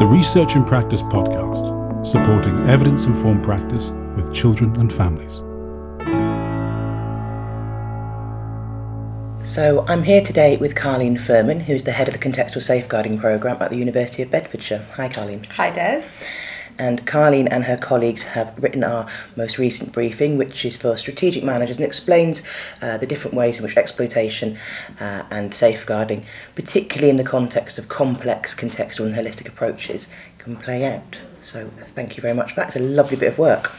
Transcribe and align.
the 0.00 0.06
Research 0.06 0.56
in 0.56 0.64
Practice 0.64 1.02
podcast, 1.02 2.06
supporting 2.06 2.58
evidence 2.70 3.04
informed 3.04 3.44
practice 3.44 3.90
with 4.16 4.32
children 4.32 4.74
and 4.76 4.90
families. 4.90 5.42
So, 9.46 9.84
I'm 9.88 10.02
here 10.02 10.22
today 10.22 10.56
with 10.56 10.74
Carlene 10.74 11.20
Firmin, 11.20 11.60
who's 11.60 11.82
the 11.82 11.92
head 11.92 12.08
of 12.08 12.14
the 12.14 12.18
Contextual 12.18 12.62
Safeguarding 12.62 13.18
Programme 13.18 13.60
at 13.60 13.68
the 13.68 13.76
University 13.76 14.22
of 14.22 14.30
Bedfordshire. 14.30 14.86
Hi, 14.94 15.06
Carlene. 15.06 15.44
Hi, 15.48 15.70
Des. 15.70 16.02
And 16.80 17.06
Carlene 17.06 17.46
and 17.50 17.64
her 17.64 17.76
colleagues 17.76 18.22
have 18.22 18.54
written 18.56 18.82
our 18.82 19.06
most 19.36 19.58
recent 19.58 19.92
briefing, 19.92 20.38
which 20.38 20.64
is 20.64 20.78
for 20.78 20.96
strategic 20.96 21.44
managers 21.44 21.76
and 21.76 21.84
explains 21.84 22.42
uh, 22.80 22.96
the 22.96 23.06
different 23.06 23.36
ways 23.36 23.58
in 23.58 23.64
which 23.64 23.76
exploitation 23.76 24.58
uh, 24.98 25.24
and 25.30 25.54
safeguarding, 25.54 26.24
particularly 26.54 27.10
in 27.10 27.18
the 27.18 27.22
context 27.22 27.76
of 27.76 27.90
complex 27.90 28.54
contextual 28.54 29.04
and 29.04 29.14
holistic 29.14 29.46
approaches, 29.46 30.08
can 30.38 30.56
play 30.56 30.86
out. 30.86 31.18
So, 31.42 31.70
thank 31.94 32.16
you 32.16 32.22
very 32.22 32.32
much 32.32 32.52
for 32.52 32.56
that. 32.56 32.68
It's 32.68 32.76
a 32.76 32.80
lovely 32.80 33.18
bit 33.18 33.32
of 33.32 33.38
work. 33.38 33.72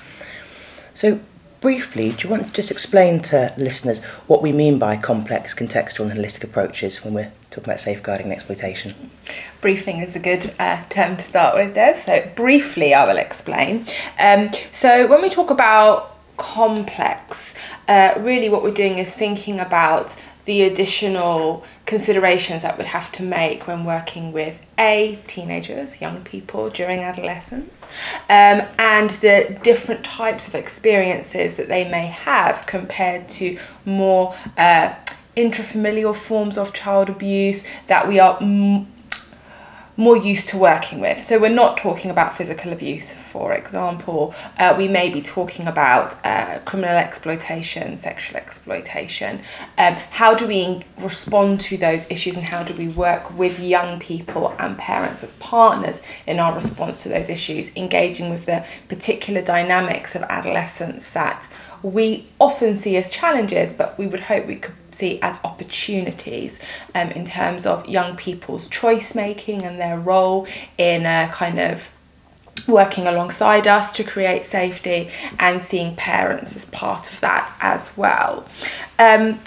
So, 0.94 1.20
briefly, 1.62 2.10
do 2.10 2.28
you 2.28 2.30
want 2.30 2.48
to 2.48 2.54
just 2.54 2.72
explain 2.72 3.22
to 3.22 3.54
listeners 3.56 4.00
what 4.28 4.42
we 4.42 4.52
mean 4.52 4.80
by 4.80 4.98
complex 4.98 5.54
contextual 5.54 6.10
and 6.10 6.20
holistic 6.20 6.44
approaches 6.44 7.04
when 7.04 7.14
we're 7.14 7.32
talking 7.52 7.66
about 7.66 7.80
safeguarding 7.80 8.26
and 8.26 8.34
exploitation? 8.34 9.12
Briefing 9.62 10.00
is 10.00 10.16
a 10.16 10.20
good 10.20 10.54
uh, 10.60 10.84
term 10.90 11.16
to 11.18 11.24
start 11.24 11.56
with, 11.56 11.76
Des. 11.76 12.02
So, 12.06 12.30
briefly, 12.36 12.94
I 12.94 13.06
will 13.06 13.18
explain. 13.18 13.86
Um, 14.20 14.50
so, 14.72 15.08
when 15.08 15.22
we 15.22 15.30
talk 15.30 15.52
about 15.52 16.18
complex, 16.38 17.54
uh, 17.88 18.16
really 18.18 18.50
what 18.50 18.64
we're 18.64 18.72
doing 18.74 18.98
is 18.98 19.14
thinking 19.14 19.60
about 19.60 20.16
the 20.52 20.64
additional 20.64 21.64
considerations 21.86 22.62
that 22.62 22.78
we'd 22.78 22.86
have 22.86 23.10
to 23.10 23.24
make 23.24 23.68
when 23.68 23.86
working 23.86 24.34
with 24.34 24.60
a 24.78 25.18
teenagers 25.26 26.02
young 26.02 26.22
people 26.26 26.70
during 26.70 27.00
adolescence 27.00 27.84
um, 28.30 28.62
and 28.78 29.12
the 29.22 29.58
different 29.64 30.04
types 30.04 30.50
of 30.50 30.54
experiences 30.54 31.56
that 31.56 31.70
they 31.70 31.90
may 31.90 32.08
have 32.08 32.66
compared 32.66 33.30
to 33.30 33.58
more 33.86 34.36
uh, 34.58 34.94
intrafamilial 35.38 36.14
forms 36.14 36.58
of 36.58 36.74
child 36.74 37.10
abuse 37.10 37.66
that 37.88 38.06
we 38.06 38.20
are 38.20 38.38
m- 38.42 38.91
more 39.98 40.18
used 40.18 40.50
to 40.50 40.58
working 40.58 41.00
with. 41.00 41.24
So 41.24 41.38
we're 41.38 41.50
not 41.50 41.78
talking 41.78 42.12
about 42.12 42.36
physical 42.36 42.72
abuse, 42.72 43.14
for 43.14 43.54
example. 43.54 44.34
Uh, 44.58 44.74
we 44.78 44.88
may 44.88 45.10
be 45.10 45.22
talking 45.22 45.68
about 45.68 46.16
uh, 46.26 46.60
criminal 46.60 46.96
exploitation, 46.96 47.98
sexual 47.98 48.38
exploitation. 48.38 49.42
Um, 49.78 49.96
how 50.12 50.34
do 50.34 50.48
we 50.48 50.84
respond 51.00 51.62
to 51.62 51.78
those 51.78 52.06
issues 52.10 52.36
and 52.36 52.46
how 52.46 52.64
do 52.64 52.74
we 52.74 52.88
work 52.88 53.38
with 53.38 53.60
young 53.60 54.00
people 54.00 54.56
and 54.60 54.78
parents 54.78 55.24
as 55.24 55.34
partners 55.34 56.02
in 56.26 56.40
our 56.40 56.56
response 56.56 57.04
to 57.04 57.10
those 57.10 57.30
issues, 57.30 57.72
engaging 57.76 58.30
with 58.30 58.46
the 58.46 58.66
particular 58.88 59.42
dynamics 59.42 60.16
of 60.16 60.24
adolescence 60.24 61.10
that 61.10 61.48
we 61.84 62.28
often 62.40 62.78
see 62.78 62.96
as 62.96 63.10
challenges, 63.10 63.74
but 63.74 63.98
we 63.98 64.08
would 64.08 64.20
hope 64.20 64.46
we 64.46 64.56
could 64.56 64.76
see 65.02 65.20
as 65.22 65.40
opportunities 65.44 66.60
um, 66.96 67.10
in 67.12 67.26
terms 67.26 67.66
of 67.66 67.90
young 67.90 68.16
people's 68.16 68.70
choice 68.70 69.14
making 69.16 69.64
and 69.64 69.80
their 69.80 70.00
role 70.00 70.48
in 70.78 71.06
a 71.06 71.28
kind 71.32 71.60
of 71.60 71.90
working 72.68 73.08
alongside 73.08 73.68
us 73.68 73.94
to 73.94 74.04
create 74.04 74.46
safety 74.46 75.10
and 75.40 75.62
seeing 75.62 75.96
parents 75.96 76.56
as 76.56 76.66
part 76.66 77.12
of 77.12 77.20
that 77.22 77.54
as 77.60 77.92
well. 77.98 78.46
Um, 79.00 79.40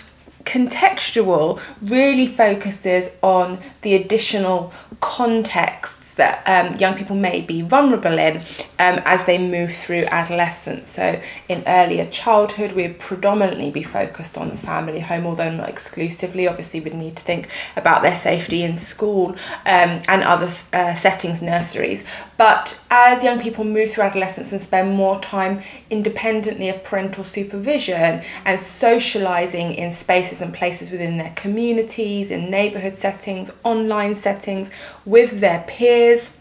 contextual 0.45 1.61
really 1.83 2.27
focuses 2.27 3.11
on 3.23 3.59
the 3.83 3.95
additional 3.95 4.73
contexts 5.00 6.14
that 6.14 6.42
um, 6.47 6.77
young 6.77 6.95
people 6.95 7.17
may 7.17 7.41
be 7.41 7.61
vulnerable 7.62 8.19
in 8.19 8.39
um, 8.78 9.00
as 9.05 9.25
they 9.27 9.39
move 9.39 9.75
through 9.75 10.05
adolescence. 10.06 10.89
So, 10.91 11.20
in 11.48 11.65
earlier 11.67 12.06
childhood, 12.06 12.72
we'd 12.72 12.99
predominantly 12.99 13.71
be 13.71 13.83
focused 13.83 14.38
on 14.38 14.50
the 14.50 14.56
family 14.56 15.00
home, 15.00 15.27
although 15.27 15.50
not 15.50 15.69
exclusively. 15.69 16.47
Obviously, 16.47 16.81
we'd 16.81 16.94
need 16.94 17.16
to 17.16 17.22
think 17.22 17.49
about 17.77 18.03
their 18.03 18.16
safety 18.16 18.62
in 18.62 18.77
school 18.77 19.31
um, 19.66 20.03
and 20.09 20.22
other 20.22 20.50
uh, 20.72 20.94
settings, 20.94 21.43
nurseries. 21.43 22.04
But 22.37 22.77
as 22.91 23.22
young 23.22 23.41
people 23.41 23.65
move 23.65 23.93
through 23.93 24.04
adolescence 24.04 24.53
and 24.53 24.62
spend 24.62 24.94
more 24.94 25.21
time 25.21 25.62
independently 25.91 26.69
of 26.69 26.83
parental 26.84 27.25
supervision 27.25 28.22
and 28.44 28.59
socialising 28.59 29.77
in 29.77 29.93
spaces 29.93 30.34
and 30.41 30.53
places 30.53 30.91
within 30.91 31.19
their 31.19 31.33
communities, 31.37 32.31
in 32.31 32.50
neighbourhood 32.50 32.97
settings, 32.97 33.50
online 33.62 34.17
settings, 34.17 34.71
with 35.05 35.41
their 35.41 35.65
peers, 35.67 36.33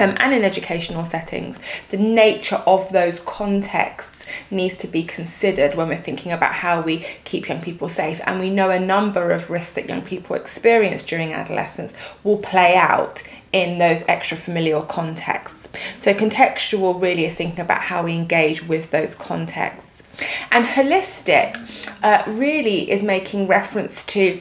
um, 0.00 0.16
and 0.18 0.34
in 0.34 0.44
educational 0.44 1.04
settings, 1.04 1.58
the 1.90 1.96
nature 1.96 2.62
of 2.66 2.90
those 2.90 3.20
contexts 3.20 4.24
needs 4.50 4.76
to 4.78 4.88
be 4.88 5.04
considered 5.04 5.76
when 5.76 5.88
we're 5.88 6.00
thinking 6.00 6.32
about 6.32 6.52
how 6.52 6.80
we 6.80 6.98
keep 7.24 7.48
young 7.48 7.60
people 7.60 7.88
safe. 7.88 8.20
And 8.24 8.40
we 8.40 8.50
know 8.50 8.70
a 8.70 8.80
number 8.80 9.30
of 9.30 9.50
risks 9.50 9.72
that 9.74 9.88
young 9.88 10.02
people 10.02 10.34
experience 10.34 11.04
during 11.04 11.32
adolescence 11.32 11.92
will 12.24 12.38
play 12.38 12.74
out 12.74 13.22
in 13.52 13.78
those 13.78 14.02
extra 14.08 14.36
familial 14.36 14.82
contexts. 14.82 15.68
So, 15.98 16.12
contextual 16.12 17.00
really 17.00 17.26
is 17.26 17.36
thinking 17.36 17.60
about 17.60 17.82
how 17.82 18.02
we 18.02 18.14
engage 18.14 18.66
with 18.66 18.90
those 18.90 19.14
contexts. 19.14 19.93
And 20.50 20.64
holistic 20.64 21.56
uh, 22.02 22.22
really 22.26 22.90
is 22.90 23.02
making 23.02 23.46
reference 23.46 24.04
to 24.04 24.40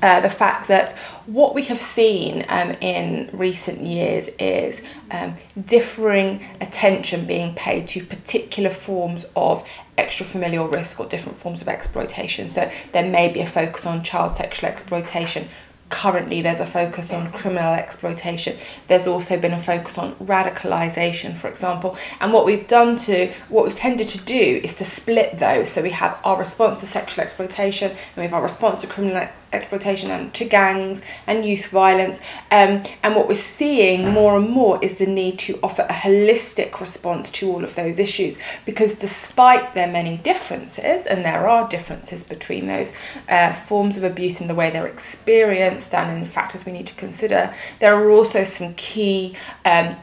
uh, 0.00 0.20
the 0.20 0.30
fact 0.30 0.68
that 0.68 0.92
what 1.26 1.54
we 1.54 1.64
have 1.64 1.78
seen 1.78 2.44
um, 2.48 2.70
in 2.80 3.28
recent 3.32 3.80
years 3.80 4.28
is 4.38 4.80
um, 5.10 5.34
differing 5.66 6.44
attention 6.60 7.26
being 7.26 7.54
paid 7.54 7.88
to 7.88 8.04
particular 8.04 8.70
forms 8.70 9.26
of 9.34 9.66
extrafamilial 9.98 10.72
risk 10.72 11.00
or 11.00 11.06
different 11.06 11.36
forms 11.36 11.60
of 11.60 11.68
exploitation. 11.68 12.48
So 12.48 12.70
there 12.92 13.08
may 13.08 13.28
be 13.28 13.40
a 13.40 13.46
focus 13.46 13.84
on 13.84 14.04
child 14.04 14.36
sexual 14.36 14.68
exploitation, 14.68 15.48
currently 15.90 16.42
there's 16.42 16.60
a 16.60 16.66
focus 16.66 17.12
on 17.12 17.32
criminal 17.32 17.72
exploitation. 17.72 18.56
There's 18.88 19.06
also 19.06 19.38
been 19.38 19.52
a 19.52 19.62
focus 19.62 19.98
on 19.98 20.14
radicalization 20.16 21.36
for 21.36 21.48
example. 21.48 21.96
And 22.20 22.32
what 22.32 22.44
we've 22.44 22.66
done 22.66 22.96
to 22.98 23.32
what 23.48 23.64
we've 23.64 23.74
tended 23.74 24.08
to 24.08 24.18
do 24.18 24.60
is 24.62 24.74
to 24.74 24.84
split 24.84 25.38
those. 25.38 25.70
So 25.70 25.82
we 25.82 25.90
have 25.90 26.20
our 26.24 26.38
response 26.38 26.80
to 26.80 26.86
sexual 26.86 27.24
exploitation 27.24 27.90
and 27.90 28.16
we 28.16 28.22
have 28.22 28.34
our 28.34 28.42
response 28.42 28.80
to 28.82 28.86
criminal 28.86 29.28
exploitation 29.52 30.10
and 30.10 30.32
to 30.34 30.44
gangs 30.44 31.02
and 31.26 31.44
youth 31.44 31.66
violence. 31.68 32.18
Um, 32.50 32.82
and 33.02 33.14
what 33.14 33.28
we're 33.28 33.34
seeing 33.34 34.08
more 34.08 34.36
and 34.36 34.48
more 34.48 34.82
is 34.82 34.98
the 34.98 35.06
need 35.06 35.38
to 35.40 35.58
offer 35.62 35.82
a 35.88 35.92
holistic 35.92 36.80
response 36.80 37.30
to 37.32 37.50
all 37.50 37.64
of 37.64 37.74
those 37.74 37.98
issues 37.98 38.36
because 38.64 38.94
despite 38.94 39.74
their 39.74 39.86
many 39.86 40.18
differences, 40.18 41.06
and 41.06 41.24
there 41.24 41.48
are 41.48 41.68
differences 41.68 42.24
between 42.24 42.66
those 42.66 42.92
uh, 43.28 43.52
forms 43.52 43.96
of 43.96 44.04
abuse 44.04 44.40
in 44.40 44.48
the 44.48 44.54
way 44.54 44.70
they're 44.70 44.86
experienced 44.86 45.94
and 45.94 46.18
in 46.18 46.26
factors 46.26 46.64
we 46.64 46.72
need 46.72 46.86
to 46.86 46.94
consider, 46.94 47.54
there 47.80 47.94
are 47.94 48.10
also 48.10 48.44
some 48.44 48.74
key 48.74 49.34
um, 49.64 49.96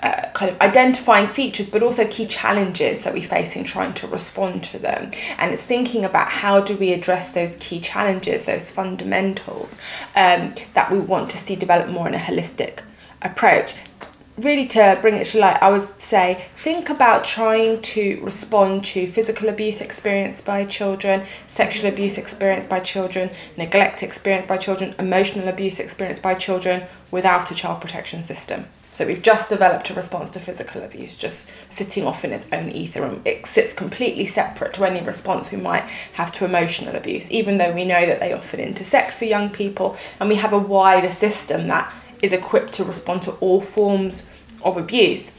uh, 0.00 0.30
kind 0.32 0.50
of 0.52 0.60
identifying 0.60 1.26
features 1.26 1.68
but 1.68 1.82
also 1.82 2.06
key 2.06 2.26
challenges 2.26 3.02
that 3.02 3.12
we 3.12 3.20
face 3.20 3.56
in 3.56 3.64
trying 3.64 3.92
to 3.94 4.06
respond 4.06 4.62
to 4.64 4.78
them. 4.78 5.10
And 5.38 5.52
it's 5.52 5.62
thinking 5.62 6.04
about 6.04 6.28
how 6.28 6.60
do 6.60 6.76
we 6.76 6.92
address 6.92 7.30
those 7.30 7.56
key 7.56 7.80
challenges 7.80 8.44
those 8.44 8.70
fundamentals 8.70 9.76
um, 10.14 10.54
that 10.74 10.90
we 10.92 10.98
want 10.98 11.30
to 11.30 11.36
see 11.36 11.56
develop 11.56 11.88
more 11.88 12.06
in 12.06 12.14
a 12.14 12.18
holistic 12.18 12.80
approach. 13.22 13.74
Really 14.36 14.68
to 14.68 14.96
bring 15.02 15.16
it 15.16 15.26
to 15.28 15.40
light 15.40 15.60
i 15.60 15.68
would 15.68 15.88
say 16.00 16.46
think 16.62 16.88
about 16.90 17.24
trying 17.24 17.82
to 17.82 18.20
respond 18.22 18.84
to 18.84 19.10
physical 19.10 19.48
abuse 19.48 19.80
experienced 19.80 20.44
by 20.44 20.64
children 20.64 21.26
sexual 21.48 21.88
abuse 21.88 22.16
experienced 22.16 22.68
by 22.68 22.78
children 22.78 23.30
neglect 23.56 24.04
experienced 24.04 24.46
by 24.46 24.56
children 24.56 24.94
emotional 25.00 25.48
abuse 25.48 25.80
experienced 25.80 26.22
by 26.22 26.34
children 26.34 26.84
without 27.10 27.50
a 27.50 27.54
child 27.56 27.80
protection 27.80 28.22
system 28.22 28.66
so 28.98 29.06
we've 29.06 29.22
just 29.22 29.48
developed 29.48 29.90
a 29.90 29.94
response 29.94 30.28
to 30.32 30.40
physical 30.40 30.82
abuse, 30.82 31.16
just 31.16 31.48
sitting 31.70 32.04
off 32.04 32.24
in 32.24 32.32
its 32.32 32.46
own 32.50 32.68
ether, 32.68 33.04
and 33.04 33.24
it 33.24 33.46
sits 33.46 33.72
completely 33.72 34.26
separate 34.26 34.72
to 34.72 34.84
any 34.84 35.00
response 35.00 35.52
we 35.52 35.56
might 35.56 35.84
have 36.14 36.32
to 36.32 36.44
emotional 36.44 36.96
abuse, 36.96 37.30
even 37.30 37.58
though 37.58 37.70
we 37.70 37.84
know 37.84 38.04
that 38.06 38.18
they 38.18 38.32
often 38.32 38.58
intersect 38.58 39.14
for 39.14 39.24
young 39.24 39.50
people, 39.50 39.96
and 40.18 40.28
we 40.28 40.34
have 40.34 40.52
a 40.52 40.58
wider 40.58 41.08
system 41.08 41.68
that 41.68 41.94
is 42.22 42.32
equipped 42.32 42.72
to 42.72 42.82
respond 42.82 43.22
to 43.22 43.30
all 43.34 43.60
forms 43.60 44.24
of 44.64 44.76
abuse 44.76 45.30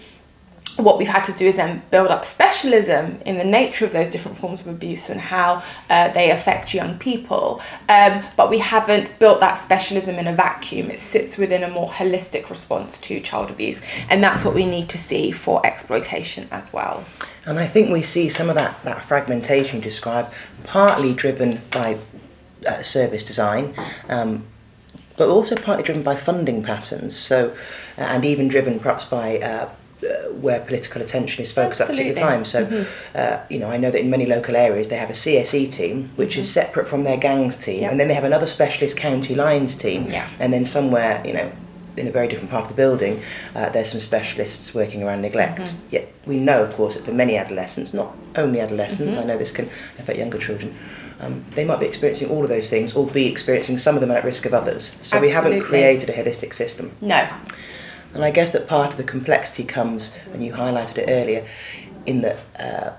what 0.83 0.97
we've 0.97 1.07
had 1.07 1.23
to 1.25 1.33
do 1.33 1.47
is 1.47 1.55
then 1.55 1.81
build 1.91 2.09
up 2.09 2.25
specialism 2.25 3.21
in 3.25 3.37
the 3.37 3.43
nature 3.43 3.85
of 3.85 3.91
those 3.91 4.09
different 4.09 4.37
forms 4.37 4.61
of 4.61 4.67
abuse 4.67 5.09
and 5.09 5.19
how 5.19 5.63
uh, 5.89 6.11
they 6.13 6.31
affect 6.31 6.73
young 6.73 6.97
people. 6.97 7.61
Um, 7.87 8.23
but 8.37 8.49
we 8.49 8.59
haven't 8.59 9.19
built 9.19 9.39
that 9.39 9.55
specialism 9.55 10.15
in 10.15 10.27
a 10.27 10.35
vacuum. 10.35 10.89
It 10.89 10.99
sits 10.99 11.37
within 11.37 11.63
a 11.63 11.69
more 11.69 11.89
holistic 11.89 12.49
response 12.49 12.97
to 12.99 13.19
child 13.19 13.49
abuse. 13.49 13.81
And 14.09 14.23
that's 14.23 14.45
what 14.45 14.55
we 14.55 14.65
need 14.65 14.89
to 14.89 14.97
see 14.97 15.31
for 15.31 15.65
exploitation 15.65 16.47
as 16.51 16.71
well. 16.71 17.05
And 17.45 17.59
I 17.59 17.67
think 17.67 17.89
we 17.89 18.03
see 18.03 18.29
some 18.29 18.49
of 18.49 18.55
that, 18.55 18.83
that 18.83 19.03
fragmentation 19.03 19.79
described, 19.79 20.33
partly 20.63 21.13
driven 21.13 21.61
by 21.71 21.97
uh, 22.67 22.81
service 22.81 23.23
design. 23.23 23.73
Um, 24.07 24.45
but 25.19 25.27
also 25.27 25.53
partly 25.53 25.83
driven 25.83 26.01
by 26.01 26.15
funding 26.15 26.63
patterns. 26.63 27.15
So, 27.15 27.49
uh, 27.97 28.01
and 28.01 28.23
even 28.23 28.47
driven 28.47 28.79
perhaps 28.79 29.03
by 29.03 29.39
uh, 29.39 29.69
where 30.39 30.59
political 30.61 31.01
attention 31.01 31.43
is 31.43 31.51
focused 31.51 31.81
at 31.81 31.89
the 31.89 32.13
time. 32.13 32.45
So, 32.45 32.65
Mm-hmm. 32.65 32.83
uh, 33.15 33.39
you 33.49 33.59
know, 33.59 33.69
I 33.69 33.77
know 33.77 33.91
that 33.91 33.99
in 33.99 34.09
many 34.09 34.25
local 34.25 34.55
areas 34.55 34.87
they 34.87 34.97
have 34.97 35.09
a 35.09 35.13
CSE 35.13 35.71
team, 35.71 36.09
which 36.15 36.37
is 36.37 36.49
separate 36.49 36.87
from 36.87 37.03
their 37.03 37.17
gangs 37.17 37.55
team, 37.55 37.77
Mm-hmm. 37.77 37.89
And 37.91 37.99
then 37.99 38.07
they 38.07 38.13
have 38.13 38.23
another 38.23 38.47
specialist 38.47 38.95
county 38.97 39.35
lines 39.35 39.75
team, 39.75 40.07
Yeah. 40.09 40.27
and 40.39 40.53
then 40.53 40.65
somewhere, 40.65 41.21
you 41.25 41.33
know, 41.33 41.51
in 41.97 42.07
a 42.07 42.11
very 42.11 42.27
different 42.29 42.49
part 42.49 42.63
of 42.63 42.69
the 42.69 42.75
building, 42.75 43.21
uh, 43.55 43.67
there's 43.69 43.91
some 43.91 43.99
specialists 43.99 44.73
working 44.73 45.03
around 45.03 45.21
neglect. 45.21 45.59
Mm-hmm. 45.59 45.77
Yet 45.91 46.13
we 46.25 46.37
know, 46.37 46.63
of 46.63 46.73
course, 46.75 46.95
that 46.95 47.03
for 47.03 47.11
many 47.13 47.35
adolescents, 47.35 47.93
not 47.93 48.15
only 48.35 48.59
adolescents, 48.61 49.15
Mm-hmm. 49.15 49.23
I 49.23 49.25
know 49.25 49.37
this 49.37 49.51
can 49.51 49.69
affect 49.97 50.17
younger 50.17 50.37
children. 50.37 50.75
Um, 51.19 51.43
they 51.55 51.65
might 51.65 51.81
be 51.81 51.85
experiencing 51.85 52.29
all 52.29 52.43
of 52.43 52.49
those 52.49 52.69
things, 52.69 52.93
or 52.95 53.05
be 53.05 53.27
experiencing 53.27 53.77
some 53.77 53.95
of 53.95 54.01
them 54.01 54.11
at 54.11 54.23
risk 54.23 54.45
of 54.45 54.53
others. 54.53 54.95
So 55.03 55.19
we 55.19 55.29
haven't 55.31 55.61
created 55.63 56.09
a 56.09 56.13
holistic 56.13 56.53
system. 56.53 56.93
No. 57.01 57.27
And 58.13 58.23
I 58.23 58.31
guess 58.31 58.51
that 58.51 58.67
part 58.67 58.91
of 58.91 58.97
the 58.97 59.03
complexity 59.03 59.63
comes, 59.63 60.13
and 60.33 60.43
you 60.43 60.53
highlighted 60.53 60.97
it 60.97 61.09
earlier, 61.09 61.45
in 62.05 62.21
that 62.21 62.37
uh, 62.59 62.91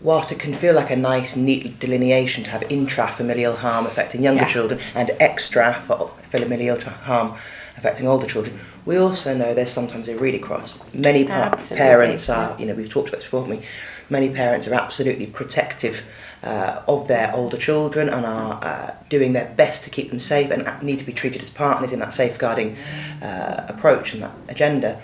whilst 0.00 0.32
it 0.32 0.38
can 0.38 0.54
feel 0.54 0.74
like 0.74 0.90
a 0.90 0.96
nice, 0.96 1.36
neat 1.36 1.78
delineation 1.78 2.42
to 2.44 2.50
have 2.50 2.62
intrafamilial 2.62 3.56
harm 3.56 3.86
affecting 3.86 4.22
younger 4.22 4.42
Yeah. 4.42 4.48
children 4.48 4.80
and 4.94 5.10
extrafamilial 5.20 6.82
harm 6.82 7.34
affecting 7.76 8.06
older 8.08 8.26
children, 8.26 8.58
we 8.86 8.96
also 8.96 9.34
know 9.36 9.54
there's 9.54 9.70
sometimes 9.70 10.08
a 10.08 10.16
read 10.16 10.34
across. 10.34 10.78
Many 10.92 11.24
pa- 11.24 11.56
parents 11.70 12.28
are, 12.28 12.56
you 12.58 12.66
know, 12.66 12.74
we've 12.74 12.88
talked 12.88 13.08
about 13.08 13.18
this 13.18 13.24
before, 13.24 13.42
we? 13.42 13.62
Many 14.08 14.30
parents 14.30 14.66
are 14.66 14.74
absolutely 14.74 15.26
protective 15.26 16.02
uh, 16.42 16.82
of 16.88 17.08
their 17.08 17.34
older 17.34 17.56
children 17.56 18.08
and 18.08 18.24
are 18.24 18.64
uh, 18.64 18.94
doing 19.08 19.32
their 19.32 19.52
best 19.56 19.84
to 19.84 19.90
keep 19.90 20.10
them 20.10 20.20
safe 20.20 20.50
and 20.50 20.82
need 20.82 20.98
to 20.98 21.04
be 21.04 21.12
treated 21.12 21.42
as 21.42 21.50
partners 21.50 21.92
in 21.92 21.98
that 21.98 22.14
safeguarding 22.14 22.76
uh, 23.22 23.66
approach 23.68 24.14
and 24.14 24.22
that 24.22 24.32
agenda. 24.48 25.00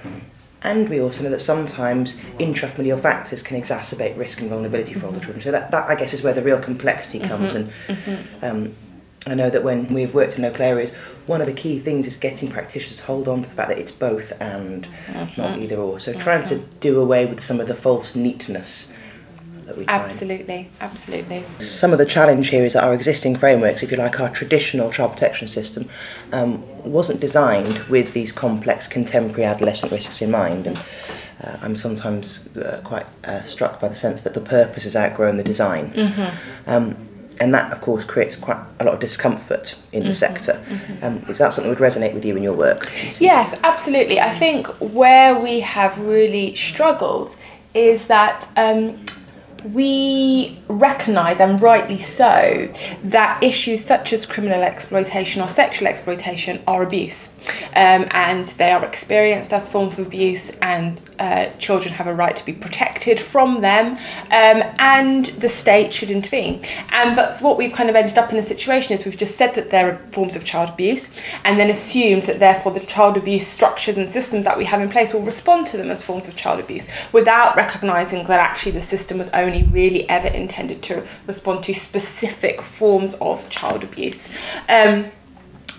And 0.62 0.88
we 0.88 1.00
also 1.00 1.22
know 1.22 1.30
that 1.30 1.40
sometimes 1.40 2.16
intrafamilial 2.40 3.00
factors 3.00 3.42
can 3.42 3.60
exacerbate 3.60 4.16
risk 4.18 4.40
and 4.40 4.50
vulnerability 4.50 4.94
for 4.94 5.06
older 5.06 5.20
children. 5.20 5.42
So 5.42 5.52
that, 5.52 5.70
that 5.70 5.88
I 5.88 5.94
guess 5.94 6.12
is 6.12 6.22
where 6.22 6.32
the 6.32 6.42
real 6.42 6.58
complexity 6.58 7.20
comes. 7.20 7.54
And 7.54 7.72
um, 8.42 8.74
I 9.26 9.34
know 9.34 9.50
that 9.50 9.62
when 9.62 9.92
we've 9.92 10.14
worked 10.14 10.36
in 10.36 10.42
local 10.42 10.62
areas, 10.62 10.92
one 11.26 11.40
of 11.40 11.46
the 11.46 11.52
key 11.52 11.78
things 11.78 12.06
is 12.06 12.16
getting 12.16 12.50
practitioners 12.50 12.98
to 12.98 13.04
hold 13.04 13.28
on 13.28 13.42
to 13.42 13.48
the 13.48 13.54
fact 13.54 13.68
that 13.68 13.78
it's 13.78 13.92
both 13.92 14.32
and 14.40 14.88
not 15.36 15.58
either 15.58 15.76
or. 15.76 16.00
So 16.00 16.14
trying 16.14 16.44
to 16.44 16.58
do 16.80 17.00
away 17.00 17.26
with 17.26 17.42
some 17.42 17.60
of 17.60 17.68
the 17.68 17.74
false 17.74 18.16
neatness 18.16 18.92
that 19.66 19.76
we 19.76 19.84
find. 19.84 20.02
Absolutely. 20.02 20.70
Absolutely. 20.80 21.44
Some 21.58 21.92
of 21.92 21.98
the 21.98 22.06
challenge 22.06 22.48
here 22.48 22.64
is 22.64 22.72
that 22.72 22.84
our 22.84 22.94
existing 22.94 23.36
frameworks, 23.36 23.82
if 23.82 23.90
you 23.90 23.96
like, 23.96 24.18
our 24.20 24.30
traditional 24.30 24.90
child 24.90 25.12
protection 25.12 25.48
system, 25.48 25.88
um, 26.32 26.64
wasn't 26.84 27.20
designed 27.20 27.78
with 27.88 28.12
these 28.12 28.32
complex 28.32 28.86
contemporary 28.86 29.44
adolescent 29.44 29.92
risks 29.92 30.22
in 30.22 30.30
mind. 30.30 30.66
And 30.68 30.78
uh, 31.44 31.56
I'm 31.60 31.76
sometimes 31.76 32.48
uh, 32.56 32.80
quite 32.84 33.06
uh, 33.24 33.42
struck 33.42 33.80
by 33.80 33.88
the 33.88 33.96
sense 33.96 34.22
that 34.22 34.34
the 34.34 34.40
purpose 34.40 34.84
has 34.84 34.96
outgrown 34.96 35.36
the 35.36 35.44
design. 35.44 35.92
Um, 36.66 36.96
and 37.38 37.52
that, 37.52 37.70
of 37.70 37.82
course, 37.82 38.02
creates 38.02 38.34
quite 38.34 38.58
a 38.80 38.84
lot 38.84 38.94
of 38.94 39.00
discomfort 39.00 39.74
in 39.92 40.04
the 40.04 40.14
sector. 40.14 40.58
Um, 41.02 41.22
is 41.28 41.36
that 41.36 41.52
something 41.52 41.70
that 41.70 41.78
would 41.78 41.92
resonate 41.92 42.14
with 42.14 42.24
you 42.24 42.34
in 42.34 42.42
your 42.42 42.54
work? 42.54 42.90
Yes, 43.20 43.54
absolutely. 43.62 44.18
I 44.20 44.32
think 44.38 44.66
where 44.80 45.38
we 45.38 45.60
have 45.60 45.98
really 45.98 46.54
struggled 46.54 47.36
is 47.74 48.06
that 48.06 48.48
um, 48.56 49.04
we 49.72 50.58
recognise, 50.68 51.40
and 51.40 51.60
rightly 51.60 52.00
so, 52.00 52.70
that 53.04 53.42
issues 53.42 53.84
such 53.84 54.12
as 54.12 54.26
criminal 54.26 54.62
exploitation 54.62 55.42
or 55.42 55.48
sexual 55.48 55.88
exploitation 55.88 56.62
are 56.66 56.82
abuse. 56.82 57.30
Um, 57.74 58.08
and 58.10 58.44
they 58.44 58.72
are 58.72 58.84
experienced 58.84 59.52
as 59.52 59.68
forms 59.68 59.98
of 59.98 60.06
abuse, 60.06 60.50
and 60.62 61.00
uh, 61.18 61.46
children 61.58 61.94
have 61.94 62.06
a 62.06 62.14
right 62.14 62.34
to 62.34 62.44
be 62.44 62.52
protected 62.52 63.20
from 63.20 63.60
them, 63.60 63.92
um, 64.30 64.62
and 64.78 65.26
the 65.26 65.48
state 65.48 65.94
should 65.94 66.10
intervene. 66.10 66.62
And 66.92 67.14
but 67.14 67.40
what 67.40 67.56
we've 67.56 67.72
kind 67.72 67.88
of 67.88 67.96
ended 67.96 68.18
up 68.18 68.30
in 68.30 68.36
the 68.36 68.42
situation 68.42 68.94
is 68.94 69.04
we've 69.04 69.16
just 69.16 69.36
said 69.36 69.54
that 69.54 69.70
there 69.70 69.92
are 69.92 69.98
forms 70.12 70.34
of 70.34 70.44
child 70.44 70.70
abuse, 70.70 71.08
and 71.44 71.58
then 71.58 71.70
assumed 71.70 72.24
that 72.24 72.40
therefore 72.40 72.72
the 72.72 72.80
child 72.80 73.16
abuse 73.16 73.46
structures 73.46 73.96
and 73.96 74.08
systems 74.08 74.44
that 74.44 74.58
we 74.58 74.64
have 74.64 74.80
in 74.80 74.88
place 74.88 75.14
will 75.14 75.22
respond 75.22 75.66
to 75.68 75.76
them 75.76 75.90
as 75.90 76.02
forms 76.02 76.26
of 76.26 76.34
child 76.34 76.58
abuse, 76.58 76.88
without 77.12 77.54
recognising 77.56 78.26
that 78.26 78.40
actually 78.40 78.72
the 78.72 78.82
system 78.82 79.18
was 79.18 79.28
only 79.30 79.55
really 79.64 80.08
ever 80.08 80.28
intended 80.28 80.82
to 80.84 81.06
respond 81.26 81.64
to 81.64 81.74
specific 81.74 82.62
forms 82.62 83.14
of 83.14 83.48
child 83.48 83.84
abuse. 83.84 84.28
Um, 84.68 85.10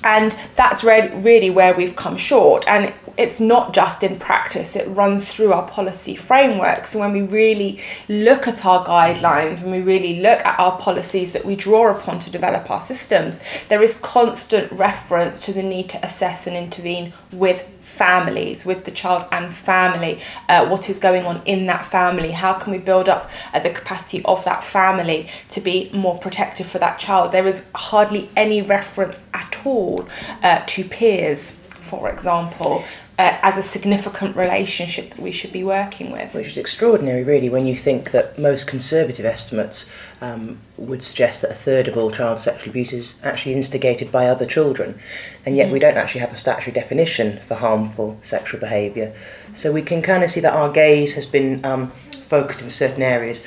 and 0.03 0.37
that's 0.55 0.83
really, 0.83 1.15
really 1.17 1.49
where 1.49 1.73
we've 1.73 1.95
come 1.95 2.17
short. 2.17 2.67
And 2.67 2.93
it's 3.17 3.39
not 3.39 3.73
just 3.73 4.03
in 4.03 4.19
practice, 4.19 4.75
it 4.75 4.87
runs 4.89 5.27
through 5.27 5.51
our 5.51 5.67
policy 5.67 6.15
frameworks. 6.15 6.93
And 6.93 7.01
when 7.01 7.13
we 7.13 7.21
really 7.21 7.81
look 8.07 8.47
at 8.47 8.63
our 8.63 8.85
guidelines, 8.85 9.61
when 9.61 9.71
we 9.71 9.81
really 9.81 10.19
look 10.21 10.45
at 10.45 10.59
our 10.59 10.77
policies 10.77 11.33
that 11.33 11.43
we 11.43 11.55
draw 11.55 11.89
upon 11.89 12.19
to 12.19 12.29
develop 12.29 12.69
our 12.69 12.81
systems, 12.81 13.39
there 13.69 13.81
is 13.81 13.95
constant 13.97 14.71
reference 14.71 15.43
to 15.45 15.53
the 15.53 15.63
need 15.63 15.89
to 15.89 16.05
assess 16.05 16.45
and 16.45 16.55
intervene 16.55 17.11
with 17.31 17.65
families, 17.97 18.65
with 18.65 18.85
the 18.85 18.91
child 18.91 19.25
and 19.31 19.53
family, 19.53 20.19
uh, 20.49 20.67
what 20.67 20.89
is 20.89 20.99
going 20.99 21.25
on 21.25 21.41
in 21.45 21.65
that 21.65 21.85
family, 21.85 22.31
how 22.31 22.53
can 22.53 22.71
we 22.71 22.77
build 22.77 23.09
up 23.09 23.29
uh, 23.53 23.59
the 23.59 23.69
capacity 23.69 24.23
of 24.25 24.43
that 24.45 24.63
family 24.63 25.27
to 25.49 25.61
be 25.61 25.89
more 25.93 26.17
protective 26.19 26.67
for 26.67 26.79
that 26.79 26.99
child. 26.99 27.31
There 27.31 27.47
is 27.47 27.63
hardly 27.75 28.29
any 28.35 28.61
reference 28.61 29.19
at 29.33 29.57
all 29.65 30.07
uh, 30.43 30.63
to 30.65 30.83
peers, 30.83 31.53
for 31.81 32.09
example, 32.09 32.83
uh, 33.19 33.37
as 33.41 33.57
a 33.57 33.63
significant 33.63 34.35
relationship 34.35 35.09
that 35.09 35.19
we 35.19 35.31
should 35.31 35.51
be 35.51 35.63
working 35.63 36.11
with. 36.11 36.33
Which 36.33 36.47
is 36.47 36.57
extraordinary, 36.57 37.23
really, 37.23 37.49
when 37.49 37.65
you 37.65 37.75
think 37.75 38.11
that 38.11 38.37
most 38.37 38.67
conservative 38.67 39.25
estimates 39.25 39.89
um, 40.21 40.59
would 40.77 41.01
suggest 41.01 41.41
that 41.41 41.51
a 41.51 41.55
third 41.55 41.87
of 41.87 41.97
all 41.97 42.11
child 42.11 42.39
sexual 42.39 42.69
abuse 42.69 42.93
is 42.93 43.15
actually 43.23 43.55
instigated 43.55 44.11
by 44.11 44.27
other 44.27 44.45
children, 44.45 44.99
and 45.45 45.55
yet 45.55 45.71
we 45.71 45.79
don't 45.79 45.97
actually 45.97 46.21
have 46.21 46.31
a 46.31 46.37
statutory 46.37 46.73
definition 46.73 47.39
for 47.47 47.55
harmful 47.55 48.19
sexual 48.21 48.59
behaviour. 48.59 49.15
So 49.55 49.71
we 49.71 49.81
can 49.81 50.01
kind 50.01 50.23
of 50.23 50.29
see 50.29 50.41
that 50.41 50.53
our 50.53 50.71
gaze 50.71 51.15
has 51.15 51.25
been 51.25 51.65
um, 51.65 51.91
focused 52.27 52.61
in 52.61 52.69
certain 52.69 53.01
areas, 53.01 53.43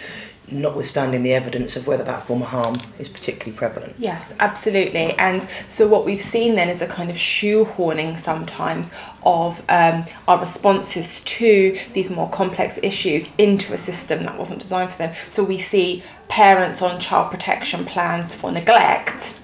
notwithstanding 0.52 1.22
the 1.22 1.32
evidence 1.32 1.76
of 1.76 1.86
whether 1.86 2.04
that 2.04 2.26
form 2.26 2.42
of 2.42 2.48
harm 2.48 2.80
is 2.98 3.08
particularly 3.08 3.56
prevalent. 3.56 3.94
Yes, 3.98 4.34
absolutely. 4.40 5.12
And 5.14 5.46
so 5.68 5.86
what 5.86 6.04
we've 6.04 6.22
seen 6.22 6.54
then 6.54 6.68
is 6.68 6.82
a 6.82 6.86
kind 6.86 7.10
of 7.10 7.16
shoehorning 7.16 8.18
sometimes 8.18 8.90
of 9.22 9.62
um, 9.68 10.04
our 10.28 10.38
responses 10.40 11.20
to 11.22 11.78
these 11.92 12.10
more 12.10 12.28
complex 12.30 12.78
issues 12.82 13.28
into 13.38 13.72
a 13.72 13.78
system 13.78 14.22
that 14.24 14.38
wasn't 14.38 14.60
designed 14.60 14.90
for 14.90 14.98
them. 14.98 15.14
So 15.30 15.44
we 15.44 15.58
see 15.58 16.02
parents 16.28 16.80
on 16.82 17.00
child 17.00 17.30
protection 17.30 17.84
plans 17.84 18.34
for 18.34 18.50
neglect. 18.52 19.38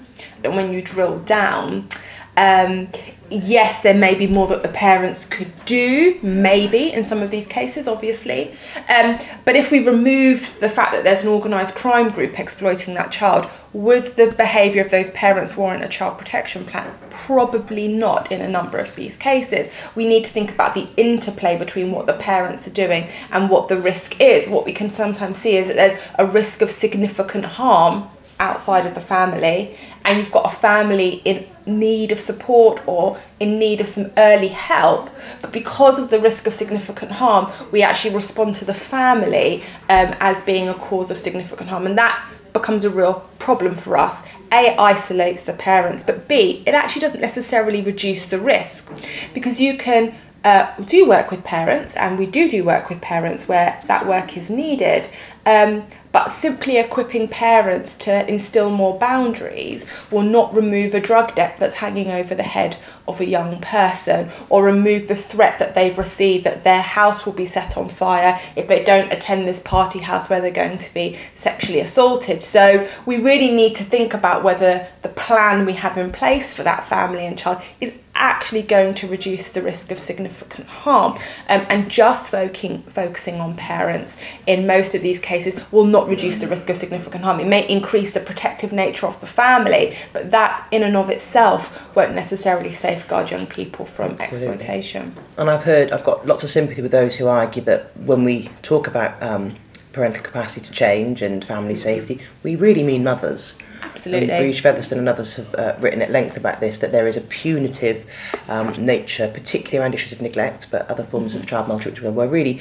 And 0.45 0.57
when 0.57 0.73
you 0.73 0.83
drill 0.83 1.19
down, 1.21 1.89
um, 2.37 2.89
yes, 3.31 3.83
there 3.83 3.95
may 3.95 4.15
be 4.15 4.27
more 4.27 4.47
that 4.49 4.63
the 4.63 4.69
parents 4.69 5.25
could 5.25 5.53
do, 5.65 6.19
maybe 6.23 6.93
in 6.93 7.05
some 7.05 7.23
of 7.23 7.31
these 7.31 7.47
cases, 7.47 7.89
obviously. 7.89 8.57
Um, 8.89 9.19
but 9.45 9.57
if 9.57 9.71
we 9.71 9.85
removed 9.85 10.61
the 10.61 10.69
fact 10.69 10.93
that 10.93 11.05
there's 11.05 11.23
an 11.23 11.29
organised 11.29 11.75
crime 11.75 12.11
group 12.11 12.39
exploiting 12.39 12.95
that 12.95 13.11
child, 13.11 13.49
would 13.73 14.17
the 14.17 14.29
behaviour 14.29 14.83
of 14.83 14.91
those 14.91 15.11
parents 15.11 15.57
warrant 15.57 15.85
a 15.85 15.89
child 15.89 16.19
protection 16.19 16.65
plan? 16.65 16.93
Probably 17.11 17.89
not 17.89 18.33
in 18.33 18.41
a 18.41 18.49
number 18.49 18.79
of 18.79 18.95
these 18.95 19.17
cases. 19.17 19.69
We 19.95 20.07
need 20.07 20.25
to 20.25 20.31
think 20.31 20.51
about 20.51 20.75
the 20.75 20.89
interplay 20.97 21.59
between 21.59 21.91
what 21.91 22.07
the 22.07 22.15
parents 22.15 22.67
are 22.67 22.71
doing 22.71 23.09
and 23.31 23.51
what 23.51 23.69
the 23.69 23.79
risk 23.79 24.21
is. 24.21 24.49
What 24.49 24.65
we 24.65 24.73
can 24.73 24.91
sometimes 24.91 25.39
see 25.39 25.57
is 25.57 25.67
that 25.69 25.77
there's 25.77 26.01
a 26.19 26.27
risk 26.27 26.63
of 26.63 26.71
significant 26.71 27.45
harm 27.45 28.09
outside 28.39 28.87
of 28.87 28.95
the 28.95 29.01
family 29.01 29.77
and 30.05 30.19
you've 30.19 30.33
got 30.33 30.53
a 30.53 30.57
family 30.57 31.23
in 31.25 31.47
need 31.67 32.13
of 32.13 32.21
support 32.21 32.81
or 32.87 33.21
in 33.41 33.59
need 33.59 33.81
of 33.81 33.89
some 33.89 34.11
early 34.17 34.49
help 34.49 35.11
but 35.43 35.53
because 35.53 35.99
of 35.99 36.11
the 36.11 36.21
risk 36.21 36.47
of 36.47 36.55
significant 36.55 37.11
harm 37.11 37.51
we 37.73 37.83
actually 37.83 38.15
respond 38.15 38.55
to 38.55 38.65
the 38.65 38.75
family 38.75 39.63
um, 39.89 40.15
as 40.21 40.41
being 40.43 40.69
a 40.69 40.75
cause 40.75 41.11
of 41.11 41.19
significant 41.19 41.69
harm. 41.69 41.87
And 41.87 41.99
that 41.99 42.25
becomes 42.53 42.85
a 42.85 42.91
real 42.91 43.29
problem 43.39 43.77
for 43.77 43.97
us. 43.97 44.17
A 44.53 44.77
isolates 44.77 45.43
the 45.43 45.53
parents 45.53 46.05
but 46.05 46.29
b 46.29 46.63
it 46.67 46.75
actually 46.75 47.01
doesn't 47.01 47.21
necessarily 47.21 47.83
reduce 47.83 48.27
the 48.27 48.39
risk. 48.39 48.91
Because 49.35 49.61
you 49.61 49.77
can 49.77 50.15
uh, 50.45 50.73
do 50.83 51.09
work 51.09 51.33
with 51.33 51.43
parents, 51.43 51.97
and 51.97 52.17
we 52.17 52.25
do 52.25 52.49
do 52.49 52.63
work 52.63 52.89
with 52.89 53.01
parents 53.01 53.49
where 53.49 53.83
that 53.89 54.07
work 54.07 54.37
is 54.37 54.49
needed. 54.49 55.09
Um, 55.45 55.85
but 56.17 56.29
simply 56.29 56.79
equipping 56.79 57.29
parents 57.29 57.95
to 57.95 58.27
instill 58.27 58.71
more 58.71 58.99
boundaries 58.99 59.85
will 60.11 60.23
not 60.23 60.57
remove 60.57 60.95
a 60.95 60.99
drug 60.99 61.35
debt 61.35 61.55
that's 61.59 61.75
hanging 61.75 62.11
over 62.11 62.35
the 62.35 62.43
head 62.43 62.75
of 63.07 63.21
a 63.21 63.27
young 63.27 63.61
person 63.61 64.31
or 64.49 64.65
remove 64.65 65.09
the 65.09 65.15
threat 65.15 65.59
that 65.59 65.75
they've 65.75 65.99
received 65.99 66.45
that 66.45 66.65
their 66.65 66.81
house 66.81 67.27
will 67.27 67.35
be 67.35 67.45
set 67.45 67.77
on 67.77 67.87
fire 67.91 68.41
if 68.57 68.67
they 68.67 68.83
don't 68.83 69.13
attend 69.13 69.47
this 69.47 69.61
party 69.61 69.99
house 69.99 70.31
where 70.31 70.41
they're 70.41 70.51
going 70.51 70.79
to 70.79 70.95
be 70.95 71.19
sexually 71.35 71.81
assaulted. 71.81 72.43
So 72.43 72.89
we 73.05 73.19
really 73.19 73.51
need 73.51 73.77
to 73.77 73.85
think 73.85 74.15
about 74.15 74.43
whether 74.43 74.89
the 75.03 75.11
plan 75.11 75.67
we 75.67 75.75
have 75.75 75.99
in 75.99 76.13
place 76.13 76.55
for 76.55 76.63
that 76.63 76.89
family 76.89 77.27
and 77.27 77.39
child 77.39 77.61
is 77.79 77.93
actually 78.17 78.63
going 78.63 78.95
to 78.95 79.07
reduce 79.07 79.51
the 79.51 79.63
risk 79.63 79.91
of 79.91 79.99
significant 79.99 80.67
harm. 80.67 81.19
Um, 81.49 81.67
and 81.69 81.91
just 81.91 82.31
focusing, 82.31 82.83
focusing 82.83 83.41
on 83.41 83.57
parents 83.57 84.17
in 84.47 84.67
most 84.67 84.95
of 84.95 85.03
these 85.03 85.19
cases 85.19 85.61
will 85.71 85.85
not 85.85 86.09
reduce 86.09 86.41
the 86.41 86.49
risk 86.49 86.71
of 86.71 86.77
significant 86.77 87.25
harm. 87.25 87.41
It 87.41 87.47
may 87.47 87.67
increase 87.69 88.13
the 88.13 88.21
protective 88.21 88.73
nature 88.73 89.07
of 89.07 89.21
the 89.21 89.27
family, 89.27 89.97
but 90.13 90.31
that 90.31 90.67
in 90.71 90.83
and 90.83 90.97
of 90.97 91.11
itself 91.11 91.81
won't 91.95 92.15
necessarily 92.15 92.73
safeguard 92.73 93.31
young 93.31 93.47
people 93.47 93.87
from 93.87 94.17
Absolutely. 94.19 94.49
exploitation. 94.49 95.17
And 95.39 95.51
I've 95.51 95.65
heard, 95.65 95.93
I've 95.93 96.05
got 96.05 96.27
lots 96.27 96.45
of 96.45 96.51
sympathy 96.51 96.83
with 96.83 96.93
those 96.93 97.15
who 97.15 97.27
argue 97.27 97.63
that 97.63 97.97
when 97.99 98.25
we 98.25 98.51
talk 98.63 98.87
about 98.87 99.21
um, 99.23 99.55
parental 99.93 100.23
capacity 100.23 100.61
to 100.61 100.73
change 100.73 101.23
and 101.23 101.45
family 101.45 101.77
safety, 101.77 102.21
we 102.43 102.57
really 102.57 102.83
mean 102.83 103.03
mothers. 103.03 103.55
Absolutely. 103.87 104.31
And 104.31 104.43
Brid 104.45 104.61
Featherstone 104.61 104.99
and 104.99 105.09
others 105.09 105.37
have 105.37 105.55
uh, 105.55 105.77
written 105.81 106.03
at 106.03 106.11
length 106.11 106.37
about 106.37 106.61
this 106.61 106.79
that 106.79 106.93
there 106.93 107.07
is 107.07 107.17
a 107.17 107.21
punitive 107.23 108.07
um, 108.49 108.73
nature, 108.79 109.29
particularly 109.33 109.79
around 109.79 109.95
issues 109.95 110.13
of 110.13 110.21
neglect, 110.21 110.69
but 110.71 110.89
other 110.91 111.05
forms 111.05 111.33
mm-hmm. 111.33 111.43
of 111.43 111.49
child 111.49 111.69
maltreatment, 111.69 112.15
where 112.15 112.29
really 112.29 112.61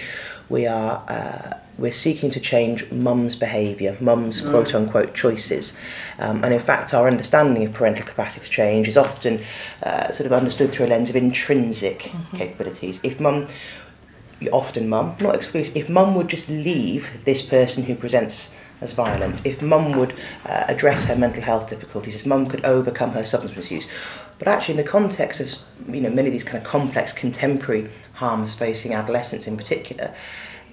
we 0.50 0.68
are 0.68 1.04
uh, 1.08 1.58
we're 1.78 1.92
seeking 1.92 2.30
to 2.32 2.40
change 2.40 2.90
mum's 2.92 3.36
behaviour, 3.36 3.98
mum's 4.00 4.42
mm. 4.42 4.50
quote 4.52 4.74
unquote 4.74 5.14
choices. 5.14 5.74
Um, 6.20 6.44
and 6.44 6.54
in 6.54 6.60
fact, 6.60 6.94
our 6.94 7.08
understanding 7.08 7.66
of 7.66 7.74
parental 7.74 8.06
capacity 8.06 8.46
to 8.46 8.52
change 8.52 8.88
is 8.88 8.98
often 8.98 9.44
uh, 9.84 10.12
sort 10.12 10.26
of 10.26 10.34
understood 10.34 10.72
through 10.72 10.86
a 10.86 10.88
lens 10.88 11.10
of 11.10 11.16
intrinsic 11.16 12.04
mm-hmm. 12.04 12.38
capabilities. 12.38 13.00
If 13.04 13.20
mum, 13.20 13.48
often 14.52 14.88
mum, 14.88 15.16
not 15.20 15.36
exclusive, 15.36 15.76
if 15.76 15.90
mum 15.90 16.16
would 16.16 16.30
just 16.30 16.50
leave 16.50 17.10
this 17.26 17.42
person 17.42 17.84
who 17.84 17.96
presents 17.96 18.50
as 18.82 18.94
violent, 18.94 19.46
if 19.46 19.62
mum 19.62 19.98
would 19.98 20.14
uh, 20.46 20.66
address 20.68 21.06
her 21.06 21.16
mental 21.16 21.42
health 21.42 21.70
difficulties, 21.70 22.16
if 22.16 22.26
mum 22.26 22.48
could 22.48 22.64
overcome 22.66 23.12
her 23.12 23.24
substance 23.24 23.56
misuse. 23.56 23.88
But 24.38 24.48
actually, 24.48 24.74
in 24.74 24.86
the 24.86 24.92
context 24.92 25.40
of 25.40 25.94
you 25.94 26.02
know 26.02 26.10
many 26.10 26.28
of 26.28 26.34
these 26.34 26.44
kind 26.44 26.58
of 26.58 26.64
complex 26.64 27.14
contemporary 27.14 27.90
harms 28.14 28.56
facing 28.56 28.94
adolescents 28.94 29.48
in 29.48 29.56
particular, 29.58 30.14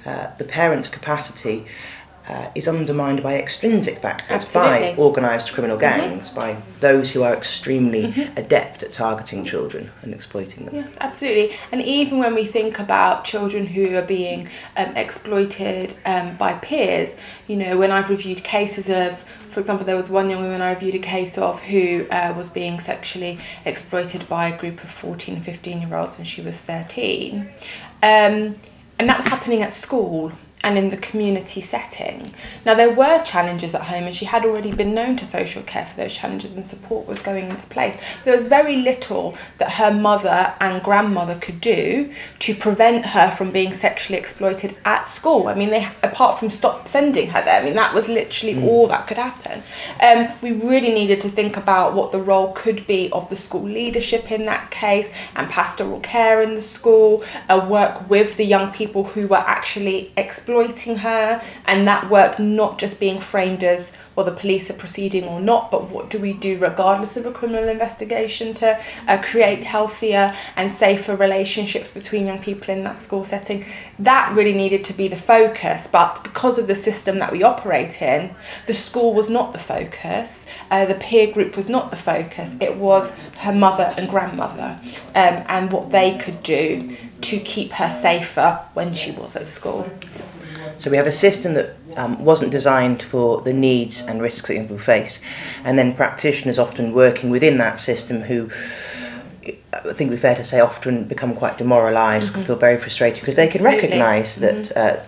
uh, 0.05 0.29
the 0.39 0.45
parent's 0.45 0.89
capacity 0.89 1.67
uh, 2.29 2.49
is 2.55 2.69
undermined 2.69 3.23
by 3.23 3.37
extrinsic 3.37 3.99
factors, 3.99 4.43
Absolutely. 4.43 4.93
by 4.93 4.97
organised 4.97 5.53
criminal 5.53 5.77
mm-hmm. 5.77 6.11
gangs, 6.11 6.29
mm-hmm. 6.29 6.37
by 6.37 6.57
those 6.81 7.11
who 7.11 7.23
are 7.23 7.35
extremely 7.35 8.05
mm-hmm. 8.05 8.39
adept 8.39 8.83
at 8.83 8.93
targeting 8.93 9.45
children 9.45 9.91
and 10.03 10.15
exploiting 10.15 10.67
them. 10.67 10.75
Yes, 10.75 10.91
absolutely. 11.01 11.57
And 11.73 11.83
even 11.83 12.19
when 12.19 12.35
we 12.35 12.45
think 12.45 12.79
about 12.79 13.25
children 13.25 13.67
who 13.67 13.97
are 13.97 14.03
being 14.03 14.49
um, 14.77 14.97
exploited 14.97 15.97
um, 16.05 16.37
by 16.37 16.55
peers, 16.55 17.17
you 17.49 17.57
know, 17.57 17.77
when 17.77 17.91
I've 17.91 18.09
reviewed 18.09 18.45
cases 18.45 18.89
of 18.89 19.25
for 19.51 19.61
example, 19.61 19.85
there 19.85 19.97
was 19.97 20.09
one 20.09 20.31
young 20.31 20.43
woman 20.43 20.63
I 20.63 20.73
reviewed 20.73 20.95
a 20.95 20.99
case 20.99 21.37
of 21.37 21.61
who 21.61 22.07
uh, 22.11 22.33
was 22.35 22.49
being 22.49 22.81
sexually 22.81 23.39
exploited 23.67 24.27
by 24.27 24.49
a 24.49 24.59
group 24.59 24.83
of 24.83 24.91
14, 24.91 25.43
15 25.43 25.83
year 25.83 25.95
olds 25.95 26.17
when 26.17 26.25
she 26.25 26.41
was 26.41 26.59
13. 26.59 27.51
Um, 28.03 28.57
and 28.99 29.09
that 29.09 29.19
was 29.19 29.27
happening 29.27 29.63
at 29.63 29.73
school 29.73 30.33
and 30.63 30.79
in 30.79 30.91
the 30.91 30.97
community 30.97 31.61
setting. 31.61 32.33
Now, 32.65 32.75
there 32.75 32.93
were 32.93 33.23
challenges 33.25 33.75
at 33.75 33.83
home, 33.83 34.05
and 34.05 34.15
she 34.15 34.25
had 34.25 34.45
already 34.45 34.73
been 34.73 34.95
known 34.95 35.17
to 35.17 35.27
social 35.27 35.63
care 35.63 35.87
for 35.87 35.97
those 35.97 36.15
challenges, 36.15 36.57
and 36.57 36.65
support 36.65 37.07
was 37.07 37.19
going 37.21 37.49
into 37.49 37.67
place. 37.67 37.97
There 38.25 38.37
was 38.37 38.47
very 38.47 38.77
little 38.77 39.37
that 39.59 39.73
her 39.73 39.93
mother 39.93 40.55
and 40.61 40.83
grandmother 40.83 41.35
could 41.35 41.61
do 41.61 42.13
to 42.41 42.55
prevent 42.55 43.07
her 43.07 43.31
from 43.31 43.51
being 43.51 43.73
sexually 43.75 44.19
exploited 44.19 44.77
at 44.85 45.07
school. 45.07 45.49
I 45.49 45.55
mean, 45.55 45.71
they 45.71 45.89
apart 46.03 46.39
from 46.39 46.51
stop 46.51 46.87
sending 46.87 47.31
her 47.31 47.43
there, 47.45 47.61
I 47.61 47.65
mean, 47.65 47.75
that 47.75 47.95
was 47.95 48.09
literally 48.09 48.55
mm. 48.55 48.65
all 48.65 48.87
that 48.89 49.07
could 49.07 49.19
happen. 49.19 49.63
Um, 50.01 50.29
we 50.43 50.53
really 50.53 50.93
needed 50.93 51.21
to 51.23 51.29
think 51.29 51.57
about 51.57 51.95
what 51.95 52.13
the 52.13 52.21
role 52.21 52.53
could 52.53 52.87
be 52.87 53.11
of 53.11 53.29
the 53.29 53.37
school 53.37 53.65
leadership 53.65 54.31
in 54.31 54.47
that 54.47 54.71
case, 54.71 55.11
and 55.35 55.49
pastoral 55.49 56.01
care 56.01 56.41
in 56.43 56.55
the 56.55 56.61
school, 56.61 57.25
uh, 57.49 57.67
work 57.69 58.09
with 58.09 58.37
the 58.37 58.45
young 58.45 58.73
people 58.73 59.05
who 59.05 59.27
were 59.27 59.37
actually 59.37 60.13
exploited 60.17 60.52
exploiting 60.53 60.97
her 60.99 61.43
and 61.67 61.87
that 61.87 62.11
work 62.11 62.39
not 62.39 62.79
just 62.79 63.01
being 63.01 63.21
framed 63.21 63.65
as 63.65 63.93
well 64.15 64.27
the 64.27 64.33
police 64.33 64.69
are 64.71 64.75
proceeding 64.75 65.25
or 65.25 65.41
not 65.41 65.71
but 65.71 65.89
what 65.89 66.11
do 66.11 66.19
we 66.19 66.33
do 66.33 66.59
regardless 66.59 67.17
of 67.17 67.25
a 67.25 67.33
criminal 67.33 67.69
investigation 67.69 68.53
to 68.53 68.79
uh, 69.09 69.23
create 69.23 69.63
healthier 69.63 70.37
and 70.57 70.71
safer 70.71 71.17
relationships 71.17 71.91
between 71.91 72.27
young 72.27 72.39
people 72.39 72.69
in 72.75 72.85
that 72.85 72.99
school 72.99 73.25
setting 73.25 73.65
that 73.99 74.35
really 74.35 74.53
needed 74.53 74.85
to 74.85 74.93
be 74.93 75.09
the 75.09 75.17
focus 75.17 75.87
but 75.87 76.23
because 76.23 76.59
of 76.59 76.67
the 76.67 76.75
system 76.75 77.19
that 77.19 77.33
we 77.33 77.43
operate 77.43 78.03
in 78.03 78.35
the 78.67 78.75
school 78.75 79.15
was 79.15 79.31
not 79.31 79.53
the 79.53 79.59
focus 79.59 80.45
uh, 80.71 80.85
the 80.85 80.95
peer 80.97 81.33
group 81.33 81.57
was 81.57 81.69
not 81.69 81.91
the 81.91 81.97
focus 81.97 82.55
it 82.61 82.77
was 82.77 83.11
her 83.39 83.53
mother 83.55 83.91
and 83.97 84.09
grandmother 84.11 84.79
um, 85.15 85.43
and 85.49 85.73
what 85.73 85.91
they 85.91 86.19
could 86.19 86.43
do 86.43 86.95
to 87.23 87.39
keep 87.39 87.73
her 87.73 87.91
safer 88.03 88.61
when 88.75 88.93
she 88.93 89.13
was 89.13 89.37
at 89.37 89.49
school. 89.49 89.89
So 90.79 90.91
we 90.91 90.97
have 90.97 91.07
a 91.07 91.13
system 91.13 91.55
that 91.55 91.77
um, 91.97 92.25
wasn't 92.25 92.51
designed 92.51 93.03
for 93.03 93.41
the 93.43 93.53
needs 93.53 94.03
and 94.03 94.21
risks 94.21 94.49
that 94.49 94.57
people 94.57 94.79
face, 94.79 95.21
and 95.65 95.79
then 95.79 95.95
practitioners 95.95 96.59
often 96.59 96.93
working 96.93 97.31
within 97.31 97.59
that 97.59 97.81
system 97.81 98.23
who 98.23 98.51
I 99.73 99.93
think 99.93 100.11
we're 100.11 100.19
fair 100.19 100.37
to 100.37 100.45
say 100.45 100.61
often 100.61 101.05
become 101.05 101.35
quite 101.35 101.59
demoralised, 101.59 102.29
mm-hmm. 102.29 102.43
feel 102.43 102.57
very 102.57 102.79
frustrated 102.79 103.21
because 103.21 103.37
they 103.37 103.49
can 103.49 103.63
recognise 103.63 104.37
that, 104.37 104.55
mm-hmm. 104.55 105.01
uh, 105.01 105.03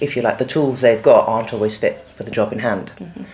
if 0.00 0.16
you 0.16 0.22
like, 0.22 0.38
the 0.38 0.46
tools 0.46 0.80
they've 0.80 1.02
got 1.02 1.28
aren't 1.28 1.52
always 1.52 1.76
fit 1.76 2.04
for 2.16 2.22
the 2.22 2.30
job 2.30 2.52
in 2.52 2.60
hand. 2.60 2.92
Mm-hmm. 2.98 3.24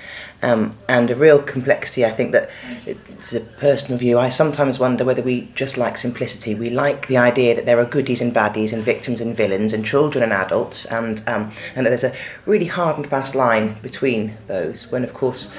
Um, 0.42 0.74
and 0.88 1.10
a 1.10 1.14
real 1.14 1.42
complexity. 1.42 2.06
I 2.06 2.12
think 2.12 2.32
that 2.32 2.48
it's 2.86 3.34
a 3.34 3.40
personal 3.40 3.98
view. 3.98 4.18
I 4.18 4.30
sometimes 4.30 4.78
wonder 4.78 5.04
whether 5.04 5.22
we 5.22 5.50
just 5.54 5.76
like 5.76 5.98
simplicity. 5.98 6.54
We 6.54 6.70
like 6.70 7.08
the 7.08 7.18
idea 7.18 7.54
that 7.54 7.66
there 7.66 7.78
are 7.78 7.84
goodies 7.84 8.22
and 8.22 8.34
baddies, 8.34 8.72
and 8.72 8.82
victims 8.82 9.20
and 9.20 9.36
villains, 9.36 9.74
and 9.74 9.84
children 9.84 10.24
and 10.24 10.32
adults, 10.32 10.86
and 10.86 11.22
um, 11.28 11.52
and 11.74 11.84
that 11.84 11.90
there's 11.90 12.04
a 12.04 12.16
really 12.46 12.66
hard 12.66 12.96
and 12.96 13.06
fast 13.06 13.34
line 13.34 13.76
between 13.82 14.34
those. 14.46 14.90
When 14.90 15.04
of 15.04 15.12
course 15.12 15.50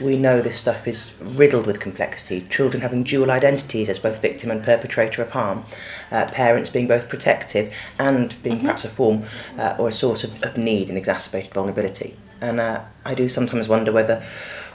we 0.00 0.16
know 0.16 0.40
this 0.40 0.58
stuff 0.58 0.88
is 0.88 1.14
riddled 1.20 1.66
with 1.66 1.80
complexity. 1.80 2.46
Children 2.48 2.80
having 2.80 3.02
dual 3.02 3.30
identities 3.30 3.88
as 3.88 3.98
both 3.98 4.22
victim 4.22 4.50
and 4.50 4.64
perpetrator 4.64 5.22
of 5.22 5.30
harm. 5.30 5.64
Uh, 6.10 6.26
parents 6.26 6.70
being 6.70 6.86
both 6.86 7.08
protective 7.08 7.72
and 7.98 8.40
being 8.42 8.56
mm-hmm. 8.56 8.66
perhaps 8.66 8.84
a 8.84 8.88
form 8.88 9.24
uh, 9.58 9.76
or 9.78 9.88
a 9.88 9.92
source 9.92 10.24
of, 10.24 10.42
of 10.42 10.56
need 10.56 10.88
and 10.88 10.96
exacerbated 10.96 11.52
vulnerability. 11.52 12.16
And 12.40 12.60
uh, 12.60 12.82
I 13.04 13.14
do 13.14 13.28
sometimes 13.28 13.68
wonder 13.68 13.92
whether 13.92 14.22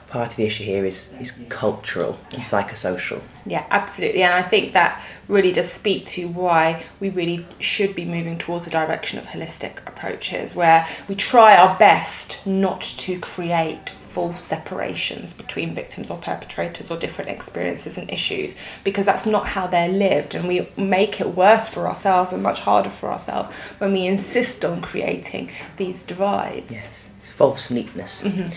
part 0.07 0.31
of 0.31 0.37
the 0.37 0.45
issue 0.45 0.63
here 0.63 0.85
is 0.85 1.07
is 1.19 1.33
cultural 1.49 2.17
and 2.31 2.43
psychosocial. 2.43 3.21
Yeah, 3.45 3.65
absolutely. 3.69 4.23
And 4.23 4.33
I 4.33 4.43
think 4.43 4.73
that 4.73 5.01
really 5.27 5.51
does 5.51 5.71
speak 5.71 6.05
to 6.07 6.27
why 6.27 6.83
we 6.99 7.09
really 7.09 7.45
should 7.59 7.95
be 7.95 8.05
moving 8.05 8.37
towards 8.37 8.65
the 8.65 8.71
direction 8.71 9.19
of 9.19 9.25
holistic 9.25 9.79
approaches 9.87 10.55
where 10.55 10.87
we 11.07 11.15
try 11.15 11.55
our 11.55 11.77
best 11.77 12.45
not 12.45 12.81
to 12.81 13.19
create 13.19 13.91
false 14.15 14.39
separations 14.39 15.33
between 15.33 15.75
victims 15.75 16.09
or 16.09 16.17
perpetrators 16.17 16.89
or 16.89 16.97
different 16.97 17.29
experiences 17.29 17.97
and 17.97 18.09
issues 18.09 18.55
because 18.83 19.05
that's 19.05 19.25
not 19.25 19.47
how 19.47 19.67
they're 19.67 19.89
lived 19.89 20.33
and 20.33 20.47
we 20.47 20.67
make 20.77 21.19
it 21.19 21.35
worse 21.35 21.67
for 21.69 21.87
ourselves 21.87 22.31
and 22.31 22.41
much 22.41 22.61
harder 22.61 22.89
for 22.89 23.11
ourselves 23.11 23.49
when 23.79 23.91
we 23.91 24.05
insist 24.05 24.63
on 24.63 24.81
creating 24.81 25.51
these 25.77 26.01
divides. 26.03 26.71
Yes 26.71 27.09
false 27.35 27.69
neatness. 27.69 28.21
Mm-hmm. 28.21 28.49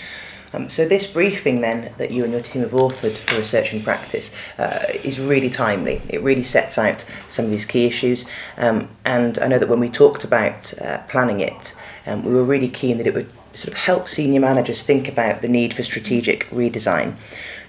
Um, 0.55 0.71
so 0.71 0.89
this 0.89 1.07
briefing 1.07 1.61
then 1.61 1.93
that 1.99 2.11
you 2.11 2.25
and 2.25 2.33
your 2.33 2.41
team 2.41 2.63
have 2.63 2.71
authored 2.71 3.17
for 3.17 3.37
research 3.37 3.75
and 3.75 3.85
practice 3.85 4.33
uh, 4.57 4.87
is 5.05 5.21
really 5.21 5.51
timely. 5.51 6.01
It 6.09 6.23
really 6.23 6.43
sets 6.43 6.79
out 6.79 7.05
some 7.29 7.45
of 7.45 7.51
these 7.51 7.67
key 7.67 7.85
issues 7.85 8.25
um, 8.57 8.89
and 9.05 9.39
I 9.41 9.49
know 9.49 9.59
that 9.59 9.69
when 9.69 9.81
we 9.81 9.91
talked 9.91 10.25
about 10.25 10.73
uh, 10.81 10.99
planning 11.09 11.41
it 11.41 11.75
um, 12.07 12.25
we 12.25 12.33
were 12.33 12.45
really 12.45 12.71
keen 12.71 12.97
that 12.97 13.07
it 13.07 13.13
would 13.13 13.31
sort 13.59 13.69
of 13.69 13.75
help 13.75 14.09
senior 14.09 14.41
managers 14.41 14.83
think 14.83 15.09
about 15.09 15.43
the 15.43 15.49
need 15.49 15.75
for 15.75 15.83
strategic 15.83 16.49
redesign. 16.51 17.17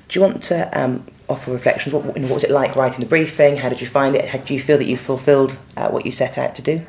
Do 0.07 0.19
you 0.19 0.21
want 0.21 0.43
to 0.43 0.79
um, 0.79 1.05
offer 1.29 1.51
reflections. 1.51 1.93
What, 1.93 2.03
what 2.03 2.17
was 2.17 2.43
it 2.43 2.49
like 2.49 2.75
writing 2.75 2.99
the 2.99 3.05
briefing? 3.05 3.57
How 3.57 3.69
did 3.69 3.79
you 3.79 3.87
find 3.87 4.15
it? 4.15 4.25
How 4.25 4.39
do 4.39 4.53
you 4.53 4.61
feel 4.61 4.77
that 4.77 4.85
you 4.85 4.97
fulfilled 4.97 5.57
uh, 5.79 5.89
what 5.89 6.05
you 6.05 6.11
set 6.11 6.37
out 6.37 6.53
to 6.55 6.61
do? 6.61 6.85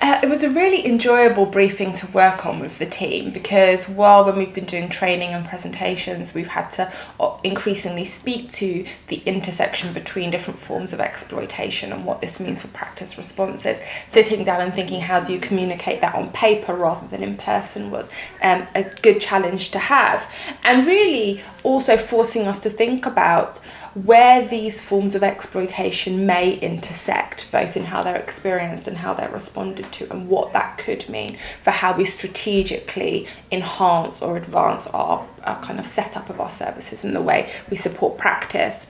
Uh, 0.00 0.20
it 0.22 0.28
was 0.28 0.44
a 0.44 0.50
really 0.50 0.86
enjoyable 0.86 1.44
briefing 1.44 1.92
to 1.92 2.06
work 2.08 2.46
on 2.46 2.60
with 2.60 2.78
the 2.78 2.86
team 2.86 3.32
because 3.32 3.88
while 3.88 4.24
when 4.24 4.36
we've 4.36 4.54
been 4.54 4.64
doing 4.64 4.88
training 4.88 5.30
and 5.30 5.44
presentations, 5.44 6.34
we've 6.34 6.46
had 6.46 6.68
to 6.68 6.92
uh, 7.18 7.36
increasingly 7.42 8.04
speak 8.04 8.50
to 8.52 8.86
the 9.08 9.16
intersection 9.26 9.92
between 9.92 10.30
different 10.30 10.60
forms 10.60 10.92
of 10.92 11.00
exploitation 11.00 11.92
and 11.92 12.04
what 12.04 12.20
this 12.20 12.38
means 12.38 12.62
for 12.62 12.68
practice 12.68 13.18
responses. 13.18 13.78
Sitting 14.08 14.44
down 14.44 14.60
and 14.60 14.72
thinking 14.72 15.00
how 15.00 15.18
do 15.18 15.32
you 15.32 15.40
communicate 15.40 16.00
that 16.00 16.14
on 16.14 16.30
paper 16.30 16.74
rather 16.74 17.08
than 17.08 17.24
in 17.24 17.36
person 17.36 17.90
was 17.90 18.08
um, 18.42 18.66
a 18.76 18.84
good 19.02 19.20
challenge 19.20 19.72
to 19.72 19.80
have, 19.80 20.30
and 20.62 20.86
really 20.86 21.42
also 21.64 21.96
forcing 21.96 22.46
us 22.46 22.60
to 22.60 22.70
think 22.70 23.04
about 23.04 23.58
where 24.04 24.46
these 24.46 24.80
forms 24.80 25.14
of 25.14 25.22
exploitation 25.22 26.26
may 26.26 26.54
intersect, 26.54 27.50
both 27.50 27.76
in 27.76 27.84
how 27.84 28.02
they're 28.02 28.16
experienced 28.16 28.86
and 28.86 28.98
how 28.98 29.14
they're 29.14 29.30
responded 29.30 29.90
to, 29.92 30.10
and 30.10 30.28
what 30.28 30.52
that 30.52 30.78
could 30.78 31.08
mean 31.08 31.38
for 31.62 31.70
how 31.70 31.96
we 31.96 32.04
strategically 32.04 33.26
enhance 33.50 34.20
or 34.22 34.36
advance 34.36 34.86
our, 34.88 35.26
our 35.44 35.62
kind 35.62 35.78
of 35.78 35.86
setup 35.86 36.28
of 36.30 36.40
our 36.40 36.50
services 36.50 37.04
and 37.04 37.14
the 37.14 37.22
way 37.22 37.50
we 37.70 37.76
support 37.76 38.18
practice. 38.18 38.86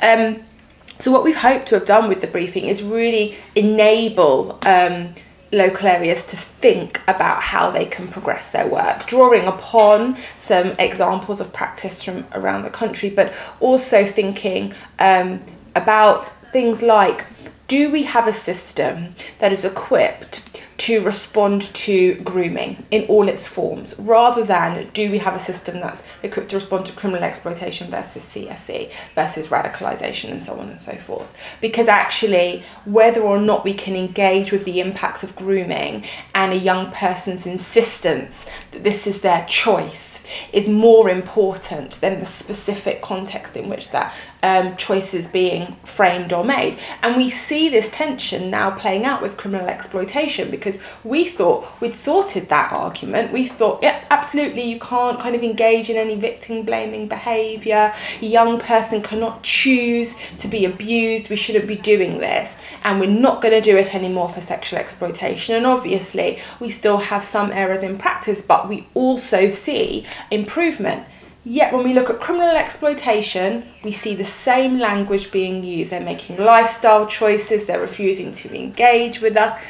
Um, 0.00 0.42
so, 0.98 1.10
what 1.10 1.24
we've 1.24 1.36
hoped 1.36 1.66
to 1.68 1.74
have 1.74 1.86
done 1.86 2.08
with 2.08 2.20
the 2.20 2.26
briefing 2.26 2.66
is 2.66 2.82
really 2.82 3.36
enable. 3.54 4.58
Um, 4.62 5.14
local 5.52 5.86
areas 5.86 6.24
to 6.24 6.36
think 6.36 7.00
about 7.06 7.42
how 7.42 7.70
they 7.70 7.84
can 7.84 8.08
progress 8.08 8.50
their 8.50 8.66
work, 8.66 9.06
drawing 9.06 9.44
upon 9.44 10.16
some 10.38 10.68
examples 10.78 11.40
of 11.40 11.52
practice 11.52 12.02
from 12.02 12.26
around 12.32 12.62
the 12.62 12.70
country, 12.70 13.10
but 13.10 13.32
also 13.60 14.06
thinking 14.06 14.74
um, 14.98 15.40
about 15.74 16.26
things 16.52 16.82
like 16.82 17.26
do 17.68 17.90
we 17.90 18.02
have 18.02 18.26
a 18.26 18.32
system 18.32 19.14
that 19.38 19.52
is 19.52 19.64
equipped 19.64 20.42
to 20.82 21.00
respond 21.02 21.62
to 21.74 22.16
grooming 22.24 22.84
in 22.90 23.04
all 23.04 23.28
its 23.28 23.46
forms, 23.46 23.96
rather 24.00 24.42
than 24.42 24.88
do 24.92 25.12
we 25.12 25.18
have 25.18 25.36
a 25.36 25.38
system 25.38 25.78
that's 25.78 26.02
equipped 26.24 26.48
to 26.48 26.56
respond 26.56 26.84
to 26.84 26.92
criminal 26.92 27.22
exploitation 27.22 27.88
versus 27.88 28.24
CSE 28.24 28.90
versus 29.14 29.46
radicalisation 29.46 30.32
and 30.32 30.42
so 30.42 30.58
on 30.58 30.68
and 30.68 30.80
so 30.80 30.96
forth. 30.96 31.32
Because 31.60 31.86
actually, 31.86 32.64
whether 32.84 33.20
or 33.20 33.38
not 33.38 33.64
we 33.64 33.74
can 33.74 33.94
engage 33.94 34.50
with 34.50 34.64
the 34.64 34.80
impacts 34.80 35.22
of 35.22 35.36
grooming 35.36 36.04
and 36.34 36.52
a 36.52 36.56
young 36.56 36.90
person's 36.90 37.46
insistence 37.46 38.44
that 38.72 38.82
this 38.82 39.06
is 39.06 39.20
their 39.20 39.46
choice 39.48 40.20
is 40.52 40.68
more 40.68 41.08
important 41.08 42.00
than 42.00 42.18
the 42.18 42.26
specific 42.26 43.02
context 43.02 43.56
in 43.56 43.68
which 43.68 43.90
that 43.90 44.12
um, 44.42 44.76
choice 44.76 45.14
is 45.14 45.28
being 45.28 45.76
framed 45.84 46.32
or 46.32 46.44
made. 46.44 46.78
And 47.02 47.16
we 47.16 47.30
see 47.30 47.68
this 47.68 47.88
tension 47.90 48.50
now 48.50 48.72
playing 48.72 49.04
out 49.04 49.22
with 49.22 49.36
criminal 49.36 49.68
exploitation 49.68 50.50
because 50.50 50.78
we 51.04 51.28
thought 51.28 51.66
we'd 51.80 51.94
sorted 51.94 52.48
that 52.48 52.72
argument. 52.72 53.32
We 53.32 53.46
thought, 53.46 53.82
yeah, 53.82 54.04
absolutely, 54.10 54.62
you 54.62 54.80
can't 54.80 55.20
kind 55.20 55.36
of 55.36 55.42
engage 55.42 55.90
in 55.90 55.96
any 55.96 56.16
victim 56.16 56.64
blaming 56.64 57.06
behaviour. 57.06 57.94
A 58.20 58.26
young 58.26 58.58
person 58.58 59.00
cannot 59.02 59.42
choose 59.42 60.14
to 60.38 60.48
be 60.48 60.64
abused. 60.64 61.30
We 61.30 61.36
shouldn't 61.36 61.68
be 61.68 61.76
doing 61.76 62.18
this. 62.18 62.56
And 62.84 62.98
we're 62.98 63.06
not 63.06 63.42
going 63.42 63.54
to 63.54 63.60
do 63.60 63.76
it 63.76 63.94
anymore 63.94 64.28
for 64.28 64.40
sexual 64.40 64.78
exploitation. 64.78 65.54
And 65.54 65.66
obviously, 65.66 66.40
we 66.58 66.70
still 66.70 66.98
have 66.98 67.24
some 67.24 67.52
errors 67.52 67.82
in 67.82 67.96
practice, 67.96 68.42
but 68.42 68.68
we 68.68 68.88
also 68.94 69.48
see 69.48 70.06
improvement. 70.30 71.06
Yet 71.44 71.72
when 71.72 71.82
we 71.82 71.92
look 71.92 72.08
at 72.08 72.20
criminal 72.20 72.56
exploitation, 72.56 73.64
we 73.82 73.90
see 73.90 74.14
the 74.14 74.24
same 74.24 74.78
language 74.78 75.32
being 75.32 75.64
used. 75.64 75.90
They're 75.90 76.00
making 76.00 76.38
lifestyle 76.38 77.06
choices, 77.06 77.66
they're 77.66 77.80
refusing 77.80 78.32
to 78.32 78.54
engage 78.54 79.20
with 79.20 79.36
us. 79.36 79.60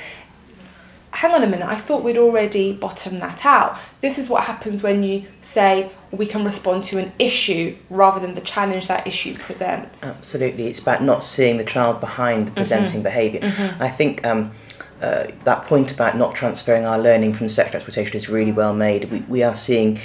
Hang 1.12 1.33
on 1.33 1.43
a 1.43 1.47
minute, 1.47 1.67
I 1.67 1.76
thought 1.76 2.02
we'd 2.02 2.19
already 2.19 2.73
bottomed 2.73 3.21
that 3.21 3.45
out. 3.45 3.79
This 4.00 4.19
is 4.19 4.29
what 4.29 4.45
happens 4.45 4.83
when 4.83 5.02
you 5.02 5.25
say 5.43 5.91
we 6.11 6.26
can 6.26 6.45
respond 6.45 6.85
to 6.85 6.99
an 6.99 7.12
issue 7.19 7.76
rather 7.91 8.19
than 8.19 8.35
the 8.35 8.41
challenge 8.41 8.88
that 8.88 9.07
issue 9.07 9.37
presents. 9.37 10.02
Absolutely, 10.02 10.67
it's 10.67 10.79
about 10.79 11.02
not 11.02 11.23
seeing 11.23 11.59
the 11.59 11.64
child 11.64 12.00
behind 12.00 12.49
the 12.49 12.50
presenting 12.52 12.95
mm-hmm. 12.95 13.02
behavior 13.02 13.41
mm-hmm. 13.41 13.83
I 13.83 13.91
think 13.91 14.25
um, 14.26 14.52
uh, 15.00 15.29
that 15.45 15.67
point 15.67 15.93
about 15.93 16.17
not 16.17 16.35
transferring 16.35 16.85
our 16.85 16.99
learning 16.99 17.35
from 17.35 17.49
sexual 17.49 17.76
exploitation 17.76 18.17
is 18.17 18.29
really 18.29 18.52
well 18.52 18.75
made. 18.75 19.11
We, 19.11 19.21
we 19.21 19.43
are 19.43 19.55
seeing 19.55 20.00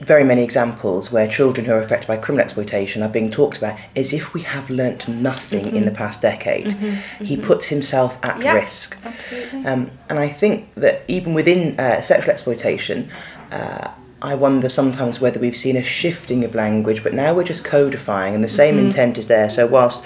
very 0.00 0.24
many 0.24 0.42
examples 0.42 1.10
where 1.10 1.26
children 1.26 1.66
who 1.66 1.72
are 1.72 1.80
affected 1.80 2.06
by 2.06 2.16
criminal 2.16 2.44
exploitation 2.44 3.02
are 3.02 3.08
being 3.08 3.30
talked 3.30 3.56
about 3.56 3.78
as 3.94 4.12
if 4.12 4.34
we 4.34 4.42
have 4.42 4.68
learnt 4.68 5.08
nothing 5.08 5.66
mm-hmm. 5.66 5.76
in 5.76 5.84
the 5.86 5.90
past 5.90 6.20
decade. 6.20 6.66
Mm-hmm, 6.66 6.86
mm-hmm. 6.86 7.24
He 7.24 7.36
puts 7.36 7.66
himself 7.66 8.18
at 8.22 8.42
yeah, 8.42 8.52
risk. 8.52 8.96
Absolutely. 9.04 9.64
Um, 9.64 9.90
and 10.08 10.18
I 10.18 10.28
think 10.28 10.74
that 10.74 11.02
even 11.08 11.32
within 11.32 11.78
uh, 11.80 12.02
sexual 12.02 12.30
exploitation, 12.30 13.10
uh, 13.50 13.90
I 14.20 14.34
wonder 14.34 14.68
sometimes 14.68 15.20
whether 15.20 15.40
we've 15.40 15.56
seen 15.56 15.76
a 15.76 15.82
shifting 15.82 16.44
of 16.44 16.54
language, 16.54 17.02
but 17.02 17.14
now 17.14 17.34
we're 17.34 17.44
just 17.44 17.64
codifying, 17.64 18.34
and 18.34 18.42
the 18.42 18.48
same 18.48 18.76
mm-hmm. 18.76 18.86
intent 18.86 19.18
is 19.18 19.26
there. 19.28 19.48
So 19.48 19.66
whilst 19.66 20.04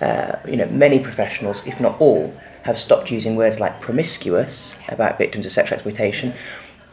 uh, 0.00 0.36
you 0.46 0.56
know 0.56 0.66
many 0.66 0.98
professionals, 0.98 1.62
if 1.66 1.80
not 1.80 2.00
all, 2.00 2.34
have 2.62 2.78
stopped 2.78 3.10
using 3.10 3.36
words 3.36 3.60
like 3.60 3.80
promiscuous 3.80 4.76
about 4.88 5.18
victims 5.18 5.44
of 5.46 5.52
sexual 5.52 5.74
exploitation, 5.74 6.32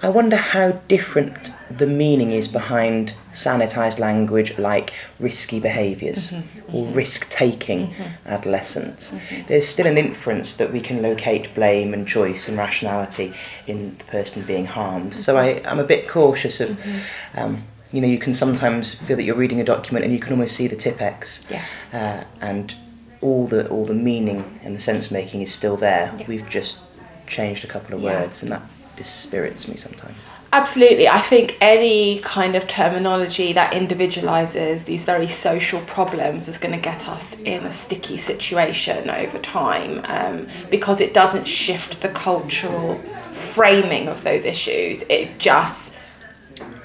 I 0.03 0.09
wonder 0.09 0.35
how 0.35 0.71
different 0.87 1.53
the 1.69 1.85
meaning 1.85 2.31
is 2.31 2.47
behind 2.47 3.13
sanitized 3.33 3.99
language 3.99 4.57
like 4.57 4.93
risky 5.19 5.59
behaviors 5.59 6.31
mm-hmm, 6.31 6.75
or 6.75 6.85
mm-hmm. 6.85 6.95
risk 6.95 7.29
taking 7.29 7.89
mm-hmm. 7.89 8.27
adolescents. 8.27 9.11
Mm-hmm. 9.11 9.47
There's 9.47 9.67
still 9.67 9.85
an 9.85 9.97
inference 9.97 10.55
that 10.55 10.73
we 10.73 10.81
can 10.81 11.01
locate 11.01 11.53
blame 11.53 11.93
and 11.93 12.07
choice 12.07 12.47
and 12.47 12.57
rationality 12.57 13.33
in 13.67 13.95
the 13.99 14.03
person 14.05 14.41
being 14.43 14.65
harmed. 14.65 15.13
So 15.13 15.37
I, 15.37 15.61
I'm 15.65 15.79
a 15.79 15.83
bit 15.83 16.07
cautious 16.07 16.59
of. 16.59 16.69
Mm-hmm. 16.69 17.39
Um, 17.39 17.63
you 17.93 17.99
know, 17.99 18.07
you 18.07 18.19
can 18.19 18.33
sometimes 18.33 18.95
feel 18.95 19.17
that 19.17 19.23
you're 19.23 19.35
reading 19.35 19.59
a 19.59 19.65
document 19.65 20.05
and 20.05 20.13
you 20.13 20.19
can 20.19 20.31
almost 20.31 20.55
see 20.55 20.65
the 20.65 20.77
Tipp-Ex, 20.77 21.45
yes. 21.49 21.67
uh, 21.93 22.23
and 22.39 22.73
all 23.19 23.47
the 23.47 23.67
all 23.67 23.83
the 23.83 23.93
meaning 23.93 24.59
and 24.63 24.73
the 24.73 24.79
sense 24.79 25.11
making 25.11 25.41
is 25.41 25.53
still 25.53 25.75
there. 25.75 26.15
Yeah. 26.17 26.25
We've 26.25 26.49
just 26.49 26.79
changed 27.27 27.65
a 27.65 27.67
couple 27.67 27.93
of 27.93 28.01
yeah. 28.01 28.21
words, 28.21 28.43
and 28.43 28.51
that 28.53 28.61
dispirits 29.01 29.67
me 29.67 29.75
sometimes. 29.75 30.17
Absolutely. 30.53 31.07
I 31.07 31.21
think 31.21 31.57
any 31.61 32.19
kind 32.19 32.55
of 32.55 32.67
terminology 32.67 33.53
that 33.53 33.73
individualizes 33.73 34.83
these 34.83 35.05
very 35.05 35.27
social 35.27 35.79
problems 35.81 36.49
is 36.49 36.57
going 36.57 36.73
to 36.73 36.79
get 36.81 37.07
us 37.07 37.35
in 37.45 37.65
a 37.65 37.71
sticky 37.71 38.17
situation 38.17 39.09
over 39.09 39.39
time 39.39 40.01
um, 40.05 40.47
because 40.69 40.99
it 40.99 41.13
doesn't 41.13 41.45
shift 41.45 42.01
the 42.01 42.09
cultural 42.09 43.01
framing 43.31 44.09
of 44.09 44.23
those 44.23 44.43
issues. 44.43 45.03
It 45.03 45.39
just 45.39 45.93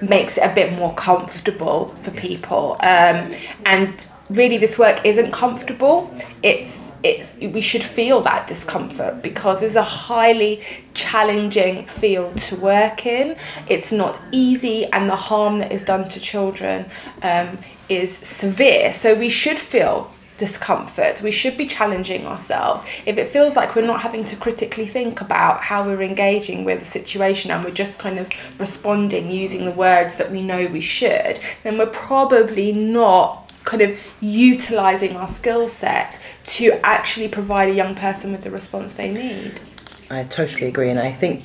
makes 0.01 0.39
it 0.39 0.43
a 0.43 0.55
bit 0.55 0.73
more 0.73 0.95
comfortable 0.95 1.89
for 2.03 2.13
people. 2.13 2.77
Um, 2.81 3.33
and 3.65 4.07
really, 4.31 4.59
this 4.59 4.79
work 4.79 5.05
isn't 5.05 5.33
comfortable. 5.33 6.17
It's 6.45 6.86
it's 7.07 7.55
we 7.55 7.61
should 7.61 7.85
feel 7.85 8.21
that 8.23 8.47
discomfort 8.47 9.23
because 9.23 9.63
it's 9.63 9.77
a 9.77 9.83
highly 9.83 10.63
challenging 10.95 11.87
field 11.87 12.37
to 12.39 12.57
work 12.57 13.07
in. 13.07 13.37
It's 13.69 13.93
not 13.93 14.21
easy, 14.33 14.87
and 14.87 15.09
the 15.09 15.17
harm 15.17 15.61
that 15.61 15.73
is 15.73 15.85
done 15.85 16.09
to 16.09 16.21
children 16.21 16.87
um, 17.23 17.59
is 17.89 18.17
severe. 18.17 18.93
So 18.93 19.15
we 19.15 19.29
should 19.29 19.59
feel 19.59 20.11
discomfort. 20.37 21.23
We 21.23 21.31
should 21.31 21.57
be 21.57 21.67
challenging 21.67 22.27
ourselves. 22.27 22.83
If 23.07 23.17
it 23.17 23.31
feels 23.31 23.57
like 23.57 23.75
we're 23.75 23.87
not 23.87 24.03
having 24.03 24.25
to 24.27 24.37
critically 24.37 24.87
think 24.87 25.21
about 25.21 25.63
how 25.63 25.85
we're 25.87 26.03
engaging 26.03 26.65
with 26.65 26.83
a 26.83 26.85
situation 26.85 27.51
and 27.51 27.65
we're 27.65 27.71
just 27.71 27.99
kind 27.99 28.19
of 28.19 28.29
responding 28.59 29.31
using 29.31 29.65
the 29.65 29.71
words 29.71 30.17
that 30.17 30.31
we 30.31 30.43
know 30.43 30.67
we 30.67 30.83
should, 30.83 31.41
then 31.63 31.79
we're 31.79 31.87
probably 31.87 32.73
not 32.73 33.46
kind 33.67 33.83
of 33.83 33.99
utilizing 34.21 35.17
our 35.17 35.29
skill 35.29 35.69
set 35.69 36.19
to 36.45 36.81
actually 36.83 37.29
provide 37.29 37.69
a 37.69 37.75
young 37.75 37.95
person 37.95 38.33
with 38.33 38.43
the 38.43 38.51
response 38.51 38.95
they 38.95 39.13
need. 39.13 39.61
I 40.09 40.25
totally 40.25 40.69
agree, 40.69 40.89
and 40.89 41.01
I 41.01 41.13
think 41.13 41.43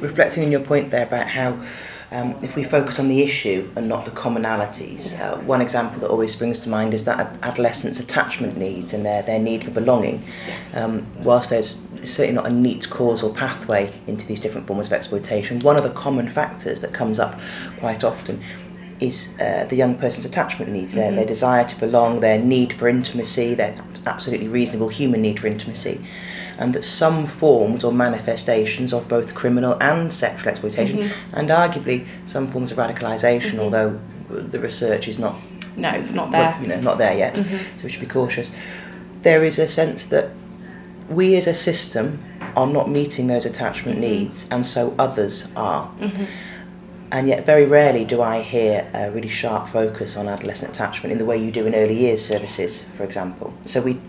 reflecting 0.00 0.44
on 0.44 0.50
your 0.50 0.60
point 0.60 0.90
there 0.90 1.06
about 1.06 1.28
how 1.28 1.64
um, 2.10 2.36
if 2.42 2.56
we 2.56 2.64
focus 2.64 2.98
on 2.98 3.08
the 3.08 3.22
issue 3.22 3.70
and 3.76 3.88
not 3.88 4.04
the 4.04 4.10
commonalities, 4.10 5.18
uh, 5.18 5.38
one 5.38 5.62
example 5.62 6.00
that 6.00 6.10
always 6.10 6.32
springs 6.32 6.58
to 6.60 6.68
mind 6.68 6.92
is 6.92 7.04
that 7.04 7.38
adolescents' 7.42 8.00
attachment 8.00 8.58
needs 8.58 8.92
and 8.92 9.06
their, 9.06 9.22
their 9.22 9.38
need 9.38 9.64
for 9.64 9.70
belonging. 9.70 10.22
Um, 10.74 11.06
whilst 11.22 11.48
there's 11.48 11.80
certainly 12.04 12.34
not 12.34 12.46
a 12.46 12.52
neat 12.52 12.90
causal 12.90 13.32
pathway 13.32 13.94
into 14.08 14.26
these 14.26 14.40
different 14.40 14.66
forms 14.66 14.88
of 14.88 14.92
exploitation, 14.92 15.60
one 15.60 15.76
of 15.76 15.84
the 15.84 15.90
common 15.90 16.28
factors 16.28 16.80
that 16.80 16.92
comes 16.92 17.18
up 17.18 17.40
quite 17.78 18.04
often 18.04 18.42
is 19.02 19.28
uh, 19.40 19.66
the 19.68 19.76
young 19.76 19.96
person's 19.96 20.24
attachment 20.24 20.70
needs, 20.70 20.94
their, 20.94 21.06
mm-hmm. 21.06 21.16
their 21.16 21.26
desire 21.26 21.64
to 21.64 21.76
belong, 21.80 22.20
their 22.20 22.38
need 22.38 22.72
for 22.72 22.88
intimacy, 22.88 23.54
their 23.54 23.74
absolutely 24.06 24.48
reasonable 24.48 24.88
human 24.88 25.20
need 25.22 25.40
for 25.40 25.48
intimacy, 25.48 26.04
and 26.58 26.74
that 26.74 26.84
some 26.84 27.26
forms 27.26 27.84
or 27.84 27.92
manifestations 27.92 28.92
of 28.92 29.08
both 29.08 29.34
criminal 29.34 29.76
and 29.80 30.12
sexual 30.12 30.50
exploitation, 30.50 30.98
mm-hmm. 30.98 31.36
and 31.36 31.50
arguably 31.50 32.06
some 32.26 32.46
forms 32.48 32.70
of 32.70 32.78
radicalisation, 32.78 33.52
mm-hmm. 33.52 33.60
although 33.60 34.00
the 34.28 34.58
research 34.58 35.08
is 35.08 35.18
not 35.18 35.34
No, 35.76 35.90
it's 35.90 36.12
not 36.12 36.30
there. 36.30 36.56
You 36.60 36.68
know, 36.68 36.80
not 36.80 36.98
there 36.98 37.16
yet. 37.16 37.36
So 37.36 37.82
we 37.84 37.88
should 37.90 38.00
be 38.00 38.06
cautious. 38.06 38.52
There 39.22 39.44
is 39.44 39.58
a 39.58 39.66
sense 39.66 40.06
that 40.06 40.30
we 41.08 41.36
as 41.36 41.46
a 41.46 41.54
system 41.54 42.22
are 42.56 42.66
not 42.66 42.88
meeting 42.88 43.26
those 43.28 43.46
attachment 43.46 43.98
needs, 43.98 44.46
and 44.50 44.64
so 44.66 44.94
others 44.98 45.48
are. 45.56 45.90
And 47.12 47.28
yet, 47.28 47.44
very 47.44 47.66
rarely 47.66 48.06
do 48.06 48.22
I 48.22 48.40
hear 48.40 48.90
a 48.94 49.10
really 49.10 49.28
sharp 49.28 49.68
focus 49.68 50.16
on 50.16 50.28
adolescent 50.28 50.72
attachment 50.72 51.12
in 51.12 51.18
the 51.18 51.26
way 51.26 51.36
you 51.36 51.52
do 51.52 51.66
in 51.66 51.74
early 51.74 51.94
years 51.94 52.24
services, 52.24 52.84
for 52.96 53.04
example. 53.04 53.52
So 53.66 53.82
we 53.82 54.00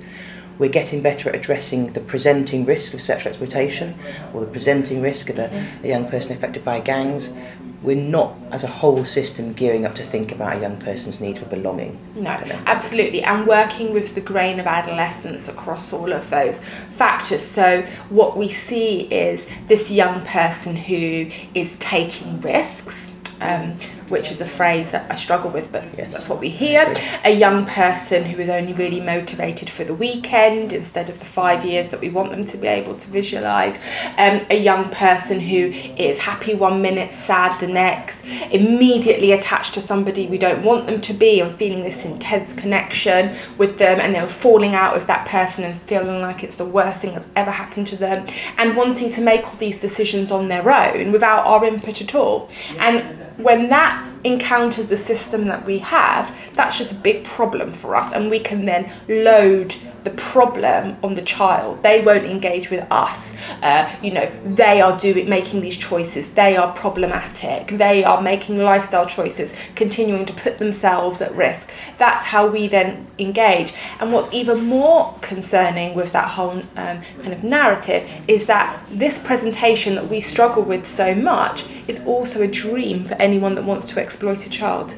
we're 0.60 0.70
getting 0.70 1.02
better 1.02 1.30
at 1.30 1.36
addressing 1.36 1.94
the 1.94 2.00
presenting 2.00 2.66
risk 2.66 2.94
of 2.94 3.02
sexual 3.02 3.30
exploitation 3.30 3.98
or 4.34 4.42
the 4.42 4.52
presenting 4.52 5.02
risk 5.02 5.30
of 5.30 5.40
a, 5.40 5.68
a 5.84 5.88
young 5.88 6.08
person 6.08 6.36
affected 6.36 6.64
by 6.64 6.80
gangs. 6.80 7.34
We're 7.82 7.98
not, 7.98 8.38
as 8.52 8.64
a 8.64 8.68
whole 8.68 9.04
system, 9.04 9.52
gearing 9.52 9.86
up 9.86 9.94
to 9.96 10.04
think 10.04 10.32
about 10.32 10.58
a 10.58 10.62
young 10.62 10.78
person's 10.78 11.20
need 11.20 11.38
for 11.38 11.46
belonging. 11.46 12.00
No, 12.16 12.30
absolutely. 12.66 13.22
And 13.24 13.46
working 13.46 13.92
with 13.92 14.16
the 14.16 14.22
grain 14.22 14.58
of 14.62 14.68
adolescence 14.68 15.50
across 15.50 15.92
all 15.92 16.14
of 16.14 16.30
those 16.30 16.62
factors. 16.92 17.42
So, 17.42 17.82
what 18.08 18.38
we 18.38 18.48
see 18.48 19.02
is 19.08 19.48
this 19.68 19.92
young 19.92 20.26
person 20.26 20.78
who 20.78 21.30
is 21.54 21.76
taking 21.80 22.40
risks. 22.40 23.12
Um, 23.42 23.78
which 24.10 24.32
is 24.32 24.42
a 24.42 24.46
phrase 24.46 24.92
that 24.92 25.06
I 25.10 25.16
struggle 25.16 25.50
with, 25.52 25.72
but 25.72 25.84
Yes. 25.98 26.12
that's 26.12 26.30
what 26.30 26.40
we 26.40 26.50
hear. 26.50 26.94
A 27.24 27.32
young 27.32 27.66
person 27.66 28.26
who 28.26 28.42
is 28.42 28.50
only 28.50 28.74
really 28.74 29.00
motivated 29.00 29.70
for 29.70 29.84
the 29.84 29.94
weekend 29.94 30.74
instead 30.74 31.10
of 31.10 31.20
the 31.20 31.26
five 31.26 31.66
years 31.66 31.90
that 31.92 32.02
we 32.02 32.10
want 32.10 32.32
them 32.32 32.46
to 32.46 32.58
be 32.58 32.68
able 32.68 32.96
to 32.96 33.10
visualize. 33.10 33.76
Um, 34.18 34.42
a 34.50 34.58
young 34.58 34.90
person 34.90 35.40
who 35.40 35.72
is 35.98 36.20
happy 36.20 36.54
one 36.54 36.82
minute, 36.82 37.14
sad 37.14 37.60
the 37.60 37.68
next, 37.68 38.24
immediately 38.52 39.32
attached 39.32 39.74
to 39.76 39.82
somebody 39.82 40.28
we 40.28 40.38
don't 40.38 40.64
want 40.64 40.88
them 40.88 41.02
to 41.02 41.14
be, 41.14 41.40
and 41.40 41.58
feeling 41.58 41.84
this 41.84 42.06
intense 42.06 42.54
connection 42.54 43.36
with 43.58 43.78
them, 43.78 44.00
and 44.00 44.14
they're 44.14 44.28
falling 44.28 44.74
out 44.76 44.94
with 44.96 45.08
that 45.08 45.28
person 45.28 45.64
and 45.64 45.82
feeling 45.84 46.22
like 46.22 46.44
it's 46.44 46.56
the 46.56 46.66
worst 46.66 47.02
thing 47.02 47.14
that's 47.14 47.28
ever 47.36 47.52
happened 47.52 47.88
to 47.88 47.96
them, 47.96 48.26
and 48.58 48.76
wanting 48.76 49.12
to 49.12 49.22
make 49.22 49.46
all 49.48 49.56
these 49.56 49.78
decisions 49.78 50.32
on 50.32 50.48
their 50.48 50.72
own 50.72 51.12
without 51.12 51.46
our 51.46 51.64
input 51.66 52.02
at 52.02 52.16
all. 52.16 52.50
And 52.80 53.20
when 53.38 53.68
that 53.70 53.93
encounters 54.24 54.88
the 54.88 54.98
system 54.98 55.46
that 55.46 55.66
we 55.66 55.80
have, 55.80 56.36
that's 56.54 56.78
just 56.78 56.92
a 56.92 56.96
big 56.96 57.24
problem 57.24 57.72
for 57.72 57.96
us, 57.96 58.12
and 58.12 58.30
we 58.30 58.40
can 58.40 58.66
then 58.66 58.92
load 59.08 59.76
the 60.04 60.12
problem 60.12 60.98
on 61.04 61.16
the 61.16 61.22
child. 61.22 61.82
They 61.84 62.02
won't 62.02 62.26
engage 62.26 62.70
with 62.70 62.86
us. 62.92 63.34
Uh, 63.62 63.94
you 64.02 64.12
know, 64.12 64.30
they 64.46 64.82
are 64.82 64.98
doing 64.98 65.30
making 65.30 65.62
these 65.62 65.78
choices. 65.78 66.30
They 66.32 66.58
are 66.58 66.74
problematic. 66.74 67.68
They 67.78 68.04
are 68.04 68.22
making 68.22 68.58
lifestyle 68.58 69.06
choices, 69.06 69.54
continuing 69.76 70.26
to 70.26 70.34
put 70.34 70.58
themselves 70.58 71.22
at 71.22 71.34
risk. 71.36 71.72
That's 71.98 72.26
how 72.26 72.48
we 72.48 72.68
then 72.68 73.08
engage. 73.20 73.74
And 74.00 74.12
what's 74.12 74.34
even 74.34 74.66
more 74.66 75.18
concerning 75.22 75.96
with 75.96 76.12
that 76.12 76.30
whole 76.30 76.62
um, 76.76 77.02
kind 77.22 77.34
of 77.34 77.44
narrative 77.44 78.10
is 78.28 78.46
that 78.48 78.84
this 78.92 79.20
presentation 79.20 79.96
that 79.96 80.10
we 80.10 80.20
struggle 80.20 80.64
with 80.64 80.86
so 80.86 81.16
much 81.16 81.66
is 81.88 82.02
also 82.06 82.42
a 82.42 82.48
dream 82.48 83.06
for 83.06 83.16
anyone 83.16 83.56
that 83.56 83.64
wants 83.64 83.88
to 83.90 84.02
exploit 84.02 84.46
a 84.46 84.50
child. 84.50 84.96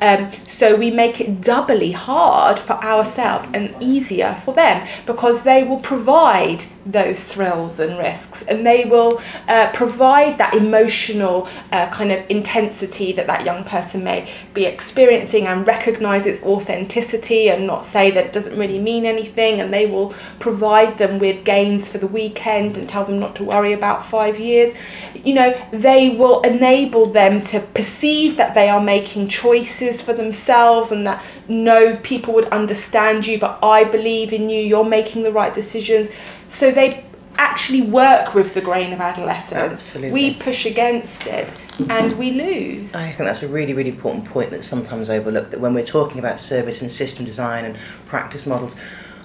Um, 0.00 0.30
so 0.46 0.76
we 0.76 0.90
make 0.90 1.20
it 1.20 1.40
doubly 1.40 1.92
hard 1.92 2.58
for 2.58 2.74
ourselves 2.74 3.46
and 3.54 3.74
easier 3.80 4.34
for 4.44 4.54
them 4.54 4.86
because 5.06 5.42
they 5.42 5.62
will 5.64 5.80
provide 5.80 6.64
those 6.86 7.22
thrills 7.22 7.80
and 7.80 7.98
risks. 7.98 8.42
And 8.42 8.66
they 8.66 8.84
will 8.84 9.20
uh, 9.48 9.72
provide 9.72 10.38
that 10.38 10.54
emotional 10.54 11.48
uh, 11.72 11.88
kind 11.90 12.12
of 12.12 12.28
intensity 12.28 13.12
that 13.12 13.26
that 13.26 13.44
young 13.44 13.64
person 13.64 14.04
may 14.04 14.30
be 14.52 14.64
experiencing 14.66 15.46
and 15.46 15.66
recognize 15.66 16.26
its 16.26 16.42
authenticity 16.42 17.48
and 17.48 17.66
not 17.66 17.86
say 17.86 18.10
that 18.10 18.26
it 18.26 18.32
doesn't 18.32 18.58
really 18.58 18.78
mean 18.78 19.06
anything. 19.06 19.60
And 19.60 19.72
they 19.72 19.86
will 19.86 20.14
provide 20.38 20.98
them 20.98 21.18
with 21.18 21.44
gains 21.44 21.88
for 21.88 21.98
the 21.98 22.06
weekend 22.06 22.76
and 22.76 22.88
tell 22.88 23.04
them 23.04 23.18
not 23.18 23.34
to 23.36 23.44
worry 23.44 23.72
about 23.72 24.06
five 24.06 24.38
years. 24.38 24.74
You 25.14 25.34
know 25.34 25.68
they 25.72 26.10
will 26.10 26.42
enable 26.42 27.06
them 27.06 27.40
to 27.42 27.60
perceive 27.60 28.36
that 28.36 28.54
they 28.54 28.68
are 28.68 28.80
making 28.80 29.28
choices 29.28 30.02
for 30.02 30.12
themselves 30.12 30.92
and 30.92 31.06
that 31.06 31.24
no 31.48 31.96
people 31.96 32.34
would 32.34 32.48
understand 32.48 33.26
you 33.26 33.38
but 33.38 33.58
I 33.62 33.84
believe 33.84 34.32
in 34.32 34.50
you. 34.50 34.60
You're 34.60 34.84
making 34.84 35.22
the 35.22 35.32
right 35.32 35.54
decisions 35.54 36.08
so 36.54 36.70
they 36.70 37.04
actually 37.36 37.82
work 37.82 38.34
with 38.34 38.54
the 38.54 38.60
grain 38.60 38.92
of 38.92 39.00
adolescence 39.00 39.72
Absolutely. 39.72 40.12
we 40.12 40.34
push 40.34 40.66
against 40.66 41.26
it 41.26 41.52
and 41.88 42.16
we 42.16 42.30
lose 42.30 42.94
I 42.94 43.08
think 43.08 43.26
that's 43.26 43.42
a 43.42 43.48
really, 43.48 43.72
really 43.72 43.90
important 43.90 44.24
point 44.24 44.50
that's 44.50 44.66
sometimes 44.66 45.10
overlooked. 45.10 45.50
That 45.50 45.60
when 45.60 45.74
we're 45.74 45.84
talking 45.84 46.18
about 46.18 46.38
service 46.40 46.82
and 46.82 46.92
system 46.92 47.24
design 47.24 47.64
and 47.64 47.76
practice 48.06 48.46
models, 48.46 48.76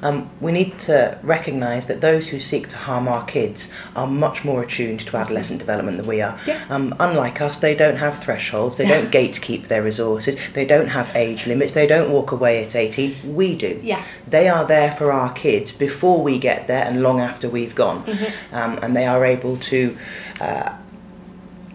um, 0.01 0.29
we 0.39 0.51
need 0.51 0.79
to 0.79 1.17
recognise 1.23 1.87
that 1.87 2.01
those 2.01 2.27
who 2.27 2.39
seek 2.39 2.69
to 2.69 2.77
harm 2.77 3.07
our 3.07 3.25
kids 3.25 3.71
are 3.95 4.07
much 4.07 4.45
more 4.45 4.63
attuned 4.63 5.01
to 5.01 5.17
adolescent 5.17 5.59
development 5.59 5.97
than 5.97 6.07
we 6.07 6.21
are. 6.21 6.39
Yeah. 6.45 6.65
Um, 6.69 6.95
unlike 6.99 7.41
us, 7.41 7.57
they 7.57 7.75
don't 7.75 7.97
have 7.97 8.23
thresholds, 8.23 8.77
they 8.77 8.87
don't 8.87 9.11
gatekeep 9.11 9.67
their 9.67 9.83
resources, 9.83 10.37
they 10.53 10.65
don't 10.65 10.87
have 10.87 11.15
age 11.15 11.47
limits, 11.47 11.73
they 11.73 11.87
don't 11.87 12.11
walk 12.11 12.31
away 12.31 12.63
at 12.63 12.75
18. 12.75 13.35
We 13.35 13.55
do. 13.55 13.79
Yeah. 13.83 14.03
They 14.27 14.47
are 14.47 14.65
there 14.65 14.91
for 14.95 15.11
our 15.11 15.33
kids 15.33 15.71
before 15.73 16.21
we 16.21 16.39
get 16.39 16.67
there 16.67 16.85
and 16.85 17.03
long 17.03 17.19
after 17.19 17.49
we've 17.49 17.75
gone. 17.75 18.05
Mm-hmm. 18.05 18.55
Um, 18.55 18.79
and 18.81 18.95
they 18.95 19.05
are 19.05 19.25
able 19.25 19.57
to. 19.57 19.97
Uh, 20.39 20.75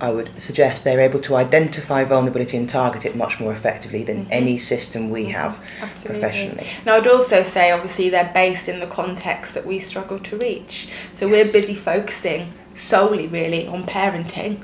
I 0.05 0.11
would 0.11 0.31
suggest 0.41 0.85
they're 0.85 1.01
able 1.01 1.21
to 1.23 1.37
identify 1.37 2.05
vulnerability 2.05 2.59
and 2.59 2.69
target 2.69 3.07
it 3.07 3.17
much 3.17 3.41
more 3.41 3.53
effectively 3.55 4.05
than 4.05 4.27
any 4.31 4.59
system 4.59 5.09
we 5.11 5.27
have 5.27 5.55
Mm-hmm. 5.55 5.85
Absolutely. 5.85 6.21
professionally. 6.21 6.67
Now, 6.85 6.97
I'd 6.97 7.07
also 7.07 7.43
say, 7.43 7.71
obviously, 7.71 8.11
they're 8.11 8.31
based 8.35 8.69
in 8.69 8.81
the 8.81 8.87
context 8.87 9.55
that 9.55 9.67
we 9.67 9.79
struggle 9.79 10.19
to 10.19 10.37
reach. 10.37 10.89
So 11.13 11.29
we're 11.29 11.51
busy 11.51 11.75
focusing 11.75 12.53
solely, 12.75 13.29
really, 13.29 13.67
on 13.67 13.85
parenting, 13.85 14.63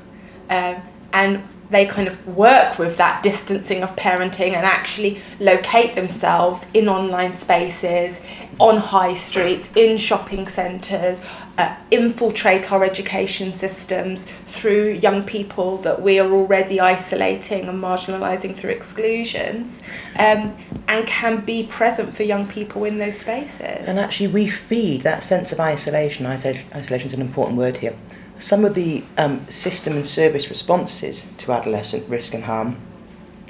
um, 0.49 0.81
and 1.13 1.43
they 1.69 1.85
kind 1.85 2.07
of 2.07 2.27
work 2.27 2.77
with 2.77 2.97
that 2.97 3.23
distancing 3.23 3.81
of 3.81 3.95
parenting 3.95 4.53
and 4.53 4.65
actually 4.65 5.21
locate 5.39 5.95
themselves 5.95 6.65
in 6.73 6.89
online 6.89 7.31
spaces, 7.33 8.19
on 8.61 8.77
high 8.77 9.15
streets, 9.15 9.67
in 9.75 9.97
shopping 9.97 10.47
centres, 10.47 11.19
uh, 11.57 11.75
infiltrate 11.89 12.71
our 12.71 12.83
education 12.83 13.51
systems 13.53 14.27
through 14.45 14.91
young 15.01 15.23
people 15.23 15.77
that 15.77 15.99
we 15.99 16.19
are 16.19 16.31
already 16.31 16.79
isolating 16.79 17.67
and 17.67 17.83
marginalising 17.83 18.55
through 18.55 18.69
exclusions, 18.69 19.79
um, 20.17 20.55
and 20.87 21.07
can 21.07 21.43
be 21.43 21.65
present 21.65 22.15
for 22.15 22.21
young 22.21 22.45
people 22.47 22.83
in 22.85 22.99
those 22.99 23.17
spaces. 23.17 23.87
And 23.87 23.97
actually, 23.97 24.27
we 24.27 24.47
feed 24.47 25.01
that 25.01 25.23
sense 25.23 25.51
of 25.51 25.59
isolation. 25.59 26.27
Isolation 26.27 27.07
is 27.07 27.15
an 27.15 27.21
important 27.21 27.57
word 27.57 27.77
here. 27.77 27.95
Some 28.37 28.63
of 28.63 28.75
the 28.75 29.03
um, 29.17 29.45
system 29.49 29.93
and 29.93 30.05
service 30.05 30.49
responses 30.49 31.25
to 31.39 31.51
adolescent 31.51 32.07
risk 32.07 32.35
and 32.35 32.43
harm, 32.43 32.77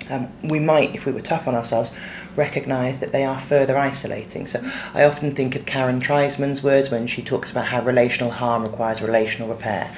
um, 0.10 0.30
we 0.42 0.60
might, 0.60 0.96
if 0.96 1.06
we 1.06 1.12
were 1.12 1.22
tough 1.22 1.48
on 1.48 1.56
ourselves, 1.56 1.94
recognise 2.36 3.00
that 3.00 3.12
they 3.12 3.24
are 3.24 3.40
further 3.40 3.78
isolating. 3.78 4.48
So 4.48 4.62
I 4.94 5.04
often 5.04 5.36
think 5.36 5.56
of 5.56 5.66
Karen 5.66 6.02
Treisman's 6.02 6.64
words 6.64 6.90
when 6.90 7.08
she 7.08 7.22
talks 7.22 7.52
about 7.52 7.68
how 7.68 7.82
relational 7.82 8.32
harm 8.32 8.64
requires 8.64 9.02
relational 9.02 9.50
repair. 9.50 9.96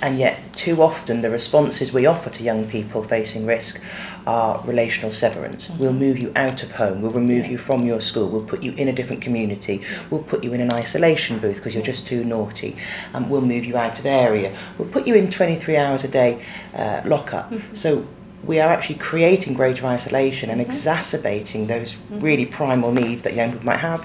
And 0.00 0.18
yet, 0.18 0.38
too 0.54 0.80
often, 0.80 1.22
the 1.22 1.30
responses 1.30 1.92
we 1.92 2.06
offer 2.06 2.30
to 2.30 2.42
young 2.44 2.68
people 2.68 3.02
facing 3.02 3.46
risk 3.46 3.80
are 4.28 4.62
relational 4.64 5.10
severance. 5.10 5.70
We'll 5.70 5.92
move 5.92 6.18
you 6.18 6.30
out 6.36 6.62
of 6.62 6.70
home, 6.70 7.02
we'll 7.02 7.10
remove 7.10 7.46
you 7.46 7.58
from 7.58 7.84
your 7.84 8.00
school, 8.00 8.28
we'll 8.28 8.44
put 8.44 8.62
you 8.62 8.72
in 8.72 8.86
a 8.86 8.92
different 8.92 9.22
community, 9.22 9.82
we'll 10.10 10.22
put 10.22 10.44
you 10.44 10.52
in 10.52 10.60
an 10.60 10.72
isolation 10.72 11.38
booth 11.38 11.56
because 11.56 11.74
you're 11.74 11.82
just 11.82 12.06
too 12.06 12.22
naughty, 12.22 12.76
and 13.12 13.28
we'll 13.28 13.40
move 13.40 13.64
you 13.64 13.76
out 13.76 13.98
of 13.98 14.06
area, 14.06 14.56
we'll 14.76 14.88
put 14.88 15.06
you 15.06 15.14
in 15.14 15.30
23 15.30 15.76
hours 15.76 16.04
a 16.04 16.08
day 16.08 16.44
uh, 16.74 17.00
lockup. 17.04 17.52
So 17.72 18.06
we 18.44 18.60
are 18.60 18.70
actually 18.70 18.96
creating 18.96 19.54
greater 19.54 19.86
isolation 19.86 20.50
and 20.50 20.60
mm-hmm. 20.60 20.70
exacerbating 20.70 21.66
those 21.66 21.92
mm-hmm. 21.94 22.20
really 22.20 22.46
primal 22.46 22.92
needs 22.92 23.22
that 23.22 23.34
young 23.34 23.52
people 23.52 23.66
might 23.66 23.78
have, 23.78 24.04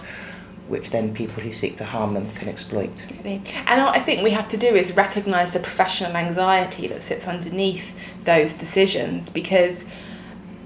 which 0.67 0.89
then 0.89 1.13
people 1.13 1.41
who 1.41 1.53
seek 1.53 1.77
to 1.77 1.85
harm 1.85 2.13
them 2.13 2.31
can 2.35 2.49
exploit. 2.49 3.07
And 3.23 3.81
what 3.81 3.95
I 3.95 4.03
think 4.03 4.23
we 4.23 4.31
have 4.31 4.47
to 4.49 4.57
do 4.57 4.67
is 4.67 4.91
recognise 4.93 5.51
the 5.51 5.59
professional 5.59 6.15
anxiety 6.15 6.87
that 6.87 7.01
sits 7.01 7.27
underneath 7.27 7.95
those 8.23 8.53
decisions 8.53 9.29
because 9.29 9.85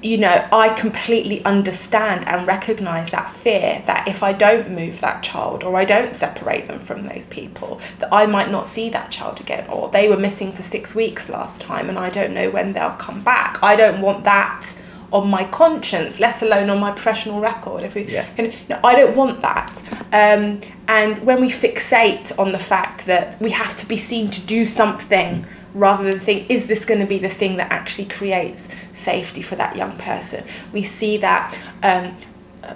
you 0.02 0.18
know, 0.18 0.48
I 0.52 0.70
completely 0.70 1.44
understand 1.44 2.28
and 2.28 2.46
recognise 2.48 3.10
that 3.12 3.34
fear 3.38 3.82
that 3.88 4.08
if 4.08 4.22
I 4.22 4.32
don't 4.32 4.70
move 4.72 5.02
that 5.02 5.24
child 5.24 5.64
or 5.64 5.76
I 5.76 5.86
don't 5.86 6.16
separate 6.16 6.68
them 6.68 6.80
from 6.80 7.08
those 7.08 7.26
people, 7.28 7.82
that 8.00 8.14
I 8.14 8.26
might 8.28 8.52
not 8.52 8.68
see 8.68 8.90
that 8.90 9.10
child 9.12 9.40
again, 9.40 9.68
or 9.70 9.90
they 9.90 10.08
were 10.08 10.18
missing 10.18 10.52
for 10.52 10.62
six 10.62 10.94
weeks 10.94 11.30
last 11.30 11.60
time 11.62 11.90
and 11.90 11.98
I 11.98 12.10
don't 12.10 12.34
know 12.34 12.50
when 12.50 12.74
they'll 12.74 12.92
come 12.92 13.22
back. 13.24 13.62
I 13.64 13.76
don't 13.76 14.02
want 14.02 14.24
that 14.26 14.72
on 15.12 15.30
my 15.30 15.46
conscience, 15.46 16.20
let 16.20 16.42
alone 16.42 16.70
on 16.70 16.80
my 16.80 16.92
professional 16.92 17.40
record. 17.40 17.84
If 17.84 17.96
we, 17.96 18.04
Yeah. 18.04 18.26
no, 18.70 18.80
I 18.84 18.94
don't 18.94 19.16
want 19.16 19.42
that. 19.42 19.82
Um, 20.12 20.60
and 20.88 21.18
when 21.20 21.42
we 21.42 21.50
fixate 21.50 22.38
on 22.38 22.52
the 22.52 22.60
fact 22.60 23.06
that 23.06 23.38
we 23.40 23.52
have 23.52 23.76
to 23.78 23.86
be 23.88 23.98
seen 23.98 24.30
to 24.32 24.42
do 24.42 24.66
something 24.68 25.46
rather 25.74 26.04
than 26.10 26.20
think, 26.20 26.50
is 26.50 26.66
this 26.68 26.84
going 26.86 27.00
to 27.00 27.06
be 27.06 27.20
the 27.20 27.30
thing 27.30 27.56
that 27.58 27.72
actually 27.72 28.06
creates 28.06 28.68
safety 29.08 29.42
for 29.42 29.56
that 29.56 29.76
young 29.82 29.96
person. 29.98 30.44
We 30.74 30.84
see 30.84 31.16
that 31.30 31.58
um, 31.82 32.06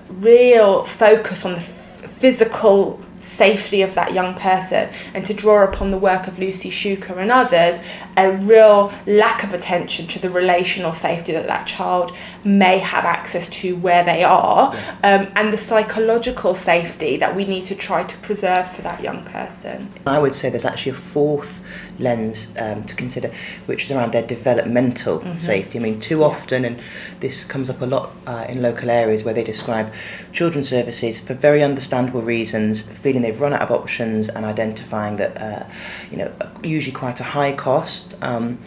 real 0.09 0.85
focus 0.85 1.43
on 1.43 1.53
the 1.53 1.59
f- 1.59 2.11
physical 2.23 2.99
safety 3.19 3.81
of 3.81 3.93
that 3.95 4.13
young 4.13 4.33
person 4.35 4.89
and 5.13 5.25
to 5.25 5.33
draw 5.33 5.63
upon 5.63 5.91
the 5.91 5.97
work 5.97 6.27
of 6.27 6.39
Lucy 6.39 6.69
Shuker 6.69 7.17
and 7.17 7.31
others, 7.31 7.79
a 8.17 8.31
real 8.31 8.93
lack 9.05 9.43
of 9.43 9.53
attention 9.53 10.07
to 10.07 10.19
the 10.19 10.29
relational 10.29 10.93
safety 10.93 11.31
that 11.33 11.47
that 11.47 11.67
child 11.67 12.15
may 12.43 12.77
have 12.79 13.05
access 13.05 13.47
to 13.49 13.75
where 13.75 14.03
they 14.03 14.23
are 14.23 14.73
um, 15.03 15.31
and 15.35 15.53
the 15.53 15.57
psychological 15.57 16.53
safety 16.55 17.17
that 17.17 17.35
we 17.35 17.43
need 17.45 17.65
to 17.65 17.75
try 17.75 18.03
to 18.03 18.17
preserve 18.19 18.69
for 18.71 18.81
that 18.81 19.01
young 19.01 19.23
person. 19.25 19.91
I 20.07 20.17
would 20.17 20.33
say 20.33 20.49
there's 20.49 20.65
actually 20.65 20.93
a 20.93 21.01
fourth 21.15 21.61
lens 22.01 22.49
um, 22.57 22.83
to 22.83 22.95
consider, 22.95 23.31
which 23.65 23.83
is 23.83 23.91
around 23.91 24.11
their 24.13 24.25
developmental 24.25 25.19
mm-hmm. 25.19 25.37
safety. 25.37 25.79
I 25.79 25.81
mean, 25.81 25.99
too 25.99 26.19
yeah. 26.19 26.25
often, 26.25 26.65
and 26.65 26.81
this 27.19 27.43
comes 27.43 27.69
up 27.69 27.81
a 27.81 27.85
lot 27.85 28.11
uh, 28.27 28.45
in 28.49 28.61
local 28.61 28.89
areas 28.89 29.23
where 29.23 29.33
they 29.33 29.43
describe 29.43 29.91
children's 30.33 30.69
services 30.69 31.19
for 31.19 31.33
very 31.33 31.63
understandable 31.63 32.21
reasons, 32.21 32.81
feeling 32.81 33.21
they've 33.21 33.39
run 33.39 33.53
out 33.53 33.61
of 33.61 33.71
options 33.71 34.29
and 34.29 34.45
identifying 34.45 35.17
that, 35.17 35.37
uh, 35.37 35.65
you 36.09 36.17
know, 36.17 36.31
usually 36.63 36.93
quite 36.93 37.19
a 37.19 37.23
high 37.23 37.53
cost 37.53 38.17
um, 38.21 38.57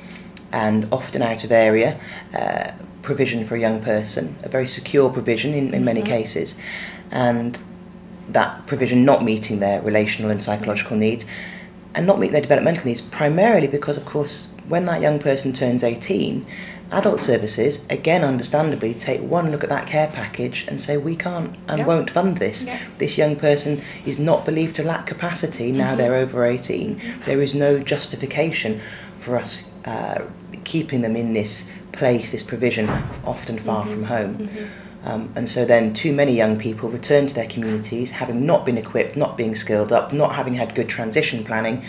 and 0.52 0.86
often 0.92 1.22
out 1.22 1.44
of 1.44 1.52
area. 1.52 2.00
Uh, 2.32 2.72
provision 3.02 3.44
for 3.44 3.54
a 3.54 3.60
young 3.60 3.82
person, 3.82 4.34
a 4.44 4.48
very 4.48 4.66
secure 4.66 5.10
provision 5.10 5.52
in, 5.52 5.74
in 5.74 5.84
many 5.84 6.00
mm-hmm. 6.00 6.08
cases, 6.08 6.56
and 7.10 7.58
that 8.28 8.66
provision 8.66 9.04
not 9.04 9.22
meeting 9.22 9.60
their 9.60 9.82
relational 9.82 10.30
and 10.30 10.42
psychological 10.42 10.96
needs 10.96 11.26
and 11.94 12.06
not 12.06 12.18
meet 12.18 12.32
their 12.32 12.40
developmental 12.40 12.84
needs 12.84 13.00
primarily 13.00 13.66
because, 13.66 13.96
of 13.96 14.04
course, 14.04 14.48
when 14.68 14.86
that 14.86 15.00
young 15.00 15.18
person 15.18 15.52
turns 15.52 15.84
18, 15.84 16.46
adult 16.90 17.20
services, 17.20 17.82
again, 17.90 18.24
understandably, 18.24 18.94
take 18.94 19.20
one 19.20 19.50
look 19.50 19.62
at 19.62 19.70
that 19.70 19.86
care 19.86 20.08
package 20.08 20.64
and 20.68 20.80
say, 20.80 20.96
we 20.96 21.16
can't 21.16 21.56
and 21.68 21.86
won't 21.86 22.10
fund 22.10 22.38
this. 22.38 22.66
This 22.98 23.18
young 23.18 23.36
person 23.36 23.82
is 24.06 24.18
not 24.18 24.44
believed 24.44 24.76
to 24.76 24.82
lack 24.82 25.06
capacity 25.06 25.72
now 25.72 25.88
mm-hmm. 25.88 25.96
they're 25.98 26.14
over 26.14 26.44
18. 26.44 26.96
Mm-hmm. 26.96 27.22
There 27.24 27.42
is 27.42 27.54
no 27.54 27.78
justification 27.78 28.80
for 29.18 29.36
us 29.36 29.68
uh, 29.84 30.24
keeping 30.64 31.02
them 31.02 31.16
in 31.16 31.32
this 31.32 31.66
place, 31.92 32.32
this 32.32 32.42
provision, 32.42 32.88
often 33.24 33.58
far 33.58 33.84
mm-hmm. 33.84 33.92
from 33.92 34.04
home. 34.04 34.70
Um, 35.04 35.32
and 35.36 35.48
so 35.48 35.64
then 35.64 35.92
too 35.92 36.12
many 36.12 36.34
young 36.34 36.58
people 36.58 36.88
return 36.88 37.26
to 37.26 37.34
their 37.34 37.46
communities 37.46 38.10
having 38.10 38.46
not 38.46 38.64
been 38.64 38.78
equipped, 38.78 39.16
not 39.16 39.36
being 39.36 39.54
skilled 39.54 39.92
up, 39.92 40.12
not 40.12 40.34
having 40.34 40.54
had 40.54 40.74
good 40.74 40.88
transition 40.88 41.44
planning, 41.44 41.84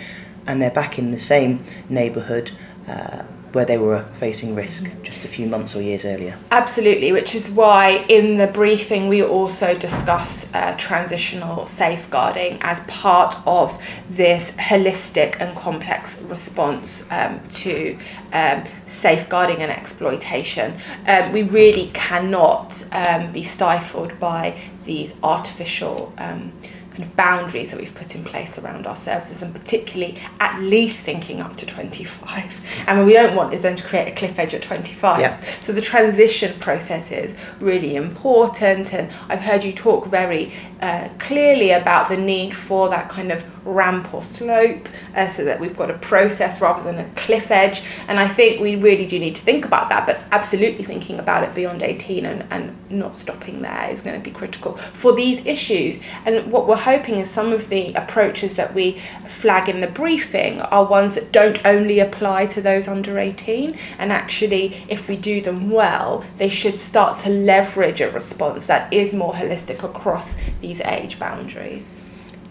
and 0.47 0.61
they're 0.61 0.69
back 0.69 0.99
in 0.99 1.11
the 1.11 1.19
same 1.19 1.63
neighbourhood 1.89 2.51
uh, 2.87 3.23
where 3.55 3.65
they 3.65 3.77
were 3.77 4.03
facing 4.19 4.53
risk 4.53 4.91
just 5.01 5.23
a 5.23 5.29
few 5.29 5.47
months 5.47 5.75
or 5.77 5.81
years 5.81 6.03
earlier. 6.03 6.37
Absolutely, 6.51 7.13
which 7.13 7.33
is 7.33 7.49
why 7.49 8.05
in 8.09 8.37
the 8.37 8.47
briefing 8.47 9.07
we 9.07 9.23
also 9.23 9.73
discuss 9.77 10.45
uh, 10.53 10.75
transitional 10.77 11.65
safeguarding 11.65 12.57
as 12.61 12.81
part 12.81 13.37
of 13.47 13.81
this 14.09 14.51
holistic 14.51 15.37
and 15.39 15.55
complex 15.55 16.21
response 16.23 17.05
um, 17.09 17.39
to 17.49 17.97
um, 18.33 18.61
safeguarding 18.87 19.61
and 19.61 19.71
exploitation. 19.71 20.77
Um, 21.07 21.31
we 21.31 21.43
really 21.43 21.91
cannot 21.93 22.83
um, 22.91 23.31
be 23.31 23.43
stifled 23.43 24.19
by 24.19 24.59
these 24.83 25.13
artificial 25.23 26.11
um, 26.17 26.51
kind 26.95 27.09
of 27.09 27.15
boundaries 27.17 27.71
that 27.71 27.79
we've 27.79 27.93
put 27.93 28.15
in 28.15 28.23
place 28.23 28.57
around 28.57 28.87
our 28.87 28.95
services 28.95 29.41
and 29.41 29.53
particularly 29.53 30.17
at 30.39 30.61
least 30.61 31.01
thinking 31.01 31.41
up 31.41 31.57
to 31.57 31.65
25 31.65 32.53
and 32.87 32.97
what 32.97 33.05
we 33.05 33.11
don't 33.11 33.35
want 33.35 33.53
is 33.53 33.61
then 33.61 33.75
to 33.75 33.83
create 33.83 34.07
a 34.07 34.15
cliff 34.15 34.39
edge 34.39 34.53
at 34.53 34.61
25 34.61 35.19
yeah. 35.19 35.43
so 35.61 35.73
the 35.73 35.81
transition 35.81 36.57
process 36.59 37.11
is 37.11 37.35
really 37.59 37.97
important 37.97 38.93
and 38.93 39.11
I've 39.27 39.41
heard 39.41 39.63
you 39.63 39.73
talk 39.73 40.07
very 40.07 40.53
uh, 40.79 41.09
clearly 41.19 41.71
about 41.71 42.07
the 42.07 42.17
need 42.17 42.55
for 42.55 42.87
that 42.89 43.09
kind 43.09 43.31
of 43.31 43.43
ramp 43.65 44.13
or 44.13 44.23
slope 44.23 44.87
uh, 45.15 45.27
so 45.27 45.43
that 45.43 45.59
we've 45.59 45.75
got 45.75 45.89
a 45.89 45.97
process 45.97 46.61
rather 46.61 46.83
than 46.83 46.99
a 46.99 47.09
cliff 47.15 47.51
edge 47.51 47.81
and 48.07 48.19
I 48.19 48.27
think 48.27 48.61
we 48.61 48.75
really 48.75 49.05
do 49.05 49.19
need 49.19 49.35
to 49.35 49.41
think 49.41 49.65
about 49.65 49.89
that 49.89 50.05
but 50.05 50.19
absolutely 50.31 50.83
thinking 50.83 51.19
about 51.19 51.43
it 51.43 51.53
beyond 51.53 51.81
18 51.81 52.25
and, 52.25 52.45
and 52.51 52.91
not 52.91 53.17
stopping 53.17 53.61
there 53.61 53.89
is 53.89 54.01
going 54.01 54.19
to 54.19 54.23
be 54.23 54.31
critical 54.31 54.77
for 54.93 55.13
these 55.13 55.43
issues 55.45 55.99
and 56.25 56.51
what 56.51 56.67
we're 56.67 56.75
hoping 56.75 57.15
is 57.15 57.29
some 57.29 57.51
of 57.51 57.69
the 57.69 57.93
approaches 57.93 58.53
that 58.55 58.73
we 58.73 59.01
flag 59.27 59.67
in 59.67 59.81
the 59.81 59.87
briefing 59.87 60.61
are 60.61 60.85
ones 60.85 61.15
that 61.15 61.31
don't 61.31 61.63
only 61.65 61.99
apply 61.99 62.45
to 62.45 62.61
those 62.61 62.87
under 62.87 63.17
18 63.17 63.77
and 63.97 64.11
actually 64.11 64.83
if 64.87 65.07
we 65.07 65.17
do 65.17 65.41
them 65.41 65.69
well 65.69 66.23
they 66.37 66.49
should 66.49 66.79
start 66.79 67.17
to 67.17 67.29
leverage 67.29 68.01
a 68.01 68.11
response 68.11 68.67
that 68.67 68.91
is 68.93 69.13
more 69.13 69.33
holistic 69.33 69.83
across 69.83 70.37
these 70.61 70.79
age 70.81 71.19
boundaries. 71.19 72.04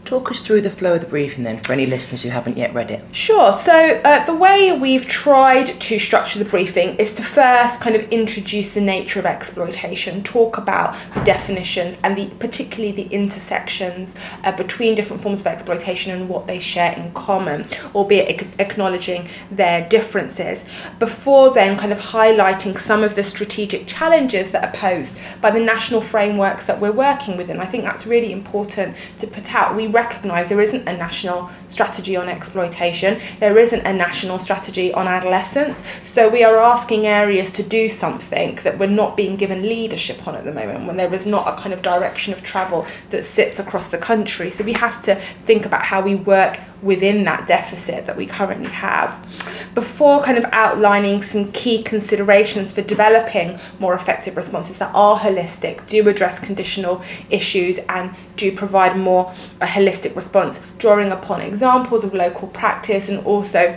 Talk 0.04 0.30
us 0.30 0.40
through 0.40 0.60
the 0.60 0.70
flow 0.70 0.94
of 0.94 1.00
the 1.00 1.06
briefing 1.06 1.44
then 1.44 1.60
for 1.60 1.72
any 1.72 1.86
listeners 1.86 2.22
who 2.22 2.28
haven't 2.28 2.58
yet 2.58 2.74
read 2.74 2.90
it. 2.90 3.02
Sure. 3.12 3.54
So, 3.54 3.72
uh, 4.04 4.24
the 4.26 4.34
way 4.34 4.76
we've 4.78 5.06
tried 5.06 5.80
to 5.80 5.98
structure 5.98 6.38
the 6.38 6.44
briefing 6.44 6.96
is 6.96 7.14
to 7.14 7.22
first 7.22 7.80
kind 7.80 7.96
of 7.96 8.02
introduce 8.10 8.74
the 8.74 8.82
nature 8.82 9.18
of 9.18 9.24
exploitation, 9.24 10.22
talk 10.22 10.58
about 10.58 10.94
the 11.14 11.20
definitions 11.20 11.96
and 12.04 12.18
the 12.18 12.26
particularly 12.38 12.92
the 12.92 13.08
intersections 13.14 14.14
uh, 14.42 14.52
between 14.52 14.94
different 14.94 15.22
forms 15.22 15.40
of 15.40 15.46
exploitation 15.46 16.12
and 16.12 16.28
what 16.28 16.46
they 16.46 16.60
share 16.60 16.92
in 16.92 17.10
common, 17.14 17.66
albeit 17.94 18.46
acknowledging 18.58 19.26
their 19.50 19.88
differences. 19.88 20.64
Before 20.98 21.54
then, 21.54 21.78
kind 21.78 21.92
of 21.92 21.98
highlighting 21.98 22.78
some 22.78 23.02
of 23.02 23.14
the 23.14 23.24
strategic 23.24 23.86
challenges 23.86 24.50
that 24.50 24.64
are 24.64 24.72
posed 24.72 25.16
by 25.40 25.50
the 25.50 25.60
national 25.60 26.02
frameworks 26.02 26.66
that 26.66 26.78
we're 26.78 26.92
working 26.92 27.38
within. 27.38 27.58
I 27.58 27.66
think 27.66 27.84
that's 27.84 28.06
really 28.06 28.32
important 28.32 28.96
to 29.18 29.26
put 29.26 29.54
out. 29.54 29.74
We 29.74 29.93
recognise 29.94 30.48
there 30.48 30.60
isn't 30.60 30.86
a 30.86 30.96
national 30.96 31.48
strategy 31.68 32.16
on 32.16 32.28
exploitation, 32.28 33.20
there 33.40 33.56
isn't 33.56 33.80
a 33.86 33.92
national 33.92 34.38
strategy 34.38 34.92
on 34.92 35.08
adolescence. 35.08 35.82
So 36.02 36.28
we 36.28 36.44
are 36.44 36.58
asking 36.58 37.06
areas 37.06 37.50
to 37.52 37.62
do 37.62 37.88
something 37.88 38.56
that 38.64 38.78
we're 38.78 38.86
not 38.86 39.16
being 39.16 39.36
given 39.36 39.62
leadership 39.62 40.26
on 40.26 40.34
at 40.34 40.44
the 40.44 40.52
moment, 40.52 40.86
when 40.86 40.96
there 40.96 41.14
is 41.14 41.24
not 41.24 41.46
a 41.46 41.60
kind 41.60 41.72
of 41.72 41.80
direction 41.80 42.32
of 42.34 42.42
travel 42.42 42.86
that 43.10 43.24
sits 43.24 43.58
across 43.58 43.88
the 43.88 43.98
country. 43.98 44.50
So 44.50 44.64
we 44.64 44.74
have 44.74 45.00
to 45.02 45.14
think 45.46 45.64
about 45.64 45.84
how 45.84 46.02
we 46.02 46.16
work 46.16 46.58
within 46.82 47.24
that 47.24 47.46
deficit 47.46 48.04
that 48.06 48.16
we 48.16 48.26
currently 48.26 48.70
have. 48.70 49.14
Before 49.74 50.22
kind 50.22 50.38
of 50.38 50.44
outlining 50.52 51.22
some 51.22 51.50
key 51.50 51.82
considerations 51.82 52.70
for 52.70 52.82
developing 52.82 53.58
more 53.80 53.94
effective 53.94 54.36
responses 54.36 54.78
that 54.78 54.92
are 54.94 55.18
holistic, 55.18 55.86
do 55.88 56.08
address 56.08 56.38
conditional 56.38 57.02
issues, 57.28 57.78
and 57.88 58.14
do 58.36 58.52
provide 58.52 58.96
more 58.96 59.32
a 59.60 59.66
holistic 59.66 60.14
response, 60.14 60.60
drawing 60.78 61.10
upon 61.10 61.40
examples 61.40 62.04
of 62.04 62.14
local 62.14 62.46
practice 62.48 63.08
and 63.08 63.26
also 63.26 63.76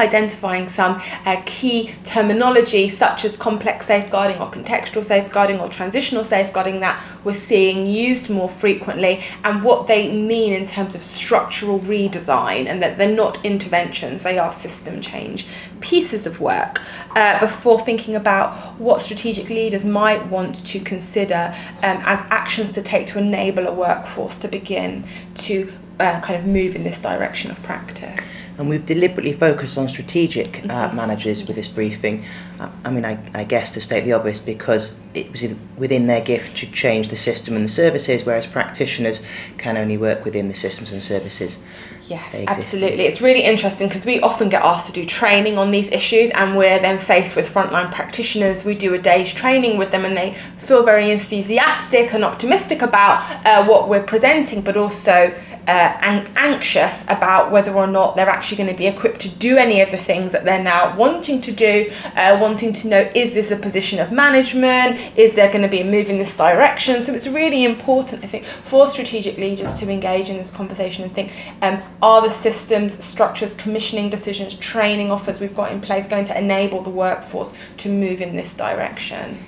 identifying 0.00 0.68
some 0.68 1.00
uh, 1.24 1.40
key 1.44 1.94
terminology 2.04 2.88
such 2.88 3.24
as 3.24 3.36
complex 3.36 3.86
safeguarding 3.86 4.38
or 4.38 4.50
contextual 4.50 5.04
safeguarding 5.04 5.60
or 5.60 5.68
transitional 5.68 6.24
safeguarding 6.24 6.80
that 6.80 7.02
we're 7.24 7.34
seeing 7.34 7.86
used 7.86 8.30
more 8.30 8.48
frequently 8.48 9.22
and 9.44 9.62
what 9.62 9.86
they 9.86 10.10
mean 10.10 10.52
in 10.52 10.66
terms 10.66 10.94
of 10.94 11.02
structural 11.02 11.78
redesign 11.80 12.66
and 12.66 12.82
that 12.82 12.98
they're 12.98 13.08
not 13.08 13.44
interventions, 13.44 14.22
they 14.22 14.38
are 14.38 14.52
system 14.52 15.00
change 15.00 15.46
pieces 15.80 16.26
of 16.26 16.40
work 16.40 16.80
uh, 17.16 17.38
before 17.40 17.80
thinking 17.80 18.16
about 18.16 18.78
what 18.78 19.02
strategic 19.02 19.48
leaders 19.48 19.84
might 19.84 20.24
want 20.28 20.64
to 20.64 20.80
consider 20.80 21.54
um, 21.82 22.02
as 22.06 22.20
actions 22.30 22.70
to 22.70 22.82
take 22.82 23.06
to 23.06 23.18
enable 23.18 23.66
a 23.66 23.74
workforce 23.74 24.38
to 24.38 24.48
begin 24.48 25.04
to 25.34 25.72
uh, 26.00 26.20
kind 26.20 26.38
of 26.38 26.46
move 26.46 26.74
in 26.74 26.84
this 26.84 27.00
direction 27.00 27.50
of 27.50 27.62
practice. 27.62 28.41
And 28.58 28.68
we've 28.68 28.84
deliberately 28.84 29.32
focused 29.32 29.78
on 29.78 29.88
strategic 29.88 30.58
uh, 30.58 30.88
mm-hmm. 30.88 30.96
managers 30.96 31.46
with 31.46 31.56
this 31.56 31.68
briefing. 31.68 32.24
Uh, 32.60 32.70
I 32.84 32.90
mean, 32.90 33.04
I, 33.04 33.18
I, 33.34 33.44
guess 33.44 33.72
to 33.72 33.80
state 33.80 34.04
the 34.04 34.12
obvious, 34.12 34.38
because 34.38 34.94
it 35.14 35.30
was 35.30 35.42
within 35.76 36.06
their 36.06 36.20
gift 36.20 36.58
to 36.58 36.66
change 36.70 37.08
the 37.08 37.16
system 37.16 37.56
and 37.56 37.64
the 37.64 37.68
services, 37.68 38.24
whereas 38.24 38.46
practitioners 38.46 39.22
can 39.58 39.76
only 39.76 39.96
work 39.96 40.24
within 40.24 40.48
the 40.48 40.54
systems 40.54 40.92
and 40.92 41.02
services. 41.02 41.58
Yes, 42.04 42.34
absolutely. 42.34 43.04
It's 43.04 43.20
really 43.20 43.42
interesting 43.42 43.88
because 43.88 44.04
we 44.04 44.20
often 44.20 44.48
get 44.48 44.62
asked 44.62 44.86
to 44.86 44.92
do 44.92 45.06
training 45.06 45.56
on 45.56 45.70
these 45.70 45.90
issues, 45.90 46.30
and 46.34 46.56
we're 46.56 46.80
then 46.80 46.98
faced 46.98 47.36
with 47.36 47.48
frontline 47.48 47.92
practitioners. 47.92 48.64
We 48.64 48.74
do 48.74 48.92
a 48.94 48.98
day's 48.98 49.32
training 49.32 49.78
with 49.78 49.92
them, 49.92 50.04
and 50.04 50.16
they 50.16 50.36
feel 50.58 50.84
very 50.84 51.10
enthusiastic 51.10 52.12
and 52.12 52.24
optimistic 52.24 52.82
about 52.82 53.46
uh, 53.46 53.64
what 53.66 53.88
we're 53.88 54.02
presenting, 54.02 54.62
but 54.62 54.76
also 54.76 55.34
uh, 55.66 55.96
an- 56.00 56.30
anxious 56.36 57.02
about 57.04 57.50
whether 57.52 57.72
or 57.72 57.86
not 57.86 58.16
they're 58.16 58.28
actually 58.28 58.56
going 58.56 58.70
to 58.70 58.76
be 58.76 58.86
equipped 58.86 59.20
to 59.20 59.28
do 59.28 59.56
any 59.56 59.80
of 59.80 59.90
the 59.90 59.96
things 59.96 60.32
that 60.32 60.44
they're 60.44 60.62
now 60.62 60.96
wanting 60.96 61.40
to 61.40 61.52
do, 61.52 61.92
uh, 62.16 62.36
wanting 62.40 62.72
to 62.72 62.88
know 62.88 63.10
is 63.14 63.32
this 63.32 63.50
a 63.50 63.56
position 63.56 63.98
of 64.00 64.10
management? 64.10 64.98
Is 65.16 65.34
there 65.34 65.48
going 65.48 65.62
to 65.62 65.68
be 65.68 65.80
a 65.80 65.84
move 65.84 66.08
in 66.08 66.18
this 66.18 66.36
direction? 66.36 67.04
So 67.04 67.14
it's 67.14 67.28
really 67.28 67.64
important, 67.64 68.24
I 68.24 68.26
think, 68.26 68.44
for 68.44 68.86
strategic 68.86 69.36
leaders 69.38 69.74
to 69.74 69.88
engage 69.88 70.28
in 70.28 70.36
this 70.36 70.50
conversation 70.50 71.04
and 71.04 71.14
think 71.14 71.32
um, 71.62 71.82
are 72.02 72.22
the 72.22 72.30
systems, 72.30 73.02
structures, 73.04 73.54
commissioning 73.54 74.10
decisions, 74.10 74.54
training 74.54 75.10
offers 75.10 75.40
we've 75.40 75.54
got 75.54 75.70
in 75.70 75.80
place 75.80 76.06
going 76.06 76.24
to 76.24 76.36
enable 76.36 76.82
the 76.82 76.90
workforce 76.90 77.52
to 77.78 77.88
move 77.88 78.20
in 78.20 78.36
this 78.36 78.54
direction? 78.54 79.38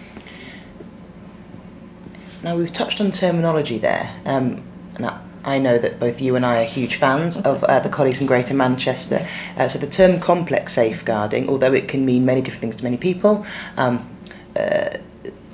Now, 2.45 2.57
we've 2.57 2.73
touched 2.73 3.01
on 3.01 3.11
terminology 3.11 3.79
there, 3.79 4.15
um, 4.27 4.63
and 4.97 5.07
I, 5.07 5.19
I 5.45 5.59
know 5.59 5.79
that 5.79 6.01
both 6.01 6.21
you 6.21 6.37
and 6.37 6.45
I 6.45 6.63
are 6.63 6.65
huge 6.65 6.97
fans 6.97 7.37
of 7.37 7.63
uh, 7.65 7.81
the 7.81 7.91
colleagues 7.91 8.21
in 8.21 8.27
Greater 8.27 8.55
Manchester. 8.55 9.27
Uh, 9.57 9.69
so, 9.69 9.79
the 9.79 9.87
term 9.87 10.19
complex 10.19 10.73
safeguarding, 10.73 11.49
although 11.49 11.73
it 11.73 11.87
can 11.87 12.05
mean 12.07 12.25
many 12.25 12.41
different 12.41 12.63
things 12.63 12.77
to 12.77 12.85
many 12.85 12.97
people, 12.97 13.45
um, 13.77 14.09
uh, 14.57 14.97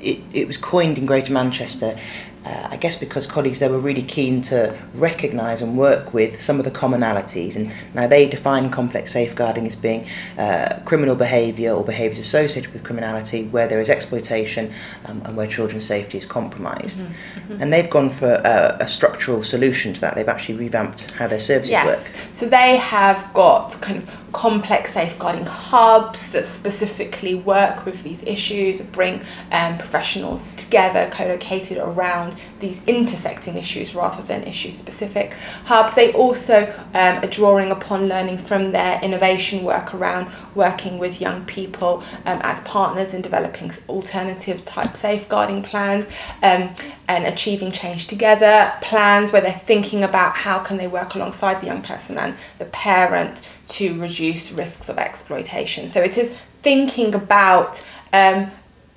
it, 0.01 0.21
it 0.33 0.47
was 0.47 0.57
coined 0.57 0.97
in 0.97 1.07
Greater 1.07 1.33
Manchester 1.33 1.99
uh, 2.45 2.69
I 2.71 2.77
guess 2.77 2.97
because 2.97 3.27
colleagues 3.27 3.59
there 3.59 3.71
were 3.71 3.79
really 3.79 4.03
keen 4.03 4.41
to 4.43 4.77
recognise 4.95 5.61
and 5.61 5.77
work 5.77 6.15
with 6.15 6.41
some 6.41 6.59
of 6.59 6.65
the 6.65 6.71
commonalities. 6.71 7.57
And 7.57 7.73
now 7.95 8.07
they 8.07 8.27
define 8.27 8.71
complex 8.71 9.13
safeguarding 9.13 9.67
as 9.67 9.77
being 9.77 10.07
uh, 10.39 10.81
criminal 10.87 11.17
behaviour 11.17 11.73
or 11.73 11.85
behaviours 11.85 12.19
associated 12.19 12.73
with 12.73 12.83
criminality 12.83 13.45
where 13.45 13.69
there 13.69 13.81
is 13.81 13.91
exploitation 13.91 14.73
um, 15.05 15.21
and 15.27 15.37
where 15.37 15.47
children's 15.47 15.85
safety 15.85 16.17
is 16.17 16.25
compromised. 16.25 17.01
Mm-hmm, 17.01 17.53
mm-hmm. 17.53 17.63
And 17.63 17.73
they've 17.73 17.91
gone 17.91 18.09
for 18.09 18.33
a, 18.33 18.79
a, 18.81 18.89
structural 18.89 19.43
solution 19.43 19.93
to 19.95 20.01
that. 20.01 20.15
They've 20.15 20.29
actually 20.29 20.59
revamped 20.59 21.11
how 21.13 21.27
their 21.27 21.39
services 21.39 21.71
yes. 21.71 21.87
work. 21.87 22.15
So 22.33 22.49
they 22.49 22.77
have 22.77 23.33
got 23.35 23.79
kind 23.81 24.03
of 24.03 24.09
complex 24.33 24.95
safeguarding 24.95 25.47
hubs 25.47 26.31
that 26.33 26.47
specifically 26.47 27.35
work 27.35 27.85
with 27.85 28.03
these 28.03 28.23
issues, 28.23 28.81
bring 28.81 29.23
um, 29.53 29.79
professionals 29.79 30.55
together, 30.55 31.11
co-located 31.13 31.79
around 31.79 32.30
these 32.61 32.81
intersecting 32.87 33.57
issues 33.57 33.95
rather 33.95 34.23
than 34.23 34.43
issue 34.45 34.71
specific 34.71 35.35
hubs. 35.65 35.95
They 35.95 36.13
also 36.13 36.67
um, 36.95 37.19
are 37.19 37.27
drawing 37.27 37.71
upon 37.71 38.09
learning 38.09 38.39
from 38.39 38.73
their 38.73 39.01
innovation 39.03 39.65
work 39.65 39.95
around 39.95 40.31
working 40.55 40.99
with 40.99 41.21
young 41.21 41.45
people 41.47 42.03
um, 42.27 42.41
as 42.43 42.61
partners 42.61 43.15
in 43.15 43.23
developing 43.23 43.73
alternative 43.89 44.65
type 44.65 44.97
safeguarding 44.97 45.63
plans 45.63 46.07
um, 46.43 46.75
and 47.09 47.25
achieving 47.27 47.73
change 47.73 48.07
together 48.07 48.73
plans 48.81 49.33
where 49.33 49.43
they're 49.43 49.63
thinking 49.65 50.03
about 50.03 50.37
how 50.37 50.59
can 50.59 50.77
they 50.77 50.87
work 50.87 51.15
alongside 51.15 51.61
the 51.61 51.67
young 51.67 51.83
person 51.83 52.19
and 52.19 52.35
the 52.59 52.65
parent 52.67 53.43
to 53.69 54.01
reduce 54.01 54.53
risks 54.53 54.89
of 54.89 54.99
exploitation. 54.99 55.89
So 55.89 56.01
it 56.01 56.19
is 56.19 56.33
thinking 56.63 57.15
about 57.15 57.83
um, 58.13 58.51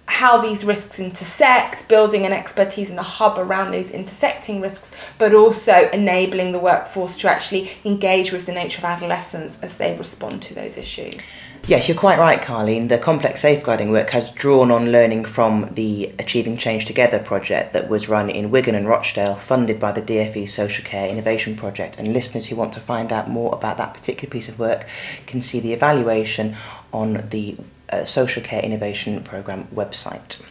how 0.08 0.42
these 0.42 0.66
risks 0.66 1.00
intersect, 1.00 1.88
building 1.88 2.26
an 2.26 2.34
expertise 2.34 2.90
and 2.90 3.00
a 3.00 3.04
hub 3.04 3.38
around 3.40 3.72
those 3.72 3.90
intersecting 3.90 4.60
risks, 4.60 4.92
but 5.18 5.34
also 5.34 5.90
enabling 5.92 6.52
the 6.52 6.60
workforce 6.60 7.18
to 7.18 7.30
actually 7.30 7.72
engage 7.86 8.32
with 8.32 8.46
the 8.46 8.52
nature 8.52 8.80
of 8.80 8.86
adolescence 8.86 9.58
as 9.62 9.78
they 9.78 9.96
respond 9.96 10.42
to 10.42 10.54
those 10.54 10.78
issues. 10.78 11.32
Yes, 11.66 11.88
you're 11.88 11.98
quite 11.98 12.20
right, 12.20 12.42
Carlene. 12.42 12.90
The 12.90 12.98
complex 12.98 13.42
safeguarding 13.42 13.90
work 13.90 14.10
has 14.10 14.32
drawn 14.32 14.70
on 14.70 14.92
learning 14.92 15.24
from 15.24 15.74
the 15.76 16.12
Achieving 16.20 16.58
Change 16.58 16.86
Together 16.86 17.20
project 17.20 17.72
that 17.72 17.88
was 17.88 18.10
run 18.10 18.30
in 18.30 18.52
Wigan 18.52 18.76
and 18.76 18.86
Rochdale, 18.86 19.36
funded 19.36 19.80
by 19.80 19.94
the 19.94 20.02
DFE 20.02 20.50
Social 20.50 20.84
Care 20.84 21.08
Innovation 21.08 21.56
Project. 21.56 21.98
And 21.98 22.12
listeners 22.12 22.48
who 22.48 22.58
want 22.58 22.74
to 22.74 22.82
find 22.82 23.14
out 23.14 23.30
more 23.30 23.54
about 23.54 23.78
that 23.78 23.94
particular 23.94 24.30
piece 24.30 24.50
of 24.50 24.60
work 24.60 24.86
can 25.26 25.40
see 25.40 25.62
the 25.62 25.72
evaluation 25.72 26.58
on 26.92 27.30
the 27.30 27.58
Social 28.06 28.44
Care 28.44 28.62
Innovation 28.62 29.24
Programme 29.24 29.68
website. 29.74 30.42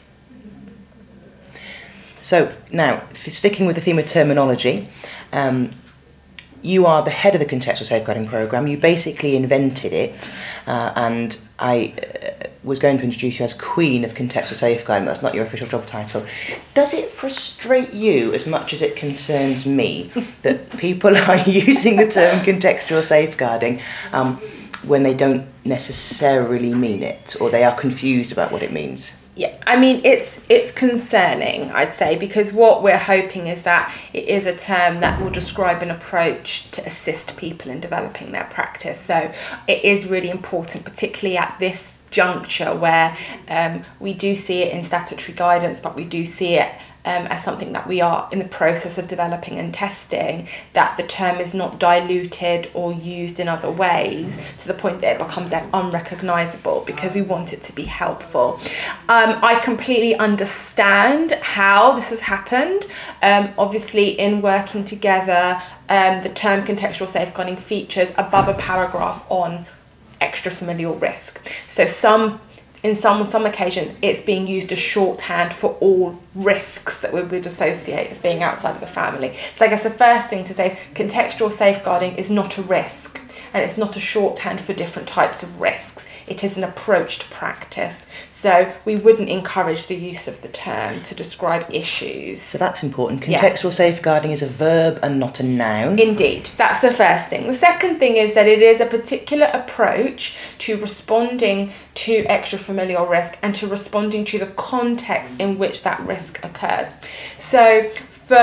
So, 2.21 2.53
now, 2.71 3.03
sticking 3.15 3.67
with 3.67 3.77
the 3.77 3.83
theme 3.83 3.99
of 3.99 4.07
terminology, 4.07 4.89
um, 5.33 5.73
you 6.63 6.87
are 6.87 7.03
the 7.03 7.11
head 7.11 7.35
of 7.35 7.41
the 7.41 7.47
contextual 7.47 7.85
safeguarding 7.85 8.29
program. 8.29 8.67
You 8.69 8.77
basically 8.77 9.35
invented 9.37 9.93
it, 9.93 10.33
uh, 10.67 10.93
and 10.95 11.37
I 11.59 11.93
uh, 11.99 12.47
was 12.63 12.79
going 12.79 12.99
to 12.99 13.05
introduce 13.05 13.39
you 13.41 13.45
as 13.45 13.55
Queen 13.55 14.05
of 14.05 14.15
Contextual 14.15 14.55
Safeguarding. 14.55 15.07
That's 15.07 15.23
not 15.23 15.35
your 15.35 15.45
official 15.45 15.67
job 15.67 15.87
title. 15.87 16.25
Does 16.75 16.95
it 16.95 17.11
frustrate 17.11 17.93
you 17.93 18.33
as 18.33 18.47
much 18.47 18.73
as 18.73 18.83
it 18.83 18.95
concerns 18.95 19.67
me 19.67 20.13
that 20.43 20.71
people 20.79 21.17
are 21.29 21.39
using 21.39 21.97
the 21.97 22.09
term 22.09 22.39
contextual 22.45 23.03
safeguarding 23.03 23.81
um, 24.13 24.41
when 24.85 25.03
they 25.03 25.15
don't 25.15 25.47
necessarily 25.65 26.75
mean 26.75 27.03
it, 27.03 27.37
or 27.41 27.51
they 27.51 27.65
are 27.65 27.75
confused 27.75 28.33
about 28.33 28.51
what 28.53 28.63
it 28.63 28.73
means? 28.73 29.13
yeah 29.35 29.57
i 29.67 29.77
mean 29.77 30.01
it's 30.05 30.39
it's 30.51 30.71
concerning 30.73 31.71
i'd 31.73 31.93
say 31.93 32.17
because 32.17 32.53
what 32.53 32.83
we're 32.83 32.99
hoping 32.99 33.47
is 33.47 33.63
that 33.63 33.93
it 34.13 34.29
is 34.29 34.45
a 34.45 34.55
term 34.55 35.01
that 35.01 35.21
will 35.23 35.31
describe 35.31 35.81
an 35.81 35.91
approach 35.91 36.71
to 36.71 36.85
assist 36.85 37.35
people 37.39 37.71
in 37.71 37.81
developing 37.81 38.33
their 38.33 38.45
practice 38.45 39.01
so 39.01 39.33
it 39.67 39.83
is 39.85 40.07
really 40.07 40.29
important 40.29 40.85
particularly 40.85 41.39
at 41.39 41.57
this 41.59 42.01
juncture 42.11 42.75
where 42.77 43.17
um, 43.49 43.83
we 43.99 44.13
do 44.13 44.35
see 44.35 44.61
it 44.61 44.73
in 44.73 44.85
statutory 44.85 45.35
guidance 45.35 45.81
but 45.81 45.97
we 45.97 46.05
do 46.05 46.27
see 46.27 46.55
it 46.57 46.71
um, 47.05 47.27
as 47.27 47.43
something 47.43 47.73
that 47.73 47.89
we 47.89 48.01
are 48.01 48.29
in 48.31 48.39
the 48.39 48.45
process 48.45 48.97
of 48.97 49.09
developing 49.09 49.59
and 49.59 49.75
testing, 49.75 50.47
that 50.73 50.97
the 50.97 51.03
term 51.03 51.41
is 51.41 51.53
not 51.53 51.81
diluted 51.81 52.71
or 52.75 52.93
used 52.93 53.41
in 53.41 53.49
other 53.49 53.71
ways 53.71 54.39
to 54.59 54.69
the 54.69 54.75
point 54.75 55.01
that 55.01 55.17
it 55.17 55.27
becomes 55.27 55.53
unrecognizable 55.53 56.85
because 56.87 57.15
we 57.15 57.23
want 57.23 57.53
it 57.53 57.63
to 57.63 57.73
be 57.73 57.85
helpful. 57.85 58.61
Um, 59.09 59.39
I 59.43 59.61
completely 59.63 60.15
understand 60.15 61.33
how 61.33 61.93
this 61.93 62.11
has 62.11 62.21
happened. 62.21 62.87
Um, 63.21 63.53
obviously, 63.59 64.11
in 64.19 64.41
working 64.41 64.85
together, 64.85 65.61
um, 65.89 66.23
the 66.23 66.31
term 66.31 66.65
contextual 66.65 67.09
safeguarding 67.09 67.57
features 67.57 68.11
above 68.17 68.49
a 68.49 68.55
paragraph 68.55 69.25
on 69.29 69.67
extra 70.21 70.53
familial 70.53 70.95
risk. 70.95 71.41
So 71.67 71.87
some 71.87 72.41
in 72.83 72.97
some 72.97 73.25
some 73.27 73.47
occasions 73.47 73.95
it's 74.03 74.21
being 74.21 74.47
used 74.47 74.73
as 74.73 74.79
shorthand 74.79 75.55
for 75.55 75.77
all 75.81 76.19
risks 76.35 76.99
that 76.99 77.13
we 77.13 77.23
would 77.23 77.47
associate 77.47 78.11
as 78.11 78.19
being 78.19 78.43
outside 78.43 78.75
of 78.75 78.81
the 78.81 78.87
family. 78.87 79.37
So 79.57 79.65
I 79.65 79.69
guess 79.69 79.83
the 79.83 79.91
first 79.91 80.29
thing 80.29 80.45
to 80.45 80.55
say 80.55 80.69
is 80.69 80.79
contextual 80.95 81.53
safeguarding 81.53 82.17
is 82.17 82.31
not 82.31 82.59
a 82.59 82.63
risk 82.63 83.21
and 83.53 83.65
it's 83.65 83.79
not 83.79 83.97
a 83.97 84.01
shorthand 84.01 84.61
for 84.61 84.73
different 84.73 85.09
types 85.09 85.43
of 85.43 85.61
risks. 85.61 86.07
It 86.33 86.43
is 86.43 86.57
an 86.57 86.65
approach 86.65 87.19
to 87.19 87.27
practice. 87.27 88.07
So 88.31 88.73
we 88.87 88.97
wouldn't 88.97 89.29
encourage 89.29 89.87
the 89.87 89.95
use 89.95 90.27
of 90.27 90.41
the 90.41 90.49
term 90.49 91.03
to 91.03 91.15
describe 91.15 91.67
issues. 91.71 92.41
So 92.41 92.57
that's 92.57 92.83
important. 92.83 93.21
Contextual 93.21 93.65
yes. 93.65 93.77
safeguarding 93.77 94.31
is 94.31 94.41
a 94.41 94.49
verb 94.49 94.99
and 95.03 95.21
not 95.21 95.41
a 95.41 95.43
noun. 95.43 95.99
Indeed, 95.99 96.49
that's 96.57 96.81
the 96.81 96.91
first 96.91 97.29
thing. 97.29 97.49
The 97.49 97.55
second 97.55 97.99
thing 97.99 98.17
is 98.17 98.33
that 98.33 98.47
it 98.49 98.63
is 98.63 98.81
a 98.81 98.87
particular 98.87 99.45
approach 99.53 100.35
to 100.61 100.81
responding 100.81 101.71
to 101.97 102.25
extrafamilial 102.25 103.07
risk 103.11 103.37
and 103.43 103.55
to 103.57 103.67
responding 103.67 104.25
to 104.25 104.39
the 104.39 104.47
context 104.47 105.35
in 105.39 105.59
which 105.59 105.83
that 105.83 106.01
risk 106.01 106.43
occurs. 106.43 106.97
So 107.39 107.91
for 108.25 108.35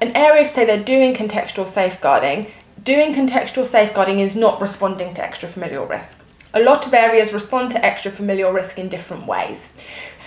an 0.00 0.16
area 0.16 0.44
to 0.44 0.48
say 0.48 0.64
they're 0.64 0.82
doing 0.82 1.12
contextual 1.12 1.68
safeguarding, 1.68 2.50
doing 2.82 3.14
contextual 3.14 3.66
safeguarding 3.66 4.20
is 4.20 4.34
not 4.34 4.58
responding 4.62 5.12
to 5.12 5.20
extrafamilial 5.20 5.86
risk. 5.86 6.22
A 6.56 6.60
lot 6.60 6.86
of 6.86 6.94
areas 6.94 7.34
respond 7.34 7.70
to 7.72 7.78
extrafamilial 7.80 8.54
risk 8.54 8.78
in 8.78 8.88
different 8.88 9.26
ways 9.26 9.68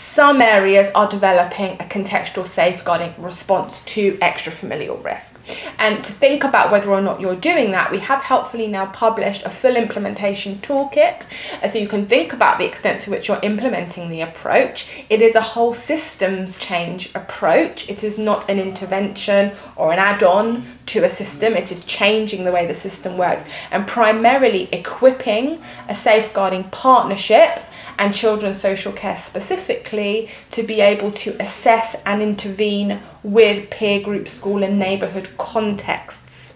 some 0.10 0.42
areas 0.42 0.90
are 0.96 1.08
developing 1.08 1.74
a 1.74 1.84
contextual 1.84 2.48
safeguarding 2.48 3.14
response 3.20 3.82
to 3.82 4.18
extrafamilial 4.18 5.02
risk. 5.04 5.40
And 5.78 6.04
to 6.04 6.12
think 6.12 6.44
about 6.44 6.72
whether 6.72 6.90
or 6.90 7.00
not 7.00 7.22
you're 7.22 7.36
doing 7.36 7.70
that, 7.72 7.92
we 7.92 8.00
have 8.00 8.24
helpfully 8.24 8.66
now 8.66 8.88
published 8.88 9.44
a 9.46 9.52
full 9.52 9.76
implementation 9.76 10.58
toolkit. 10.58 11.28
Uh, 11.62 11.68
so 11.68 11.78
you 11.78 11.88
can 11.88 12.08
think 12.08 12.34
about 12.34 12.58
the 12.58 12.66
extent 12.66 13.04
to 13.04 13.12
which 13.12 13.28
you're 13.28 13.40
implementing 13.44 14.10
the 14.10 14.22
approach. 14.22 14.88
It 15.12 15.22
is 15.22 15.36
a 15.36 15.42
whole 15.42 15.74
systems 15.74 16.58
change 16.58 17.12
approach. 17.14 17.88
It 17.88 18.04
is 18.04 18.18
not 18.18 18.50
an 18.50 18.60
intervention 18.60 19.52
or 19.76 19.94
an 19.94 20.00
add 20.00 20.24
on 20.24 20.66
to 20.88 21.04
a 21.04 21.10
system. 21.10 21.54
It 21.54 21.72
is 21.72 21.86
changing 21.86 22.46
the 22.46 22.52
way 22.52 22.66
the 22.66 22.74
system 22.74 23.16
works 23.16 23.44
and 23.70 23.86
primarily 23.86 24.70
equipping 24.72 25.62
a 25.88 25.94
safeguarding 25.94 26.64
partnership 26.72 27.62
and 28.00 28.14
children's 28.14 28.60
social 28.60 28.94
care 28.94 29.18
specifically 29.18 30.30
to 30.52 30.64
be 30.64 30.82
able 30.82 31.12
to 31.12 31.36
assess 31.40 31.96
and 32.06 32.24
intervene 32.24 33.02
with 33.22 33.70
peer 33.70 34.00
group, 34.02 34.28
school, 34.28 34.64
and 34.64 34.80
neighbourhood 34.80 35.30
contexts. 35.38 36.54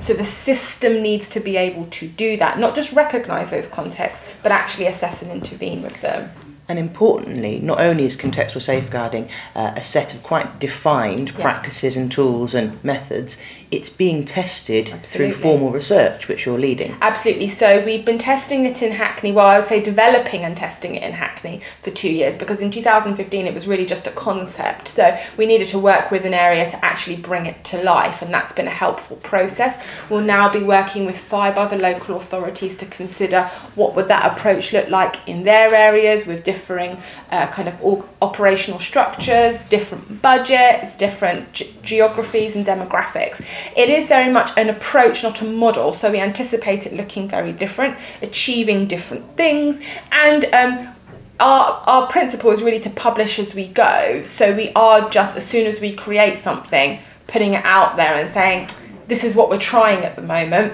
So 0.00 0.14
the 0.14 0.24
system 0.24 1.02
needs 1.02 1.28
to 1.30 1.40
be 1.40 1.56
able 1.56 1.84
to 1.86 2.08
do 2.08 2.36
that, 2.38 2.58
not 2.58 2.74
just 2.74 2.92
recognise 2.92 3.50
those 3.50 3.68
contexts, 3.68 4.24
but 4.42 4.52
actually 4.52 4.86
assess 4.86 5.20
and 5.20 5.30
intervene 5.30 5.82
with 5.82 6.00
them. 6.00 6.30
And 6.66 6.78
importantly, 6.78 7.60
not 7.60 7.78
only 7.78 8.04
is 8.04 8.16
contextual 8.16 8.62
safeguarding 8.62 9.28
uh, 9.54 9.72
a 9.76 9.82
set 9.82 10.14
of 10.14 10.22
quite 10.22 10.58
defined 10.60 11.30
yes. 11.30 11.40
practices 11.40 11.96
and 11.96 12.10
tools 12.10 12.54
and 12.54 12.82
methods, 12.82 13.36
it's 13.74 13.90
being 13.90 14.24
tested 14.24 14.90
Absolutely. 14.90 15.32
through 15.34 15.42
formal 15.42 15.70
research, 15.70 16.28
which 16.28 16.46
you're 16.46 16.58
leading. 16.58 16.96
Absolutely. 17.00 17.48
So 17.48 17.84
we've 17.84 18.04
been 18.04 18.18
testing 18.18 18.64
it 18.64 18.82
in 18.82 18.92
Hackney. 18.92 19.32
Well, 19.32 19.46
I 19.46 19.58
would 19.58 19.68
say 19.68 19.80
developing 19.82 20.42
and 20.42 20.56
testing 20.56 20.94
it 20.94 21.02
in 21.02 21.12
Hackney 21.12 21.60
for 21.82 21.90
two 21.90 22.10
years 22.10 22.36
because 22.36 22.60
in 22.60 22.70
2015 22.70 23.46
it 23.46 23.54
was 23.54 23.66
really 23.66 23.86
just 23.86 24.06
a 24.06 24.10
concept. 24.10 24.88
So 24.88 25.16
we 25.36 25.46
needed 25.46 25.68
to 25.68 25.78
work 25.78 26.10
with 26.10 26.24
an 26.24 26.34
area 26.34 26.68
to 26.70 26.84
actually 26.84 27.16
bring 27.16 27.46
it 27.46 27.64
to 27.64 27.82
life, 27.82 28.22
and 28.22 28.32
that's 28.32 28.52
been 28.52 28.66
a 28.66 28.70
helpful 28.70 29.16
process. 29.18 29.82
We'll 30.08 30.20
now 30.20 30.52
be 30.52 30.62
working 30.62 31.06
with 31.06 31.18
five 31.18 31.56
other 31.56 31.76
local 31.76 32.16
authorities 32.16 32.76
to 32.78 32.86
consider 32.86 33.50
what 33.74 33.94
would 33.94 34.08
that 34.08 34.36
approach 34.36 34.72
look 34.72 34.88
like 34.88 35.16
in 35.26 35.44
their 35.44 35.74
areas 35.74 36.26
with 36.26 36.44
differing 36.44 36.98
uh, 37.30 37.48
kind 37.48 37.68
of 37.68 37.74
operational 38.22 38.78
structures, 38.78 39.60
different 39.68 40.22
budgets, 40.22 40.96
different 40.96 41.52
ge- 41.52 41.74
geographies 41.82 42.54
and 42.54 42.66
demographics. 42.66 43.44
It 43.76 43.88
is 43.88 44.08
very 44.08 44.30
much 44.32 44.50
an 44.56 44.68
approach, 44.68 45.22
not 45.22 45.40
a 45.40 45.44
model. 45.44 45.94
So 45.94 46.10
we 46.10 46.20
anticipate 46.20 46.86
it 46.86 46.92
looking 46.92 47.28
very 47.28 47.52
different, 47.52 47.96
achieving 48.22 48.86
different 48.86 49.36
things, 49.36 49.80
and 50.12 50.44
um, 50.52 50.94
our, 51.40 51.82
our 51.86 52.06
principle 52.06 52.50
is 52.50 52.62
really 52.62 52.80
to 52.80 52.90
publish 52.90 53.38
as 53.38 53.54
we 53.54 53.68
go. 53.68 54.22
So 54.26 54.54
we 54.54 54.70
are 54.74 55.10
just, 55.10 55.36
as 55.36 55.44
soon 55.44 55.66
as 55.66 55.80
we 55.80 55.92
create 55.92 56.38
something, 56.38 57.00
putting 57.26 57.54
it 57.54 57.64
out 57.64 57.96
there 57.96 58.14
and 58.14 58.30
saying, 58.30 58.68
this 59.08 59.24
is 59.24 59.34
what 59.34 59.50
we're 59.50 59.58
trying 59.58 60.04
at 60.04 60.16
the 60.16 60.22
moment. 60.22 60.72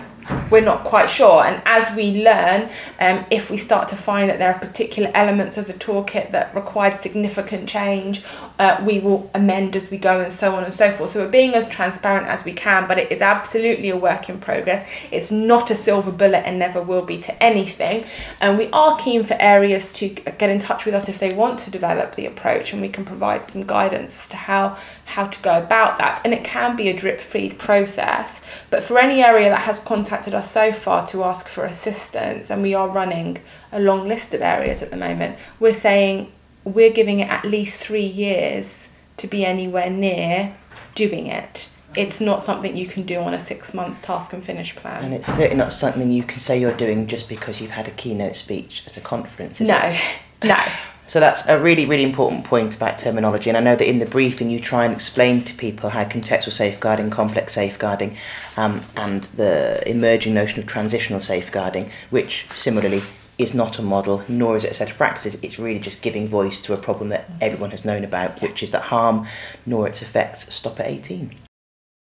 We're 0.51 0.61
not 0.61 0.85
quite 0.85 1.09
sure. 1.09 1.45
And 1.45 1.63
as 1.65 1.95
we 1.97 2.23
learn, 2.23 2.71
um, 3.01 3.25
if 3.31 3.51
we 3.51 3.57
start 3.57 3.89
to 3.89 3.97
find 3.97 4.29
that 4.31 4.39
there 4.39 4.53
are 4.53 4.59
particular 4.59 5.11
elements 5.15 5.57
of 5.57 5.67
the 5.67 5.73
toolkit 5.73 6.31
that 6.31 6.55
required 6.55 7.01
significant 7.01 7.69
change, 7.69 8.23
uh, 8.61 8.79
we 8.85 8.99
will 8.99 9.31
amend 9.33 9.75
as 9.75 9.91
we 9.91 9.97
go 9.97 10.21
and 10.21 10.31
so 10.31 10.55
on 10.55 10.63
and 10.65 10.75
so 10.75 10.93
forth. 10.93 11.13
So 11.13 11.25
we're 11.25 11.31
being 11.31 11.55
as 11.55 11.67
transparent 11.67 12.27
as 12.27 12.45
we 12.45 12.53
can, 12.53 12.87
but 12.87 12.99
it 12.99 13.11
is 13.11 13.23
absolutely 13.23 13.89
a 13.89 13.97
work 13.97 14.29
in 14.29 14.39
progress. 14.39 14.87
It's 15.11 15.31
not 15.31 15.71
a 15.71 15.75
silver 15.75 16.13
bullet 16.13 16.47
and 16.47 16.59
never 16.59 16.83
will 16.83 17.07
be 17.07 17.17
to 17.21 17.43
anything. 17.43 18.05
And 18.39 18.59
we 18.59 18.69
are 18.69 18.99
keen 18.99 19.25
for 19.25 19.35
areas 19.41 19.89
to 19.95 20.11
get 20.11 20.51
in 20.51 20.59
touch 20.59 20.85
with 20.85 20.95
us 20.95 21.09
if 21.09 21.19
they 21.19 21.33
want 21.33 21.59
to 21.61 21.71
develop 21.71 22.17
the 22.17 22.27
approach, 22.27 22.75
and 22.75 22.83
we 22.83 22.91
can 22.91 23.07
provide 23.07 23.49
some 23.49 23.65
guidance 23.67 24.15
as 24.19 24.29
to 24.29 24.37
how 24.37 24.77
how 25.07 25.27
to 25.27 25.41
go 25.41 25.57
about 25.57 25.97
that. 25.97 26.21
And 26.23 26.35
it 26.35 26.45
can 26.45 26.77
be 26.77 26.91
a 26.91 26.97
drip 26.97 27.19
feed 27.19 27.59
process. 27.59 28.43
But 28.69 28.85
for 28.85 28.99
any 28.99 29.23
area 29.23 29.49
that 29.49 29.63
has 29.63 29.79
contacted 29.79 30.35
us 30.35 30.53
so 30.53 30.71
far 30.71 31.07
to 31.07 31.25
ask 31.25 31.49
for 31.49 31.65
assistance, 31.65 32.51
and 32.51 32.61
we 32.61 32.75
are 32.75 32.91
running 32.91 33.39
a 33.73 33.81
long 33.81 34.07
list 34.07 34.35
of 34.35 34.43
areas 34.43 34.83
at 34.83 34.91
the 34.91 34.99
moment, 34.99 35.39
we're 35.59 35.73
saying 35.73 36.31
we're 36.65 36.93
giving 36.93 37.21
it 37.21 37.29
at 37.29 37.45
least 37.45 37.81
three 37.81 38.07
years 38.07 38.89
to 39.17 39.27
be 39.27 39.45
anywhere 39.45 39.91
near 39.91 40.55
doing 40.95 41.27
it. 41.27 41.69
It's 41.97 42.21
not 42.21 42.43
something 42.43 42.77
you 42.77 42.87
can 42.87 43.03
do 43.03 43.19
on 43.19 43.35
a 43.35 43.41
six 43.41 43.75
month 43.75 44.03
task 44.03 44.33
and 44.33 44.45
finish 44.45 44.77
plan. 44.77 45.05
And 45.05 45.15
it's 45.15 45.27
certainly 45.27 45.57
not 45.57 45.73
something 45.73 46.11
you 46.11 46.23
can 46.23 46.39
say 46.39 46.61
you're 46.61 46.77
doing 46.77 47.07
just 47.07 47.29
because 47.29 47.61
you've 47.61 47.73
had 47.73 47.89
a 47.89 47.91
keynote 47.93 48.37
speech 48.37 48.85
at 48.87 48.97
a 48.97 49.01
conference. 49.01 49.61
Is 49.61 49.69
no, 49.69 49.79
it? 49.79 50.01
no. 50.45 50.65
So 51.09 51.19
that's 51.19 51.45
a 51.49 51.59
really, 51.59 51.87
really 51.87 52.05
important 52.05 52.45
point 52.45 52.77
about 52.77 52.97
terminology. 52.99 53.51
And 53.51 53.57
I 53.57 53.61
know 53.61 53.75
that 53.75 53.89
in 53.89 53.99
the 53.99 54.07
briefing 54.07 54.49
you 54.49 54.61
try 54.61 54.85
and 54.85 54.95
explain 54.95 55.43
to 55.43 55.55
people 55.55 55.91
how 55.91 56.05
contextual 56.05 56.53
safeguarding, 56.53 57.11
complex 57.11 57.55
safeguarding, 57.55 58.17
um, 58.57 58.83
and 58.95 59.25
the 59.25 59.83
emerging 59.91 60.35
notion 60.35 60.61
of 60.61 60.69
transitional 60.69 61.19
safeguarding, 61.19 61.91
which 62.11 62.47
similarly 62.51 63.03
is 63.41 63.55
not 63.55 63.79
a 63.79 63.83
model, 63.83 64.23
nor 64.29 64.57
is 64.57 64.65
it 64.65 64.73
a 64.73 64.75
set 64.75 64.91
of 64.91 64.97
practices. 64.97 65.39
It's 65.41 65.59
really 65.59 65.81
just 65.81 66.03
giving 66.03 66.29
voice 66.29 66.61
to 66.63 66.75
a 66.75 66.77
problem 66.77 67.09
that 67.09 67.27
mm-hmm. 67.27 67.39
everyone 67.41 67.71
has 67.71 67.87
known 67.87 68.05
about, 68.05 68.43
which 68.43 68.63
is 68.63 68.71
that 68.73 68.83
harm 68.83 69.27
nor 69.65 69.89
its 69.89 70.03
effects 70.03 70.55
stop 70.55 70.79
at 70.79 70.87
18. 70.87 71.35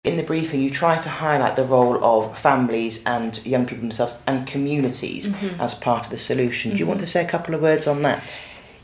In 0.05 0.17
the 0.17 0.23
briefing, 0.23 0.61
you 0.61 0.71
try 0.71 0.97
to 0.97 1.09
highlight 1.09 1.55
the 1.55 1.65
role 1.65 2.03
of 2.03 2.39
families 2.39 3.03
and 3.05 3.45
young 3.45 3.65
people 3.65 3.82
themselves 3.82 4.17
and 4.25 4.47
communities 4.47 5.30
mm-hmm. 5.30 5.61
as 5.61 5.75
part 5.75 6.05
of 6.05 6.11
the 6.11 6.17
solution. 6.17 6.71
Do 6.71 6.77
you 6.77 6.88
want 6.88 6.99
mm-hmm. 6.99 7.05
to 7.05 7.11
say 7.11 7.23
a 7.23 7.27
couple 7.27 7.53
of 7.53 7.61
words 7.61 7.86
on 7.86 8.01
that? 8.03 8.23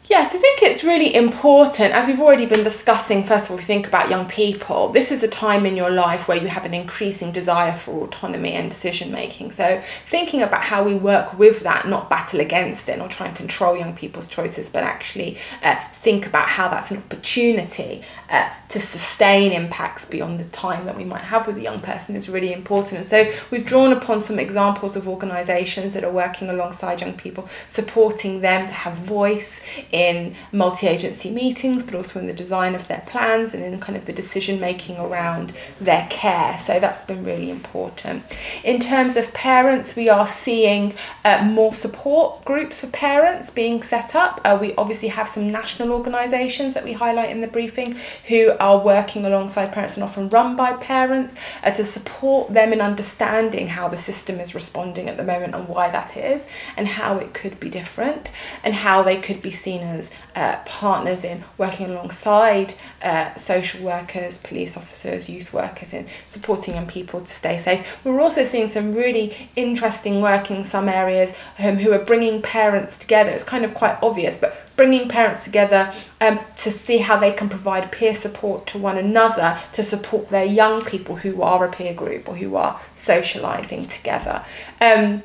Yes, 0.08 0.36
I 0.36 0.38
think 0.38 0.62
it's 0.62 0.84
really 0.84 1.16
important, 1.16 1.92
as 1.92 2.08
we've 2.08 2.22
already 2.22 2.46
been 2.46 2.64
discussing. 2.64 3.24
First 3.24 3.46
of 3.46 3.52
all, 3.52 3.58
we 3.58 3.64
think 3.64 3.88
about 3.88 4.08
young 4.08 4.28
people. 4.28 4.90
This 4.90 5.12
is 5.12 5.24
a 5.24 5.28
time 5.28 5.66
in 5.66 5.76
your 5.76 5.90
life 5.90 6.28
where 6.28 6.40
you 6.40 6.48
have 6.48 6.64
an 6.64 6.76
increasing 6.76 7.32
desire 7.32 7.76
for 7.76 8.04
autonomy 8.04 8.52
and 8.52 8.70
decision 8.70 9.12
making. 9.12 9.52
So, 9.52 9.82
thinking 10.06 10.44
about 10.44 10.62
how 10.62 10.84
we 10.84 10.94
work 10.94 11.40
with 11.40 11.62
that, 11.62 11.88
not 11.88 12.08
battle 12.08 12.40
against 12.40 12.88
it, 12.88 13.00
not 13.00 13.10
try 13.10 13.26
and 13.26 13.36
control 13.36 13.76
young 13.76 13.96
people's 13.96 14.28
choices, 14.28 14.70
but 14.70 14.84
actually 14.84 15.40
uh, 15.64 15.84
think 15.96 16.28
about 16.28 16.50
how 16.50 16.68
that's 16.68 16.92
an 16.92 16.98
opportunity 16.98 18.04
uh, 18.30 18.52
to 18.70 18.80
sustain 18.80 19.54
impacts 19.54 20.06
beyond 20.06 20.40
the 20.40 20.46
time 20.46 20.86
that 20.86 20.96
we 20.96 21.04
might 21.04 21.24
have 21.24 21.48
with 21.48 21.58
a 21.58 21.62
young 21.62 21.80
person 21.80 22.16
is 22.16 22.30
really 22.30 22.54
important. 22.54 23.00
And 23.00 23.08
so, 23.08 23.32
we've 23.50 23.66
drawn 23.66 23.92
upon 23.92 24.22
some 24.22 24.38
examples 24.38 24.96
of 24.96 25.08
organisations 25.08 25.96
that 25.96 26.04
are 26.04 26.12
working 26.12 26.48
alongside 26.48 27.02
young 27.02 27.14
people, 27.14 27.50
supporting 27.70 28.42
them 28.42 28.68
to 28.68 28.74
have 28.76 28.94
voice 28.94 29.60
in 29.96 30.36
multi 30.52 30.88
agency 30.88 31.32
meetings, 31.32 31.82
but 31.82 31.96
also 31.96 32.20
in 32.20 32.28
the 32.28 32.34
design 32.34 32.76
of 32.76 32.86
their 32.90 33.02
plans 33.08 33.54
and 33.54 33.64
in 33.64 33.80
kind 33.80 33.98
of 33.98 34.06
the 34.06 34.12
decision 34.12 34.60
making 34.60 34.98
around 34.98 35.54
their 35.80 36.06
care. 36.10 36.60
So 36.60 36.82
that's 36.82 37.02
been 37.04 37.24
really 37.24 37.50
important. 37.50 38.24
In 38.66 38.82
terms 38.82 39.16
of 39.16 39.34
parents, 39.34 39.96
we 39.96 40.10
are 40.10 40.28
seeing 40.28 40.94
uh, 41.24 41.46
more 41.46 41.74
support 41.74 42.44
groups 42.44 42.82
for 42.82 42.88
parents 42.88 43.50
being 43.50 43.82
set 43.82 44.16
up. 44.16 44.42
Uh, 44.44 44.58
we 44.60 44.76
obviously 44.76 45.08
have 45.08 45.30
some 45.30 45.50
national 45.50 45.94
organisations 45.94 46.74
that 46.74 46.84
we 46.84 46.92
highlight 46.92 47.30
in 47.30 47.40
the 47.40 47.48
briefing 47.48 47.96
who 48.28 48.52
are 48.60 48.80
working 48.84 49.26
alongside 49.26 49.72
parents 49.72 49.96
and 49.96 50.04
often 50.04 50.28
run 50.30 50.58
by 50.58 50.74
parents 50.74 51.36
uh, 51.64 51.72
to 51.72 51.86
support 51.86 52.54
them 52.54 52.74
in 52.74 52.82
understanding 52.82 53.68
how 53.68 53.88
the 53.88 53.98
system 53.98 54.42
is 54.42 54.54
responding 54.54 55.08
at 55.08 55.16
the 55.16 55.24
moment 55.24 55.56
and 55.56 55.70
why 55.70 55.90
that 55.90 56.18
is, 56.18 56.46
and 56.76 56.86
how 56.86 57.18
it 57.18 57.34
could 57.34 57.58
be 57.62 57.70
different, 57.70 58.30
and 58.62 58.76
how 58.76 59.02
they 59.02 59.16
could 59.22 59.42
be 59.42 59.52
seen 59.52 59.85
as 59.86 60.12
uh, 60.36 60.58
partners 60.66 61.24
in 61.24 61.44
working 61.58 61.92
alongside 61.92 62.74
uh, 63.02 63.36
social 63.36 63.84
workers, 63.84 64.38
police 64.40 64.76
officers, 64.76 65.30
youth 65.30 65.54
workers 65.54 65.94
in 65.94 66.08
supporting 66.28 66.76
young 66.76 66.88
people 66.88 67.22
to 67.22 67.32
stay 67.32 67.58
safe. 67.58 67.86
We're 68.04 68.20
also 68.20 68.44
seeing 68.44 68.70
some 68.70 68.94
really 68.94 69.50
interesting 69.56 70.22
work 70.22 70.52
in 70.52 70.66
some 70.66 70.90
areas 70.90 71.34
um, 71.60 71.78
who 71.78 71.92
are 71.94 72.04
bringing 72.04 72.42
parents 72.42 72.98
together. 72.98 73.30
It's 73.30 73.44
kind 73.44 73.64
of 73.64 73.74
quite 73.74 73.98
obvious, 74.02 74.38
but 74.38 74.56
bringing 74.76 75.08
parents 75.08 75.44
together 75.44 75.94
um, 76.20 76.40
to 76.58 76.72
see 76.72 76.98
how 76.98 77.18
they 77.18 77.32
can 77.32 77.48
provide 77.48 77.92
peer 77.92 78.16
support 78.16 78.68
to 78.68 78.78
one 78.78 78.98
another 78.98 79.60
to 79.74 79.84
support 79.84 80.30
their 80.30 80.46
young 80.46 80.84
people 80.84 81.16
who 81.18 81.42
are 81.42 81.66
a 81.66 81.72
peer 81.72 81.94
group 81.94 82.28
or 82.28 82.36
who 82.36 82.56
are 82.56 82.80
socialising 82.98 83.90
together. 83.90 84.44
Um, 84.82 85.24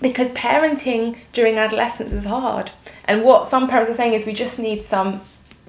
because 0.00 0.30
parenting 0.30 1.16
during 1.32 1.58
adolescence 1.58 2.12
is 2.12 2.24
hard. 2.24 2.70
And 3.04 3.24
what 3.24 3.48
some 3.48 3.68
parents 3.68 3.90
are 3.90 3.94
saying 3.94 4.14
is 4.14 4.26
we 4.26 4.32
just 4.32 4.58
need 4.58 4.82
some 4.82 5.20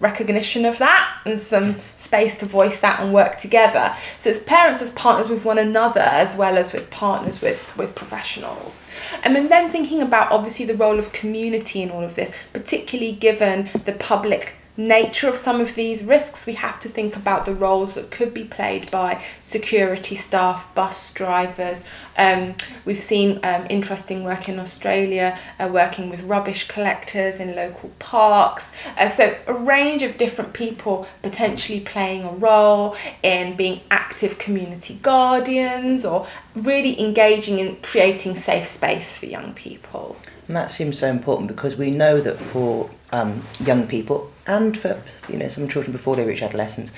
recognition 0.02 0.66
of 0.66 0.80
that 0.80 1.22
and 1.26 1.38
some 1.38 1.78
space 1.78 2.36
to 2.36 2.46
voice 2.46 2.80
that 2.80 3.00
and 3.00 3.14
work 3.14 3.38
together. 3.38 3.96
So 4.18 4.32
it's 4.32 4.40
parents 4.40 4.82
as 4.82 4.90
partners 4.92 5.30
with 5.30 5.46
one 5.46 5.60
another 5.60 6.02
as 6.02 6.36
well 6.36 6.58
as 6.58 6.74
with 6.74 6.90
partners 6.90 7.40
with, 7.40 7.64
with 7.78 7.94
professionals. 7.96 8.88
And 9.24 9.36
then 9.36 9.72
thinking 9.72 10.02
about 10.02 10.32
obviously 10.32 10.66
the 10.66 10.76
role 10.76 10.98
of 10.98 11.14
community 11.14 11.82
in 11.82 11.92
all 11.92 12.04
of 12.04 12.16
this, 12.16 12.34
particularly 12.52 13.14
given 13.14 13.70
the 13.86 13.94
public 13.94 14.56
nature 14.78 15.28
of 15.28 15.38
some 15.38 15.60
of 15.60 15.76
these 15.76 16.04
risks, 16.04 16.46
we 16.46 16.54
have 16.54 16.80
to 16.80 16.90
think 16.90 17.16
about 17.16 17.46
the 17.46 17.54
roles 17.54 17.96
that 17.96 18.10
could 18.10 18.34
be 18.34 18.44
played 18.44 18.90
by 18.90 19.22
security 19.42 20.16
staff, 20.16 20.74
bus 20.74 21.12
drivers. 21.14 21.84
Um, 22.18 22.56
we've 22.86 23.00
seen 23.00 23.40
um, 23.44 23.68
interesting 23.70 24.24
work 24.24 24.48
in 24.48 24.60
Australia, 24.60 25.38
uh, 25.60 25.70
working 25.72 26.10
with 26.10 26.22
rubbish 26.24 26.68
collectors 26.68 27.38
in 27.38 27.56
local 27.56 27.90
parks. 28.00 28.72
Uh, 28.98 29.10
so, 29.10 29.36
a 29.48 29.54
range 29.54 30.04
of 30.04 30.18
different 30.18 30.54
people 30.54 31.08
potentially 31.22 31.80
playing 31.82 32.24
a 32.24 32.32
role 32.32 32.96
in 33.24 33.56
being 33.56 33.82
active 33.92 34.38
community 34.38 35.00
guardians 35.02 36.06
or 36.06 36.28
really 36.56 37.00
engaging 37.00 37.60
in 37.60 37.76
creating 37.78 38.36
safe 38.36 38.68
space 38.68 39.18
for 39.18 39.26
young 39.26 39.54
people. 39.54 40.16
And 40.48 40.56
that 40.56 40.72
seems 40.72 40.98
so 40.98 41.08
important 41.08 41.48
because 41.48 41.76
we 41.76 41.92
know 41.92 42.20
that 42.22 42.38
for 42.38 42.90
um, 43.12 43.44
young 43.64 43.88
people 43.88 44.31
and 44.48 44.78
for 44.78 45.02
you 45.30 45.38
know 45.38 45.48
some 45.48 45.68
children 45.68 45.92
before 45.92 46.16
they 46.16 46.26
reach 46.26 46.42
adolescence, 46.42 46.92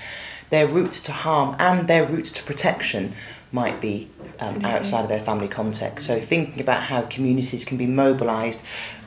their 0.50 0.68
routes 0.68 1.02
to 1.04 1.12
harm 1.12 1.56
and 1.60 1.88
their 1.88 2.06
routes 2.06 2.32
to 2.34 2.44
protection 2.44 3.14
might 3.52 3.80
be 3.80 4.10
um, 4.40 4.66
outside 4.66 5.02
of 5.02 5.10
their 5.10 5.20
family 5.22 5.48
context. 5.48 6.08
So 6.08 6.20
thinking 6.20 6.60
about 6.60 6.84
how 6.84 7.04
communities 7.04 7.64
can 7.64 7.78
be 7.78 7.86
mobilised 7.86 8.62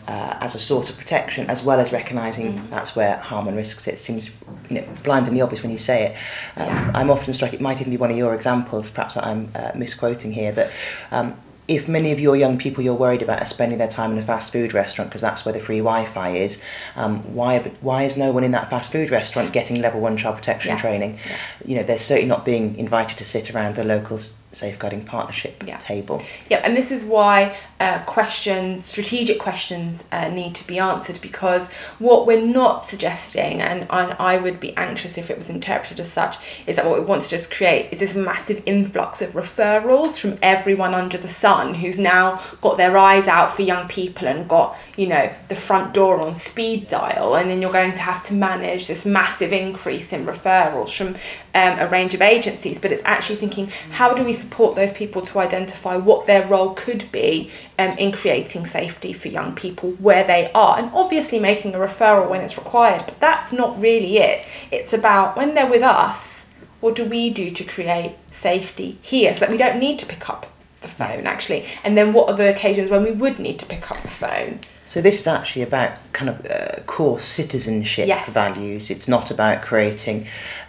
uh, 0.07 0.39
as 0.41 0.55
a 0.55 0.59
source 0.61 0.89
of 0.89 0.97
protection, 0.97 1.51
as 1.51 1.65
well 1.65 1.81
as 1.81 1.93
recognising 1.93 2.69
that's 2.71 2.95
where 2.95 3.17
harm 3.17 3.49
and 3.49 3.57
risk 3.57 3.81
sits, 3.81 4.03
seems 4.03 4.31
you 4.71 4.81
know 4.81 4.89
blindingly 5.03 5.41
obvious 5.41 5.63
when 5.63 5.73
you 5.73 5.79
say 5.79 6.05
it. 6.07 6.17
Um, 6.61 6.67
Yeah. 6.69 6.93
I'm 6.95 7.11
often 7.11 7.35
struck. 7.35 7.53
It 7.53 7.61
might 7.61 7.81
even 7.81 7.91
be 7.91 7.97
one 7.97 8.11
of 8.11 8.17
your 8.17 8.35
examples. 8.35 8.89
Perhaps 8.91 9.15
that 9.15 9.27
I'm 9.27 9.51
uh, 9.55 9.73
misquoting 9.75 10.33
here 10.33 10.53
that. 10.53 10.71
Um, 11.11 11.37
if 11.69 11.89
many 11.89 12.13
of 12.13 12.21
your 12.21 12.37
young 12.37 12.59
people 12.59 12.83
you're 12.85 12.95
worried 12.95 13.23
about 13.23 13.43
are 13.43 13.47
spending 13.47 13.79
their 13.79 13.89
time 13.89 14.13
in 14.13 14.19
a 14.19 14.23
fast 14.23 14.53
food 14.53 14.73
restaurant 14.73 15.11
because 15.11 15.21
that's 15.21 15.45
where 15.45 15.53
the 15.53 15.59
free 15.61 15.79
Wi-Fi 15.79 16.31
is, 16.37 16.61
um, 16.95 17.21
why 17.35 17.59
why 17.81 18.05
is 18.05 18.17
no 18.17 18.31
one 18.31 18.45
in 18.45 18.53
that 18.53 18.71
fast 18.71 18.93
food 18.93 19.11
restaurant 19.11 19.53
getting 19.53 19.81
level 19.81 20.01
one 20.01 20.17
child 20.17 20.37
protection 20.37 20.71
Yeah. 20.73 20.81
training? 20.81 21.19
Yeah. 21.29 21.37
You 21.65 21.77
know, 21.77 21.83
they're 21.83 21.99
certainly 21.99 22.29
not 22.29 22.45
being 22.45 22.77
invited 22.77 23.19
to 23.19 23.25
sit 23.25 23.53
around 23.53 23.75
the 23.75 23.85
local 23.85 24.21
safeguarding 24.57 25.05
partnership 25.05 25.63
Yeah. 25.67 25.77
table. 25.79 26.23
Yeah, 26.51 26.61
and 26.65 26.77
this 26.77 26.91
is 26.91 27.05
why 27.05 27.57
uh, 27.79 27.99
questions, 28.05 28.85
strategic 28.85 29.39
questions, 29.39 30.05
uh, 30.13 30.29
need 30.29 30.55
to 30.55 30.67
be 30.67 30.79
answered 30.79 31.21
because 31.21 31.69
what 31.99 32.27
we're 32.27 32.41
not 32.41 32.83
suggesting, 32.83 33.61
and 33.61 33.87
I, 33.91 34.03
I 34.19 34.37
would 34.39 34.59
be 34.61 34.75
anxious 34.77 35.19
if 35.19 35.31
it 35.31 35.37
was 35.37 35.51
interpreted 35.51 36.01
as 36.01 36.11
such, 36.11 36.37
is 36.67 36.77
that 36.77 36.87
what 36.87 36.99
we 36.99 37.05
want 37.05 37.23
to 37.23 37.29
just 37.29 37.51
create 37.51 37.89
is 37.93 38.01
this 38.01 38.15
massive 38.15 38.63
influx 38.67 39.21
of 39.21 39.33
referrals 39.33 40.19
from 40.19 40.39
everyone 40.43 40.95
under 40.95 41.19
the 41.19 41.29
sun 41.29 41.75
who's 41.75 41.99
now 41.99 42.41
got 42.63 42.77
their 42.79 42.97
eyes 42.97 43.29
out 43.29 43.55
for 43.55 43.63
young 43.63 43.87
people 43.89 44.27
and 44.27 44.49
got, 44.49 44.77
you 44.97 45.07
know, 45.07 45.31
the 45.49 45.57
front 45.57 45.93
door 45.93 46.21
on 46.21 46.35
speed 46.35 46.89
dial, 46.89 47.35
and 47.35 47.51
then 47.51 47.61
you're 47.61 47.73
going 47.73 47.93
to 47.95 48.01
have 48.03 48.23
to 48.23 48.33
manage 48.35 48.87
this 48.87 49.05
massive 49.05 49.53
increase 49.53 50.13
in 50.13 50.25
referrals 50.25 50.97
from 50.97 51.15
um, 51.57 51.79
a 51.79 51.89
range 51.89 52.13
of 52.13 52.21
agencies. 52.21 52.79
But 52.79 52.93
it's 52.93 53.03
actually 53.05 53.37
thinking, 53.37 53.73
how 53.91 54.13
do 54.13 54.23
we 54.23 54.35
support 54.35 54.77
those 54.77 54.93
people 54.93 55.23
to 55.23 55.39
identify 55.39 55.97
what 55.97 56.27
their 56.27 56.47
role 56.47 56.75
could 56.75 57.11
be 57.11 57.51
um, 57.79 57.93
in 57.99 58.13
creating 58.13 58.67
safety 58.67 59.13
for 59.13 59.29
young 59.29 59.55
people 59.55 59.93
where 59.93 60.25
they 60.25 60.53
are, 60.53 60.79
and 60.79 60.91
obviously 60.93 61.39
making 61.41 61.75
a 61.75 61.79
referral 61.79 62.29
when 62.29 62.43
it's 62.43 62.59
required. 62.59 63.07
But 63.07 63.21
that's 63.21 63.53
not 63.53 63.81
really 63.81 64.19
it. 64.19 64.45
It's 64.71 64.93
about 64.93 65.37
when 65.37 65.55
they're 65.55 65.71
with 65.71 65.83
us, 65.83 66.45
what 66.81 66.95
do 66.95 67.05
we 67.05 67.31
do 67.31 67.51
to 67.51 67.65
create 67.65 68.17
safety 68.31 68.99
here 69.01 69.33
so 69.33 69.41
that 69.41 69.51
we 69.51 69.57
don't 69.57 69.79
need 69.79 69.99
to 70.01 70.07
pick 70.07 70.29
up 70.29 70.53
the 70.83 70.89
phone 70.89 71.27
actually? 71.27 71.65
And 71.83 71.97
then 71.97 72.13
what 72.13 72.29
are 72.29 72.37
the 72.37 72.51
occasions 72.51 72.91
when 72.91 73.03
we 73.03 73.13
would 73.13 73.39
need 73.39 73.59
to 73.61 73.67
pick 73.67 73.91
up 73.91 74.03
the 74.03 74.09
phone? 74.09 74.61
So 74.87 75.01
this 75.01 75.21
is 75.21 75.27
actually 75.27 75.63
about 75.63 75.99
kind 76.13 76.31
of 76.31 76.47
uh, 76.47 76.81
core 76.87 77.19
citizenship 77.21 78.07
Yes. 78.07 78.29
values. 78.29 78.89
It's 78.91 79.09
not 79.09 79.31
about 79.31 79.63
creating 79.63 80.27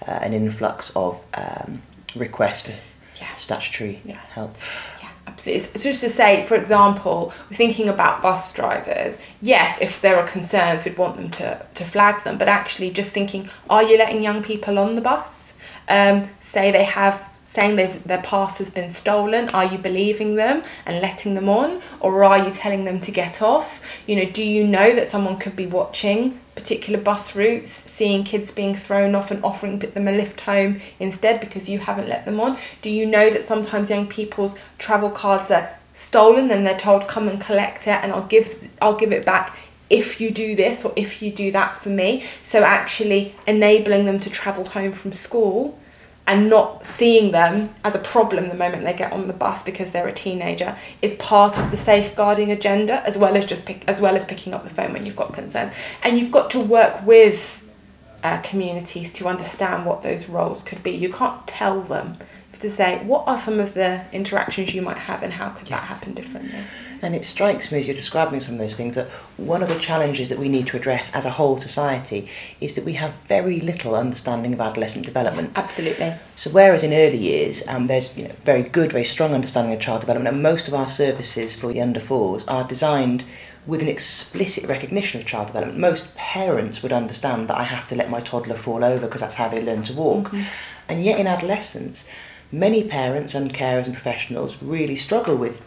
uh, 0.07 0.11
an 0.11 0.33
influx 0.33 0.91
of 0.95 1.23
um, 1.35 1.81
requests 2.15 2.61
for 2.61 2.71
Yeah. 3.19 3.35
statutory 3.37 4.01
Yeah. 4.05 4.17
help. 4.33 4.55
Yeah, 5.01 5.09
absolutely. 5.27 5.63
It's- 5.65 5.83
just 5.83 6.01
to 6.01 6.09
say, 6.09 6.45
for 6.47 6.55
example, 6.55 7.31
we're 7.49 7.57
thinking 7.57 7.89
about 7.89 8.21
bus 8.21 8.51
drivers. 8.53 9.21
Yes, 9.41 9.77
if 9.81 10.01
there 10.01 10.17
are 10.17 10.27
concerns, 10.27 10.83
we'd 10.85 10.97
want 10.97 11.15
them 11.17 11.29
to, 11.31 11.65
to 11.75 11.85
flag 11.85 12.23
them, 12.23 12.37
but 12.37 12.47
actually 12.47 12.89
just 12.91 13.11
thinking, 13.13 13.49
are 13.69 13.83
you 13.83 13.97
letting 13.97 14.23
young 14.23 14.41
people 14.43 14.79
on 14.79 14.95
the 14.95 15.01
bus? 15.01 15.53
Um, 15.89 16.29
say 16.41 16.71
they 16.71 16.83
have 16.85 17.21
saying 17.47 17.77
their 17.77 18.21
pass 18.21 18.59
has 18.59 18.69
been 18.69 18.89
stolen 18.89 19.49
are 19.49 19.65
you 19.65 19.77
believing 19.77 20.35
them 20.35 20.61
and 20.85 21.01
letting 21.01 21.33
them 21.33 21.49
on 21.49 21.81
or 21.99 22.23
are 22.23 22.45
you 22.45 22.51
telling 22.51 22.83
them 22.83 22.99
to 22.99 23.09
get 23.09 23.41
off? 23.41 23.81
You 24.05 24.17
know 24.17 24.29
do 24.29 24.43
you 24.43 24.67
know 24.67 24.93
that 24.93 25.07
someone 25.07 25.37
could 25.37 25.55
be 25.55 25.65
watching 25.65 26.39
particular 26.55 26.99
bus 26.99 27.35
routes 27.35 27.83
seeing 27.85 28.23
kids 28.23 28.51
being 28.51 28.75
thrown 28.75 29.15
off 29.15 29.31
and 29.31 29.43
offering 29.43 29.79
them 29.79 30.07
a 30.07 30.11
lift 30.11 30.41
home 30.41 30.81
instead 30.99 31.39
because 31.39 31.69
you 31.69 31.79
haven't 31.79 32.09
let 32.09 32.25
them 32.25 32.39
on? 32.39 32.57
Do 32.81 32.89
you 32.89 33.05
know 33.05 33.29
that 33.29 33.43
sometimes 33.43 33.89
young 33.89 34.07
people's 34.07 34.53
travel 34.77 35.09
cards 35.09 35.49
are 35.49 35.69
stolen 35.95 36.51
and 36.51 36.65
they're 36.65 36.77
told 36.77 37.07
come 37.07 37.27
and 37.27 37.39
collect 37.41 37.87
it 37.87 37.99
and 38.03 38.11
I'll 38.11 38.27
give 38.27 38.69
I'll 38.81 38.97
give 38.97 39.11
it 39.11 39.25
back 39.25 39.57
if 39.89 40.19
you 40.19 40.31
do 40.31 40.53
this 40.53 40.83
or 40.83 40.91
if 40.97 41.21
you 41.21 41.31
do 41.31 41.51
that 41.53 41.81
for 41.81 41.89
me? 41.89 42.25
So 42.43 42.63
actually 42.63 43.35
enabling 43.47 44.05
them 44.05 44.19
to 44.19 44.29
travel 44.29 44.65
home 44.65 44.91
from 44.91 45.13
school 45.13 45.79
and 46.27 46.49
not 46.49 46.85
seeing 46.85 47.31
them 47.31 47.73
as 47.85 47.95
a 47.95 47.99
problem 47.99 48.49
the 48.49 48.55
moment 48.55 48.83
they 48.83 48.93
get 48.93 49.13
on 49.13 49.27
the 49.27 49.33
bus 49.33 49.63
because 49.63 49.91
they're 49.91 50.07
a 50.07 50.13
teenager 50.13 50.77
is 51.01 51.15
part 51.15 51.57
of 51.57 51.71
the 51.71 51.77
safeguarding 51.77 52.51
agenda 52.51 53.01
as 53.07 53.17
well 53.17 53.37
as 53.37 53.45
just 53.45 53.65
pick, 53.65 53.83
as 53.87 54.01
well 54.01 54.15
as 54.15 54.25
picking 54.25 54.53
up 54.53 54.63
the 54.63 54.69
phone 54.69 54.91
when 54.91 55.05
you've 55.05 55.15
got 55.15 55.33
concerns. 55.33 55.71
And 56.03 56.19
you've 56.19 56.31
got 56.31 56.51
to 56.51 56.59
work 56.59 57.05
with 57.05 57.63
uh, 58.23 58.41
communities 58.41 59.11
to 59.13 59.27
understand 59.27 59.85
what 59.85 60.03
those 60.03 60.27
roles 60.27 60.61
could 60.61 60.83
be. 60.83 60.91
You 60.91 61.11
can't 61.11 61.47
tell 61.47 61.81
them 61.81 62.17
to 62.59 62.69
say 62.69 63.03
what 63.05 63.25
are 63.27 63.37
some 63.37 63.59
of 63.59 63.73
the 63.73 64.03
interactions 64.11 64.73
you 64.73 64.81
might 64.81 64.97
have 64.97 65.23
and 65.23 65.31
how 65.31 65.49
could 65.49 65.67
that 65.67 65.83
happen 65.83 66.13
differently 66.13 66.59
And 67.01 67.15
it 67.15 67.25
strikes 67.25 67.71
me 67.71 67.79
as 67.79 67.87
you're 67.87 67.95
describing 67.95 68.39
some 68.39 68.55
of 68.55 68.59
those 68.59 68.75
things 68.75 68.95
that 68.95 69.07
one 69.37 69.61
of 69.61 69.69
the 69.69 69.79
challenges 69.79 70.29
that 70.29 70.39
we 70.39 70.49
need 70.49 70.67
to 70.67 70.77
address 70.77 71.13
as 71.13 71.25
a 71.25 71.29
whole 71.29 71.57
society 71.57 72.29
is 72.59 72.73
that 72.73 72.85
we 72.85 72.93
have 72.93 73.13
very 73.27 73.59
little 73.59 73.95
understanding 73.95 74.53
of 74.53 74.61
adolescent 74.61 75.05
development. 75.05 75.51
absolutely 75.55 76.13
So 76.35 76.49
whereas 76.49 76.83
in 76.83 76.93
early 76.93 77.17
years 77.17 77.65
um, 77.67 77.87
there's 77.87 78.15
you 78.17 78.27
know, 78.27 78.35
very 78.45 78.63
good, 78.63 78.91
very 78.91 79.03
strong 79.05 79.33
understanding 79.33 79.73
of 79.73 79.79
child 79.79 80.01
development, 80.01 80.33
and 80.33 80.43
most 80.43 80.67
of 80.67 80.73
our 80.73 80.87
services 80.87 81.55
for 81.55 81.67
the 81.67 81.81
under 81.81 81.99
fours 81.99 82.45
are 82.47 82.63
designed 82.63 83.23
with 83.67 83.81
an 83.81 83.89
explicit 83.89 84.63
recognition 84.65 85.19
of 85.19 85.27
child 85.27 85.47
development. 85.47 85.77
Most 85.77 86.15
parents 86.15 86.81
would 86.81 86.93
understand 86.93 87.49
that 87.49 87.57
I 87.57 87.63
have 87.63 87.87
to 87.89 87.95
let 87.95 88.09
my 88.09 88.21
toddler 88.21 88.55
fall 88.55 88.83
over 88.83 89.05
because 89.05 89.21
that's 89.21 89.35
how 89.35 89.49
they 89.49 89.61
learn 89.61 89.83
to 89.83 89.93
walk. 89.93 90.33
And 90.87 91.03
yet 91.03 91.19
in 91.19 91.27
adolescence, 91.27 92.05
many 92.49 92.83
parents 92.83 93.35
and 93.35 93.53
carers 93.53 93.85
and 93.85 93.93
professionals 93.93 94.55
really 94.61 94.95
struggle 94.95 95.35
with 95.35 95.61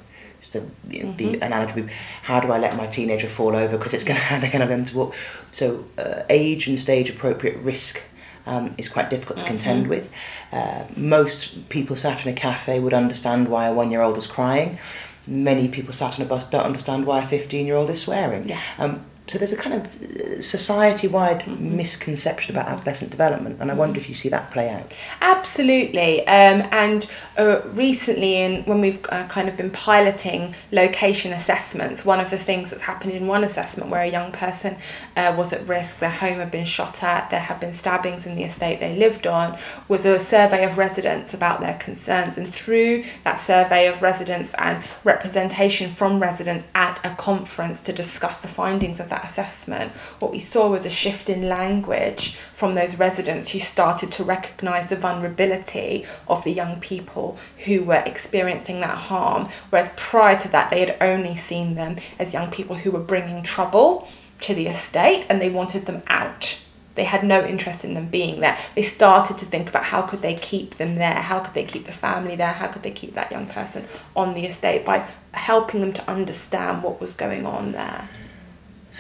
the, 0.53 0.65
the, 0.85 1.03
the 1.13 1.35
analogy 1.41 1.81
of 1.81 1.91
how 2.23 2.41
do 2.41 2.53
I 2.53 2.59
let 2.59 2.77
my 2.77 2.87
teenager 2.87 3.29
fall 3.29 3.55
over 3.55 3.77
because 3.77 3.95
it's 3.95 4.05
going 4.05 4.19
to, 4.19 4.23
how 4.23 4.39
they're 4.39 4.51
to 4.51 4.67
learn 4.67 4.85
to 4.85 4.97
walk. 4.97 5.15
So 5.51 5.85
uh, 5.99 6.23
age 6.29 6.67
and 6.67 6.79
stage 6.79 7.11
appropriate 7.11 7.59
risk 7.59 8.01
um, 8.47 8.75
is 8.79 8.89
quite 8.89 9.11
difficult 9.11 9.39
to 9.39 9.45
contend 9.45 9.89
with. 9.89 10.11
Uh, 10.53 10.85
most 10.97 11.69
people 11.69 11.97
sat 11.97 12.25
in 12.25 12.33
a 12.33 12.35
cafe 12.35 12.81
would 12.81 12.95
understand 12.95 13.49
why 13.49 13.67
a 13.67 13.73
one 13.73 13.91
year 13.91 14.03
old 14.03 14.19
is 14.19 14.27
crying. 14.27 14.79
Many 15.27 15.69
people 15.69 15.93
sat 15.93 16.19
on 16.19 16.27
a 16.27 16.29
bus 16.29 16.49
don't 16.49 16.65
understand 16.65 17.07
why 17.07 17.23
a 17.23 17.27
15 17.27 17.67
year 17.67 17.77
old 17.77 17.91
is 17.91 18.01
swearing. 18.01 18.49
Yeah. 18.49 18.61
Um, 18.79 19.05
so 19.31 19.39
there's 19.39 19.53
a 19.53 19.57
kind 19.57 19.77
of 19.77 20.45
society 20.45 21.07
wide 21.07 21.47
misconception 21.61 22.57
about 22.57 22.67
adolescent 22.67 23.13
development, 23.13 23.59
and 23.61 23.71
I 23.71 23.75
wonder 23.75 24.01
if 24.01 24.09
you 24.09 24.15
see 24.17 24.29
that 24.31 24.51
play 24.51 24.69
out. 24.69 24.93
Absolutely, 25.21 26.27
um, 26.27 26.67
and 26.73 27.09
uh, 27.39 27.61
recently, 27.67 28.39
in 28.39 28.65
when 28.65 28.81
we've 28.81 28.99
uh, 29.09 29.29
kind 29.29 29.49
of 29.49 29.57
been 29.57 29.71
piloting 29.71 30.57
location 30.73 31.33
assessments, 31.33 32.05
one 32.05 32.19
of 32.19 32.31
the 32.31 32.39
things 32.39 32.71
that's 32.71 32.83
happened 32.83 33.13
in 33.13 33.29
one 33.29 33.45
assessment 33.45 33.89
where 33.89 34.03
a 34.03 34.11
young 34.11 34.33
person 34.33 34.77
uh, 35.15 35.33
was 35.39 35.53
at 35.53 35.65
risk, 35.69 36.01
their 36.01 36.11
home 36.11 36.39
had 36.39 36.51
been 36.51 36.65
shot 36.65 37.01
at, 37.05 37.31
there 37.31 37.39
had 37.39 37.61
been 37.61 37.73
stabbings 37.73 38.27
in 38.27 38.35
the 38.35 38.43
estate 38.43 38.81
they 38.81 38.97
lived 38.97 39.29
on, 39.29 39.57
was 39.87 40.05
a 40.07 40.19
survey 40.19 40.65
of 40.65 40.77
residents 40.77 41.33
about 41.33 41.61
their 41.61 41.75
concerns, 41.75 42.37
and 42.37 42.53
through 42.53 43.05
that 43.23 43.37
survey 43.37 43.87
of 43.87 44.03
residents 44.03 44.53
and 44.59 44.83
representation 45.05 45.95
from 45.95 46.19
residents 46.19 46.65
at 46.75 46.99
a 47.05 47.15
conference 47.15 47.81
to 47.81 47.93
discuss 47.93 48.39
the 48.39 48.49
findings 48.49 48.99
of 48.99 49.09
that 49.09 49.20
assessment, 49.25 49.93
what 50.19 50.31
we 50.31 50.39
saw 50.39 50.69
was 50.69 50.85
a 50.85 50.91
shift 50.91 51.29
in 51.29 51.49
language 51.49 52.37
from 52.55 52.75
those 52.75 52.97
residents 52.97 53.51
who 53.51 53.61
started 53.61 54.11
to 54.13 54.25
recognise 54.25 54.89
the 54.89 54.97
vulnerability 54.97 56.05
of 56.29 56.45
the 56.45 56.53
young 56.53 56.81
people 56.81 57.39
who 57.65 57.83
were 57.83 58.03
experiencing 58.07 58.81
that 58.81 58.97
harm, 58.97 59.49
whereas 59.71 59.91
prior 59.97 60.39
to 60.39 60.49
that, 60.49 60.71
they 60.71 60.81
had 60.81 60.97
only 61.01 61.37
seen 61.37 61.75
them 61.75 61.97
as 62.19 62.33
young 62.33 62.51
people 62.51 62.77
who 62.77 62.91
were 62.91 62.99
bringing 62.99 63.43
trouble 63.43 64.09
to 64.41 64.55
the 64.55 64.67
estate 64.67 65.27
and 65.29 65.41
they 65.41 65.51
wanted 65.51 65.87
them 65.87 66.03
out. 66.09 66.59
They 66.97 67.05
had 67.05 67.25
no 67.25 67.45
interest 67.45 67.85
in 67.85 67.95
them 67.95 68.09
being 68.09 68.41
there. 68.41 68.59
They 68.75 68.83
started 68.83 69.39
to 69.39 69.47
think 69.47 69.69
about 69.69 69.85
how 69.85 70.03
could 70.03 70.23
they 70.23 70.35
keep 70.35 70.77
them 70.77 70.97
there, 70.97 71.15
how 71.15 71.41
could 71.41 71.55
they 71.55 71.65
keep 71.65 71.87
the 71.87 71.93
family 71.93 72.37
there, 72.37 72.53
how 72.53 72.67
could 72.67 72.83
they 72.83 72.91
keep 72.91 73.15
that 73.15 73.31
young 73.31 73.47
person 73.47 73.87
on 74.17 74.35
the 74.35 74.45
estate 74.47 74.85
by 74.85 75.09
helping 75.33 75.81
them 75.81 75.93
to 75.93 76.11
understand 76.11 76.83
what 76.83 77.01
was 77.01 77.13
going 77.15 77.47
on 77.47 77.73
there. 77.73 78.09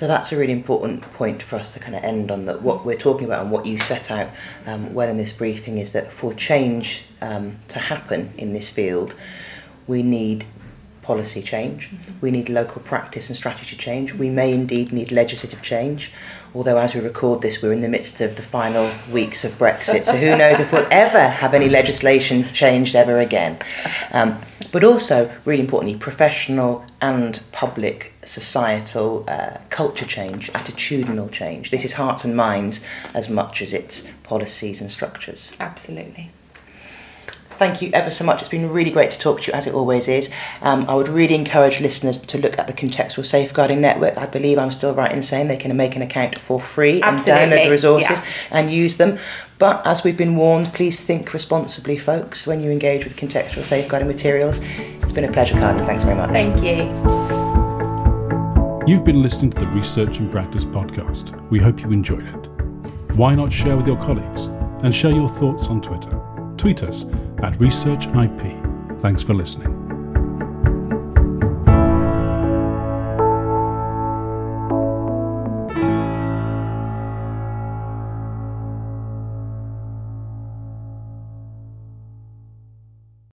So 0.00 0.06
that's 0.06 0.32
a 0.32 0.36
really 0.38 0.54
important 0.54 1.02
point 1.12 1.42
for 1.42 1.56
us 1.56 1.74
to 1.74 1.78
kind 1.78 1.94
of 1.94 2.02
end 2.02 2.30
on. 2.30 2.46
That 2.46 2.62
what 2.62 2.86
we're 2.86 2.96
talking 2.96 3.26
about 3.26 3.42
and 3.42 3.50
what 3.50 3.66
you 3.66 3.78
set 3.80 4.10
out 4.10 4.30
um, 4.64 4.94
well 4.94 5.10
in 5.10 5.18
this 5.18 5.30
briefing 5.30 5.76
is 5.76 5.92
that 5.92 6.10
for 6.10 6.32
change 6.32 7.02
um, 7.20 7.56
to 7.68 7.78
happen 7.78 8.32
in 8.38 8.54
this 8.54 8.70
field, 8.70 9.14
we 9.86 10.02
need 10.02 10.46
policy 11.02 11.42
change, 11.42 11.90
we 12.22 12.30
need 12.30 12.48
local 12.48 12.80
practice 12.80 13.28
and 13.28 13.36
strategy 13.36 13.76
change, 13.76 14.14
we 14.14 14.30
may 14.30 14.54
indeed 14.54 14.90
need 14.90 15.12
legislative 15.12 15.60
change. 15.60 16.12
Although, 16.54 16.78
as 16.78 16.94
we 16.94 17.00
record 17.00 17.42
this, 17.42 17.62
we're 17.62 17.72
in 17.72 17.80
the 17.80 17.88
midst 17.88 18.20
of 18.20 18.36
the 18.36 18.42
final 18.42 18.90
weeks 19.12 19.44
of 19.44 19.52
Brexit, 19.52 20.04
so 20.04 20.16
who 20.16 20.36
knows 20.36 20.58
if 20.58 20.72
we'll 20.72 20.86
ever 20.90 21.28
have 21.28 21.54
any 21.54 21.68
legislation 21.68 22.44
changed 22.52 22.96
ever 22.96 23.20
again. 23.20 23.58
Um, 24.12 24.40
but 24.72 24.84
also, 24.84 25.32
really 25.44 25.60
importantly, 25.60 25.98
professional 25.98 26.84
and 27.00 27.40
public 27.52 28.12
societal 28.24 29.24
uh, 29.28 29.58
culture 29.68 30.06
change, 30.06 30.52
attitudinal 30.52 31.30
change. 31.30 31.70
This 31.70 31.84
is 31.84 31.94
hearts 31.94 32.24
and 32.24 32.36
minds 32.36 32.80
as 33.14 33.28
much 33.28 33.62
as 33.62 33.72
it's 33.72 34.06
policies 34.22 34.80
and 34.80 34.90
structures. 34.90 35.56
Absolutely. 35.60 36.30
Thank 37.60 37.82
you 37.82 37.90
ever 37.92 38.10
so 38.10 38.24
much. 38.24 38.40
It's 38.40 38.48
been 38.48 38.70
really 38.70 38.90
great 38.90 39.10
to 39.10 39.18
talk 39.18 39.42
to 39.42 39.48
you, 39.48 39.52
as 39.52 39.66
it 39.66 39.74
always 39.74 40.08
is. 40.08 40.30
Um, 40.62 40.88
I 40.88 40.94
would 40.94 41.10
really 41.10 41.34
encourage 41.34 41.78
listeners 41.78 42.16
to 42.16 42.38
look 42.38 42.58
at 42.58 42.66
the 42.66 42.72
Contextual 42.72 43.22
Safeguarding 43.22 43.82
Network. 43.82 44.16
I 44.16 44.24
believe 44.24 44.56
I'm 44.56 44.70
still 44.70 44.94
right 44.94 45.12
in 45.12 45.20
saying 45.20 45.48
they 45.48 45.58
can 45.58 45.76
make 45.76 45.94
an 45.94 46.00
account 46.00 46.38
for 46.38 46.58
free 46.58 47.02
and 47.02 47.18
download 47.18 47.64
the 47.64 47.70
resources 47.70 48.18
yeah. 48.18 48.24
and 48.50 48.72
use 48.72 48.96
them. 48.96 49.18
But 49.58 49.86
as 49.86 50.02
we've 50.02 50.16
been 50.16 50.36
warned, 50.36 50.72
please 50.72 51.02
think 51.02 51.34
responsibly, 51.34 51.98
folks, 51.98 52.46
when 52.46 52.62
you 52.62 52.70
engage 52.70 53.04
with 53.04 53.14
contextual 53.16 53.62
safeguarding 53.62 54.08
materials. 54.08 54.58
It's 55.02 55.12
been 55.12 55.24
a 55.24 55.30
pleasure, 55.30 55.54
Carlene. 55.56 55.84
Thanks 55.84 56.04
very 56.04 56.16
much. 56.16 56.30
Thank 56.30 56.62
you. 56.62 56.84
You've 58.86 59.04
been 59.04 59.20
listening 59.20 59.50
to 59.50 59.60
the 59.60 59.66
Research 59.66 60.16
in 60.16 60.30
Practice 60.30 60.64
podcast. 60.64 61.38
We 61.50 61.58
hope 61.58 61.82
you 61.82 61.92
enjoyed 61.92 62.26
it. 62.26 62.46
Why 63.16 63.34
not 63.34 63.52
share 63.52 63.76
with 63.76 63.86
your 63.86 63.98
colleagues 63.98 64.46
and 64.82 64.94
share 64.94 65.12
your 65.12 65.28
thoughts 65.28 65.66
on 65.66 65.82
Twitter? 65.82 66.29
Tweet 66.60 66.82
us 66.82 67.04
at 67.42 67.54
ResearchIP 67.54 69.00
Thanks 69.00 69.22
for 69.22 69.32
listening. 69.32 69.79